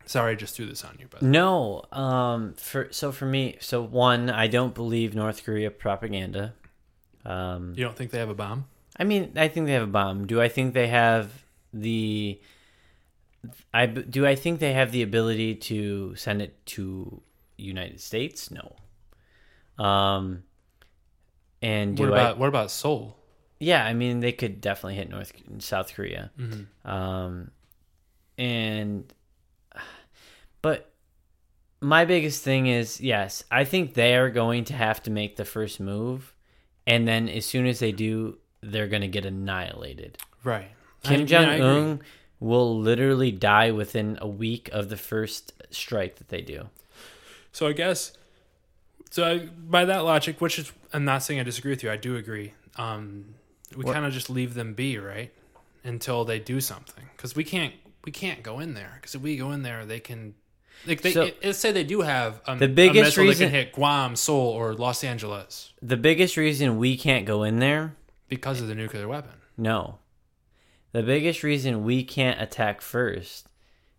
[0.06, 3.82] Sorry, I just threw this on you, but No, um, for so for me, so
[3.82, 6.54] one, I don't believe North Korea propaganda.
[7.24, 8.66] Um, you don't think they have a bomb?
[8.98, 10.26] I mean, I think they have a bomb.
[10.26, 11.30] Do I think they have
[11.72, 12.40] the?
[13.72, 14.26] I do.
[14.26, 17.20] I think they have the ability to send it to
[17.56, 18.50] United States.
[18.50, 18.76] No.
[19.82, 20.44] Um.
[21.62, 22.20] And do What I?
[22.22, 23.16] about what about Seoul?
[23.58, 26.30] Yeah, I mean, they could definitely hit North South Korea.
[26.38, 26.90] Mm-hmm.
[26.90, 27.50] Um,
[28.36, 29.10] and
[30.64, 30.90] but
[31.82, 35.44] my biggest thing is yes, I think they are going to have to make the
[35.44, 36.34] first move,
[36.86, 40.16] and then as soon as they do, they're going to get annihilated.
[40.42, 40.70] Right.
[41.02, 42.00] Kim Jong Un
[42.40, 46.70] will literally die within a week of the first strike that they do.
[47.52, 48.16] So I guess,
[49.10, 51.90] so I, by that logic, which is, I'm not saying I disagree with you.
[51.90, 52.54] I do agree.
[52.76, 53.34] Um,
[53.76, 55.30] we kind of just leave them be, right,
[55.84, 57.74] until they do something, because we can't
[58.04, 60.34] we can't go in there because if we go in there, they can.
[60.86, 64.16] Like they, So- let's say they do have um, The biggest a reason- hit Guam,
[64.16, 67.96] Seoul, or Los Angeles The biggest reason we can't go in there
[68.28, 69.32] because of the nuclear weapon.
[69.56, 69.98] No.
[70.92, 73.48] The biggest reason we can't attack first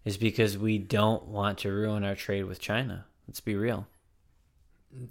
[0.04, 3.06] is because we don't want to ruin our trade with China.
[3.28, 3.88] Let's be real.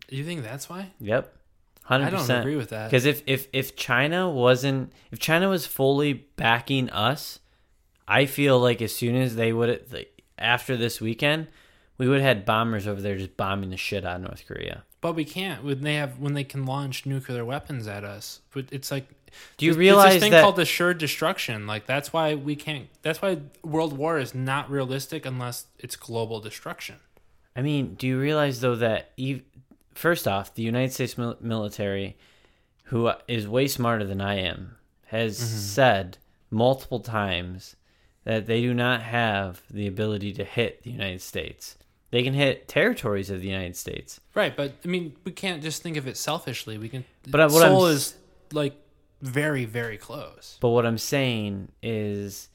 [0.09, 0.93] You think that's why?
[1.01, 1.37] Yep.
[1.91, 2.03] 100%.
[2.07, 2.91] I don't agree with that.
[2.91, 7.41] Because if, if, if China wasn't, if China was fully backing us,
[8.09, 11.49] I feel like as soon as they would, like, after this weekend,
[11.99, 14.85] we would have had bombers over there just bombing the shit out of North Korea.
[15.01, 18.41] But we can't when they have when they can launch nuclear weapons at us.
[18.53, 19.07] But it's like
[19.59, 21.67] Do you there's- realize there's this thing that called assured destruction?
[21.67, 22.89] Like that's why we can't.
[23.03, 26.97] That's why world war is not realistic unless it's global destruction.
[27.55, 29.43] I mean, do you realize though that ev-
[29.95, 32.17] first off, the United States mil- military,
[32.85, 34.77] who is way smarter than I am,
[35.09, 35.47] has Mm-hmm.
[35.59, 36.19] said
[36.51, 37.77] multiple times
[38.25, 41.77] that they do not have the ability to hit the United States.
[42.11, 44.21] They can hit territories of the United States.
[44.35, 46.79] Right, but I mean, we can't just think of it selfishly.
[46.79, 47.05] We can.
[47.29, 48.15] But what I'm Seoul is
[48.53, 48.75] like
[49.21, 50.59] very, very close.
[50.61, 52.49] But what I'm saying is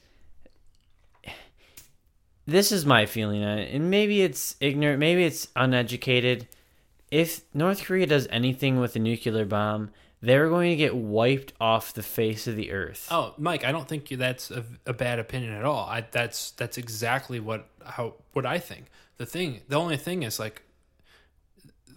[2.46, 6.48] this is my feeling uh, and maybe it's ignorant, maybe it's uneducated.
[7.10, 9.90] If North Korea does anything with a nuclear bomb,
[10.22, 13.08] they're going to get wiped off the face of the earth.
[13.10, 15.86] Oh, Mike, I don't think that's a, a bad opinion at all.
[15.88, 18.86] I that's that's exactly what how what I think.
[19.16, 20.62] The thing, the only thing is like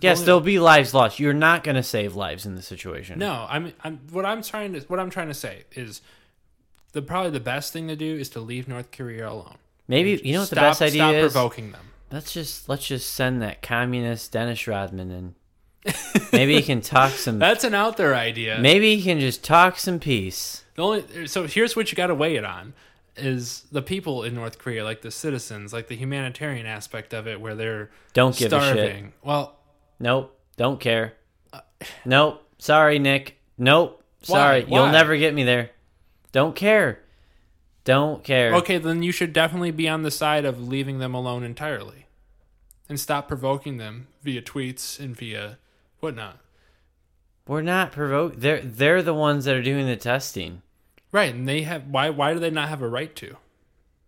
[0.02, 1.20] yes, only- there'll be lives lost.
[1.20, 3.20] You're not going to save lives in this situation.
[3.20, 3.46] no.
[3.50, 6.02] I'm I'm what I'm trying to what I'm trying to say is
[6.94, 9.56] the probably the best thing to do is to leave North Korea alone.
[9.88, 11.32] Maybe you know what the Stop- best idea stop is.
[11.32, 11.86] Stop provoking them.
[12.12, 15.36] Let's just let's just send that communist Dennis Rodman in.
[16.32, 17.40] Maybe he can talk some.
[17.40, 18.58] That's an out there idea.
[18.60, 20.64] Maybe he can just talk some peace.
[20.76, 22.74] The only so here's what you got to weigh it on
[23.16, 27.40] is the people in North Korea, like the citizens, like the humanitarian aspect of it,
[27.40, 29.06] where they're Don't give a shit.
[29.24, 29.56] Well,
[30.00, 31.14] Nope, don't care.
[32.04, 33.38] Nope, sorry, Nick.
[33.58, 34.64] Nope, sorry.
[34.64, 34.68] Why?
[34.70, 34.92] You'll Why?
[34.92, 35.70] never get me there.
[36.32, 37.00] Don't care.
[37.86, 38.56] Don't care.
[38.56, 42.08] okay, then you should definitely be on the side of leaving them alone entirely,
[42.90, 45.58] and stop provoking them via tweets and via
[46.04, 46.40] whatnot.
[47.48, 48.42] We're not provoked.
[48.42, 50.62] They're they're the ones that are doing the testing.
[51.12, 52.10] Right, and they have why?
[52.10, 53.38] Why do they not have a right to?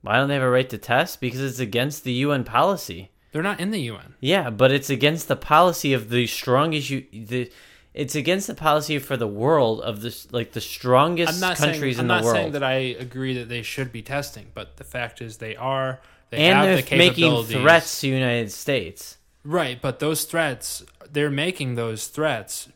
[0.01, 1.19] Why don't they have a right to test?
[1.19, 3.11] Because it's against the UN policy.
[3.31, 4.15] They're not in the UN.
[4.19, 7.51] Yeah, but it's against the policy of the strongest you the.
[7.93, 12.05] It's against the policy for the world of this like the strongest I'm countries saying,
[12.05, 14.83] in I'm the not saying that I agree that they should be testing, but the
[14.83, 16.01] fact is they are.
[16.29, 19.17] They and have they're the making threats to the United States.
[19.45, 22.69] Right, but those threats, they're making those threats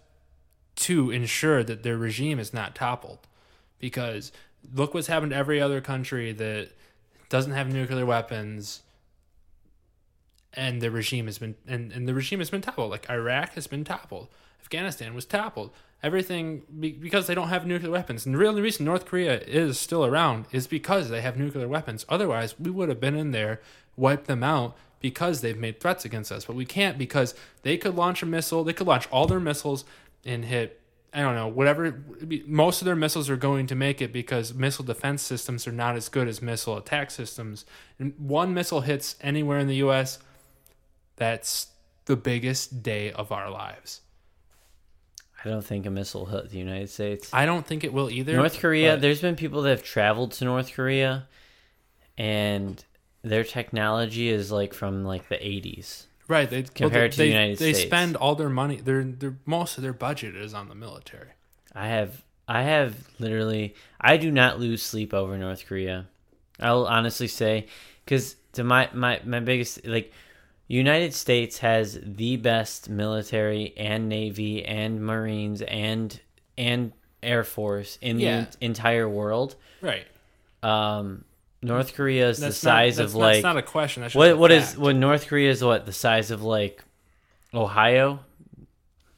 [0.75, 3.27] to ensure that their regime is not toppled.
[3.79, 4.31] Because
[4.73, 6.69] look what's happened to every other country that
[7.27, 8.83] doesn't have nuclear weapons
[10.53, 12.91] and the regime has been and, and the regime has been toppled.
[12.91, 14.27] Like Iraq has been toppled.
[14.61, 15.71] Afghanistan was toppled.
[16.03, 18.25] Everything be, because they don't have nuclear weapons.
[18.25, 22.05] And the real reason North Korea is still around is because they have nuclear weapons.
[22.07, 23.59] Otherwise, we would have been in there,
[23.95, 26.45] wiped them out because they've made threats against us.
[26.45, 28.63] But we can't because they could launch a missile.
[28.63, 29.85] They could launch all their missiles
[30.25, 30.79] and hit.
[31.11, 32.03] I don't know, whatever.
[32.45, 35.95] Most of their missiles are going to make it because missile defense systems are not
[35.95, 37.65] as good as missile attack systems.
[37.97, 40.19] And one missile hits anywhere in the U.S.,
[41.15, 41.67] that's
[42.05, 44.01] the biggest day of our lives.
[45.43, 47.29] I don't think a missile hit the United States.
[47.33, 48.35] I don't think it will either.
[48.35, 51.27] North Korea, but- there's been people that have traveled to North Korea
[52.17, 52.83] and
[53.21, 56.05] their technology is like from like the 80s.
[56.27, 56.49] right?
[56.49, 57.79] They compared to the they, United they States.
[57.79, 58.77] They spend all their money.
[58.77, 61.29] Their their most of their budget is on the military.
[61.73, 66.07] I have I have literally I do not lose sleep over North Korea.
[66.59, 67.67] I'll honestly say
[68.07, 70.11] cuz to my my my biggest like
[70.67, 76.19] United States has the best military and navy and marines and
[76.57, 76.91] and
[77.23, 78.45] air force in Yeah.
[78.59, 79.55] the entire world.
[79.81, 80.05] Right.
[80.63, 81.25] Um
[81.61, 84.01] North Korea is the That's size not, of that's, like that's not a question.
[84.01, 84.77] That's just what a what is fact.
[84.79, 86.83] what North Korea is what the size of like
[87.53, 88.19] Ohio?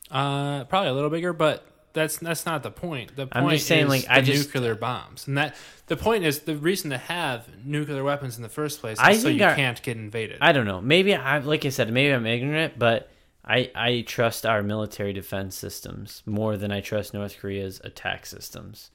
[0.09, 3.15] Uh, probably a little bigger, but that's that's not the point.
[3.15, 5.55] The point I'm just saying, is like, the I just- nuclear bombs, and that
[5.87, 9.13] the point is the reason to have nuclear weapons in the first place is I
[9.13, 10.37] so think you our- can't get invaded.
[10.41, 10.81] I don't know.
[10.81, 13.09] Maybe I like I said, maybe I'm ignorant, but
[13.45, 18.89] I I trust our military defense systems more than I trust North Korea's attack systems.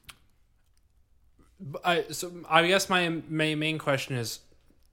[1.84, 4.40] I uh, so I guess my my main question is,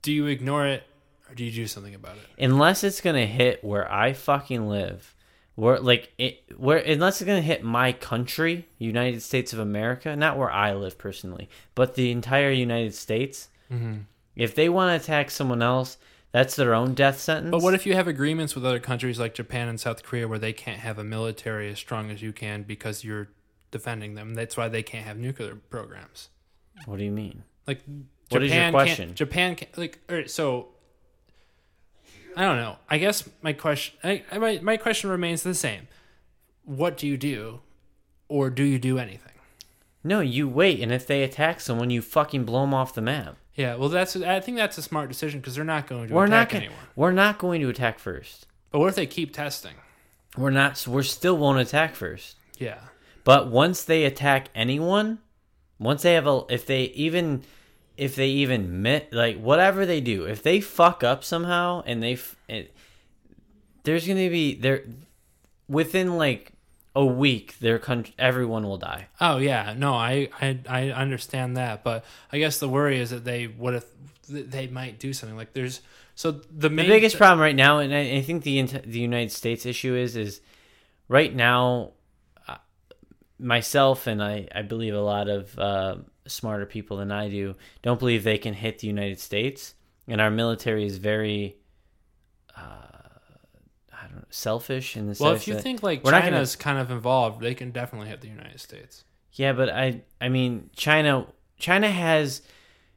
[0.02, 0.84] do you ignore it
[1.30, 2.44] or do you do something about it?
[2.44, 5.15] Unless it's gonna hit where I fucking live,
[5.56, 10.38] where like it where unless it's gonna hit my country, United States of America, not
[10.38, 13.49] where I live personally, but the entire United States.
[13.72, 14.02] Mm-hmm.
[14.35, 15.98] If they want to attack someone else,
[16.31, 17.52] that's their own death sentence.
[17.52, 20.40] But what if you have agreements with other countries like Japan and South Korea where
[20.40, 23.30] they can't have a military as strong as you can because you're
[23.69, 24.34] defending them?
[24.34, 26.30] That's why they can't have nuclear programs.
[26.86, 27.44] What do you mean?
[27.68, 27.82] Like
[28.30, 29.16] What is your Japan question?
[29.16, 30.70] Japan can't, like all right, so
[32.36, 32.78] I don't know.
[32.90, 35.88] I guess my question I, my my question remains the same.
[36.66, 37.60] What do you do
[38.28, 39.30] or do you do anything?
[40.04, 43.38] No, you wait, and if they attack someone, you fucking blow them off the map.
[43.56, 46.28] Yeah, well, that's I think that's a smart decision because they're not going to We're
[46.28, 46.64] not attack going.
[46.64, 46.80] anyone.
[46.95, 48.48] We're not going to attack first.
[48.72, 49.76] But what if they keep testing?
[50.36, 50.86] We're not.
[50.88, 52.36] We're still won't attack first.
[52.58, 52.80] Yeah,
[53.24, 55.20] But once they attack anyone,
[55.80, 57.44] once they have a, if they even,
[57.98, 62.14] if they even mit, like whatever they do, if they fuck up somehow and they,
[62.14, 62.76] f- it,
[63.84, 64.84] there's gonna be there,
[65.68, 66.52] within like
[66.95, 69.08] a week, their country, everyone will die.
[69.20, 73.26] Oh yeah, no, I, I I understand that, but I guess the worry is that
[73.26, 73.86] they what if
[74.30, 75.36] they might do something.
[75.36, 75.82] Like there's
[76.16, 79.66] so the The biggest problem right now, and I, I think the the United States
[79.66, 80.40] issue is, is
[81.08, 81.94] right now,
[83.44, 85.95] myself and I, I believe a lot of uh,
[86.28, 89.76] smarter people than I do don't believe they can hit the United States,
[90.07, 91.57] and our military is very,
[92.57, 96.11] uh, I don't know, selfish in the Well, sense if you that- think like we're
[96.11, 99.03] gonna- China's kind of involved, they can definitely hit the United States.
[99.34, 102.41] yeah, but I, I mean, China, China has,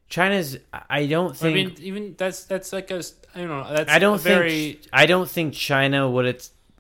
[0.09, 1.55] China's, I don't I think.
[1.55, 3.03] mean, even that's that's like a
[3.35, 3.75] I don't know.
[3.75, 6.27] That's I don't very think I don't think China would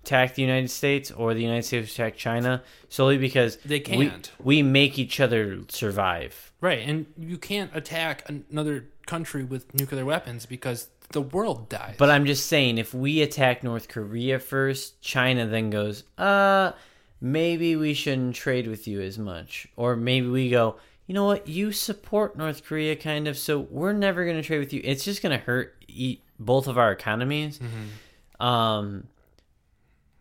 [0.06, 4.30] attack the United States or the United States attack China solely because They can't.
[4.42, 6.52] We, make each other survive.
[6.60, 11.96] right, and you can't attack another country with nuclear weapons because the world dies.
[11.98, 16.72] But I'm just saying, if we attack North Korea first, China then goes, uh,
[17.20, 20.76] maybe we shouldn't trade with you as much, or maybe we go.
[21.06, 21.46] You know what?
[21.46, 24.80] You support North Korea, kind of, so we're never going to trade with you.
[24.82, 27.60] It's just going to hurt eat both of our economies.
[28.40, 29.04] Um,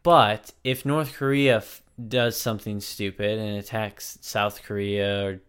[0.05, 5.41] but if North Korea f- does something stupid and attacks South Korea or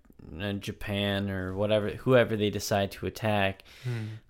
[0.42, 3.62] uh, Japan or whatever, whoever they decide to attack,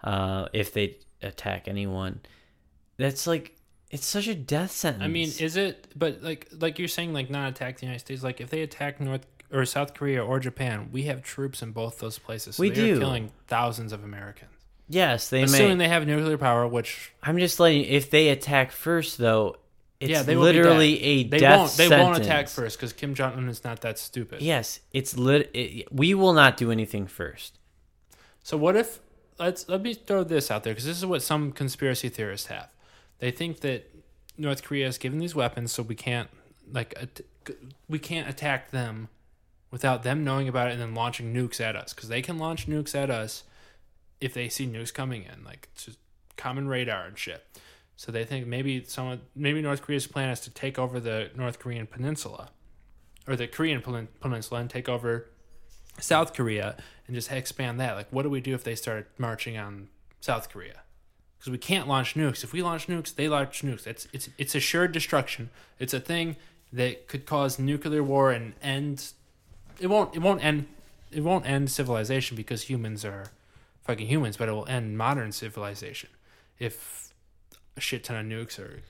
[0.05, 2.21] uh, if they attack anyone,
[2.99, 3.57] that's like
[3.91, 5.05] it's such a death sentence.
[5.05, 5.87] I mean, is it?
[5.97, 8.23] But like, like you're saying, like not attack the United States.
[8.23, 11.99] Like if they attack North or South Korea or Japan, we have troops in both
[12.01, 12.57] those places.
[12.57, 12.99] So We they're do.
[12.99, 14.51] killing thousands of Americans.
[14.89, 15.85] yes, they Assuming may.
[15.85, 17.85] they have nuclear power, which I'm just letting.
[17.85, 19.57] If they attack first, though,
[20.01, 21.71] it's yeah, they literally a they death won't.
[21.77, 22.03] They sentence.
[22.07, 24.43] won't attack first because Kim Jong Un is not that stupid.
[24.43, 25.51] Yes, it's lit.
[25.55, 27.59] It, we will not do anything first.
[28.43, 29.01] So what if
[29.39, 32.69] let's let me throw this out there because this is what some conspiracy theorists have.
[33.19, 33.91] They think that
[34.39, 36.29] North Korea is given these weapons so we can't
[36.71, 37.21] like at-
[37.89, 39.09] we can't attack them
[39.71, 42.67] without them knowing about it and then launching nukes at us because they can launch
[42.69, 43.45] nukes at us
[44.21, 45.99] if they see nukes coming in like it's just
[46.37, 47.45] common radar and shit.
[47.97, 51.59] So they think maybe someone maybe North Korea's plan is to take over the North
[51.59, 52.51] Korean peninsula
[53.27, 53.81] or the Korean
[54.21, 55.31] peninsula and take over
[55.99, 57.97] South Korea and just expand that.
[57.97, 59.89] Like, what do we do if they start marching on
[60.21, 60.83] South Korea?
[61.39, 62.45] Because we can't launch nukes.
[62.45, 63.87] If we launch nukes, they launch nukes.
[63.87, 65.51] It's it's it's assured destruction.
[65.79, 66.37] It's a thing
[66.73, 69.13] that could cause nuclear war and end.
[69.81, 70.15] It won't.
[70.15, 70.67] It won't end.
[71.11, 73.27] It won't end civilization because humans are
[73.85, 76.11] fucking humans, but it will end modern civilization
[76.59, 77.06] if
[77.77, 78.81] a shit ton of nukes are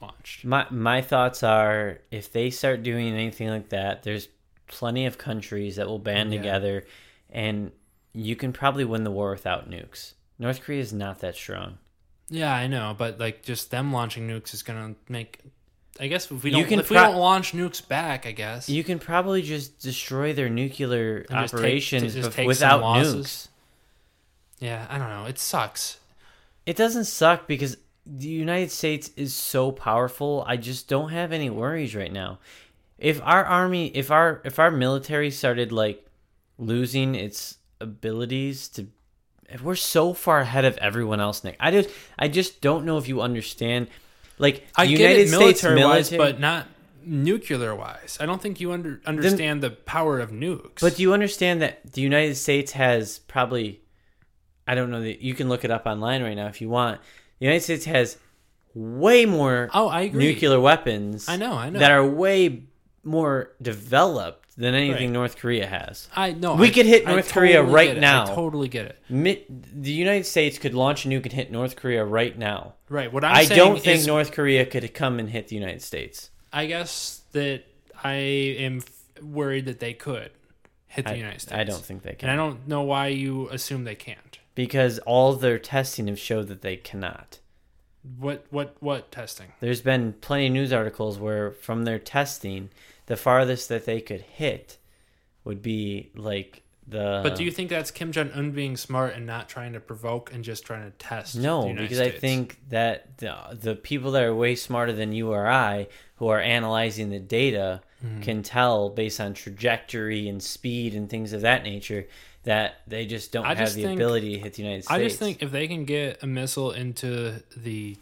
[0.00, 0.44] launched.
[0.44, 4.28] My my thoughts are if they start doing anything like that, there's
[4.68, 6.38] plenty of countries that will band Yeah.
[6.40, 6.84] together,
[7.30, 7.72] and
[8.12, 10.12] you can probably win the war without nukes.
[10.38, 11.78] North Korea is not that strong.
[12.28, 15.38] Yeah, I know, but like just them launching nukes is gonna make.
[16.00, 18.98] I guess if we don't, if we don't launch nukes back, I guess You can
[18.98, 23.48] probably just destroy their nuclear And take- operations bef- take without nukes.
[24.58, 25.26] Yeah, I don't know.
[25.26, 25.98] It sucks.
[26.64, 30.44] It doesn't suck because the United States is so powerful.
[30.46, 32.38] I just don't have any worries right now.
[32.98, 36.06] If our army, if our if our military started like
[36.58, 38.86] losing its abilities to
[39.62, 41.56] we're so far ahead of everyone else, Nick.
[41.60, 43.88] I just I just don't know if you understand
[44.38, 46.66] like I the get it States military wise, but not
[47.04, 48.16] nuclear wise.
[48.20, 50.80] I don't think you under understand the power of nukes.
[50.80, 53.82] But do you understand that the United States has probably,
[54.66, 57.00] I don't know that you can look it up online right now if you want.
[57.42, 58.18] The United States has
[58.72, 60.32] way more oh, I agree.
[60.32, 61.28] nuclear weapons.
[61.28, 61.80] I know, I know.
[61.80, 62.62] that are way
[63.02, 65.12] more developed than anything Right.
[65.12, 66.06] North Korea has.
[66.14, 68.22] I know We I- could hit I North Korea totally right now.
[68.30, 68.98] I totally get it.
[69.08, 72.74] Mi- the United States could launch a nuke and hit North Korea right now.
[72.88, 73.12] Right.
[73.12, 76.30] What I'm I don't think is, North Korea could come and hit the United States.
[76.52, 77.64] I guess that
[78.04, 80.30] I am f- worried that they could
[80.86, 81.58] hit the I, United States.
[81.58, 82.28] I don't think they can.
[82.28, 84.38] and I don't know why you assume they can't.
[84.54, 87.38] Because all their testing have showed that they cannot.
[88.18, 89.52] What what what testing?
[89.60, 92.70] There's been plenty of news articles where, from their testing,
[93.06, 94.78] the farthest that they could hit
[95.44, 97.20] would be like the.
[97.22, 100.32] But do you think that's Kim Jong Un being smart and not trying to provoke
[100.32, 101.36] and just trying to test?
[101.36, 105.46] No, because I think that the, the people that are way smarter than you or
[105.46, 108.20] I, who are analyzing the data, mm-hmm.
[108.20, 112.06] can tell based on trajectory and speed and things of that nature
[112.44, 114.92] that they just don't I have just the think- ability to hit the United States.
[114.92, 117.96] I just think if they can get a missile into the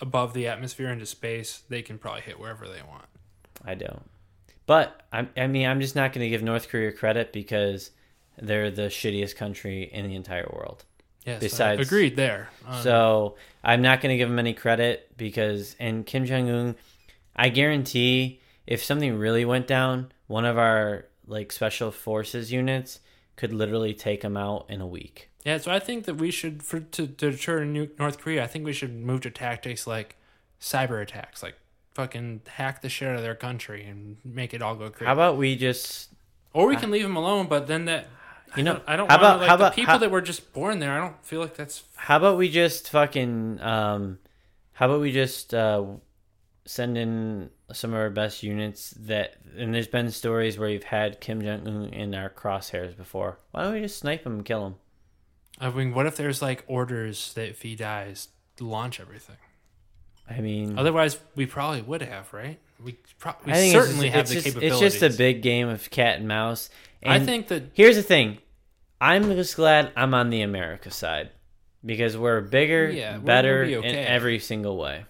[0.00, 3.04] above the atmosphere into space, they can probably hit wherever they want.
[3.64, 4.02] I don't.
[4.66, 7.90] But I, I mean, I'm just not going to give North Korea credit because
[8.40, 10.84] they're the shittiest country in the entire world.
[11.24, 12.48] Yes, Besides- agreed there.
[12.66, 16.74] Um, So I'm not going to give him any credit because, and Kim Jong Un,
[17.36, 23.00] I guarantee if something really went down, one of our like special forces units
[23.36, 25.28] could literally take them out in a week.
[25.44, 28.44] yeah, so I think that we should for to, to deter New- North Korea.
[28.44, 30.16] I think we should move to tactics like
[30.60, 31.56] cyber attacks, like
[31.94, 35.06] fucking hack the shit out of their country and make it all go crazy.
[35.06, 36.10] How about we just
[36.52, 38.06] or we can leave them alone, but then that
[38.56, 39.98] You know, I don't, how I don't about- wanna, like, how the about- people how-
[39.98, 40.92] that were just born there.
[40.92, 44.18] I don't feel like that's How about we just fucking um
[44.74, 45.84] how about we just uh
[46.66, 51.20] send in some of our best units that and there's been stories where you've had
[51.20, 53.38] Kim Jong Un in our crosshairs before.
[53.50, 54.74] Why don't we just snipe him and kill him?
[55.60, 58.28] I mean, what if there's like orders that if he dies,
[58.58, 59.36] launch everything?
[60.28, 62.58] I mean Otherwise, we probably would have, right?
[62.82, 64.82] We, pro- we it's certainly just- have it's the just, capabilities.
[64.82, 66.70] It's just a big game of cat and mouse.
[67.04, 68.38] I think that here's the thing.
[69.00, 71.30] I'm just glad I'm on the America side.
[71.84, 75.04] Because we're bigger, Yeah, we're gonna better in every single way.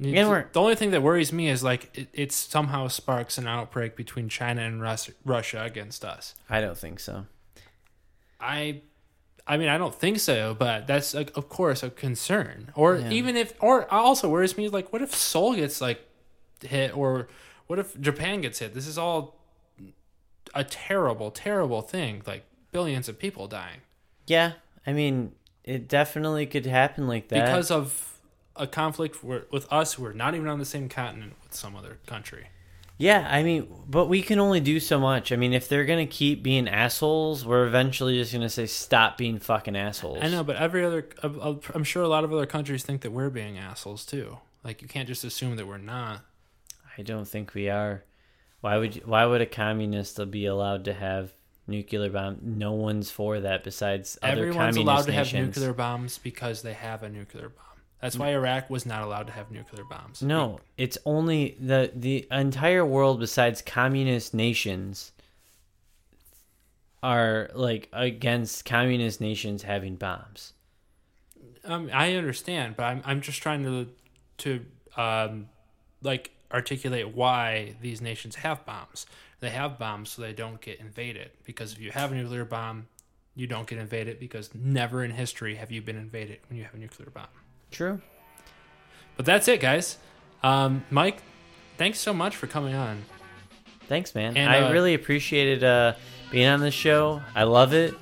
[0.00, 3.46] The, we're- the only thing that worries me is like it, it somehow sparks an
[3.46, 6.34] outbreak between China and Rus- Russia against us.
[6.50, 7.26] I don't think so.
[8.40, 8.82] I,
[9.46, 12.72] I mean, I don't think so, but that's like, of course a concern.
[12.74, 13.10] Or Yeah.
[13.10, 16.00] even if, or also worries me like, what if Seoul gets like
[16.62, 17.28] hit, or
[17.66, 18.74] what if Japan gets hit?
[18.74, 19.36] This is all
[20.54, 22.22] a terrible, terrible thing.
[22.26, 23.80] Like billions of people dying
[24.26, 24.52] Yeah,
[24.86, 27.46] I mean, it definitely could happen like that.
[27.46, 28.13] because of
[28.56, 31.74] a conflict where, with us who are not even on the same continent with some
[31.76, 32.48] other country.
[32.96, 35.32] Yeah, I mean, but we can only do so much.
[35.32, 39.38] I mean, if they're gonna keep being assholes, we're eventually just gonna say stop being
[39.38, 40.18] fucking assholes.
[40.22, 43.30] I know, but every other, I'm sure a lot of other countries think that we're
[43.30, 44.38] being assholes too.
[44.62, 46.20] Like you can't just assume that we're not.
[46.96, 48.04] I don't think we are.
[48.60, 51.32] Why would you, why would a communist be allowed to have
[51.66, 52.38] nuclear bomb?
[52.40, 57.02] No one's for that besides other Everyone's allowed to have nuclear bombs because they have
[57.02, 57.64] a nuclear bomb.
[58.04, 60.20] That's why Iraq was not allowed to have nuclear bombs.
[60.20, 65.12] No, it's only the the entire world besides communist nations
[67.02, 70.52] are like against communist nations having bombs.
[71.64, 73.88] um, I understand, but I'm I'm just trying to
[74.36, 74.66] to
[75.00, 75.48] um,
[76.02, 79.06] like articulate why these nations have bombs.
[79.40, 81.30] They have bombs so they don't get invaded.
[81.44, 82.86] Because if you have a nuclear bomb,
[83.34, 86.74] you don't get invaded because never in history have you been invaded when you have
[86.74, 87.28] a nuclear bomb.
[87.74, 88.00] True.
[89.16, 89.98] But that's it, guys.
[90.42, 91.22] Um, Mike,
[91.76, 93.04] thanks so much for coming on.
[93.88, 94.36] Thanks, man.
[94.36, 95.94] And, I uh, really appreciated uh,
[96.30, 97.20] being on this show.
[97.34, 97.94] I love it.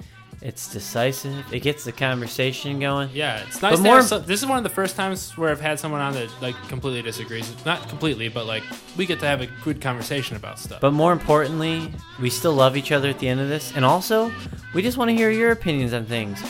[0.42, 1.52] It's decisive.
[1.52, 3.10] It gets the conversation going.
[3.12, 3.76] Yeah, it's nice.
[3.76, 6.30] But more- this is one of the first times where I've had someone on that
[6.42, 7.54] like completely disagrees.
[7.64, 8.64] Not completely, but like
[8.96, 10.80] we get to have a good conversation about stuff.
[10.80, 13.72] But more importantly, we still love each other at the end of this.
[13.76, 14.32] And also,
[14.74, 16.42] we just want to hear your opinions on things.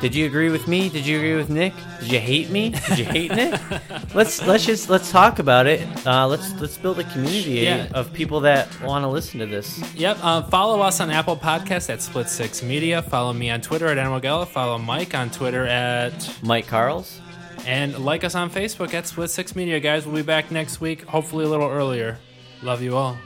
[0.00, 0.88] Did you agree with me?
[0.88, 1.74] Did you agree with Nick?
[2.00, 2.70] Did you hate me?
[2.88, 3.60] Did you hate Nick?
[4.14, 5.80] Let's let's just let's talk about it.
[6.06, 7.88] Uh, let's let's build a community Yeah.
[7.94, 9.78] of people that want to listen to this.
[9.94, 10.18] Yep.
[10.22, 13.02] Uh, follow us on Apple Podcasts at Split Six Media.
[13.02, 14.46] Follow me on Twitter at Animal Gala.
[14.46, 17.20] Follow Mike on Twitter at Mike Carls.
[17.66, 19.78] and like us on Facebook at Split Six Media.
[19.80, 21.02] Guys, we'll be back next week.
[21.04, 22.18] Hopefully a little earlier.
[22.62, 23.18] Love you all.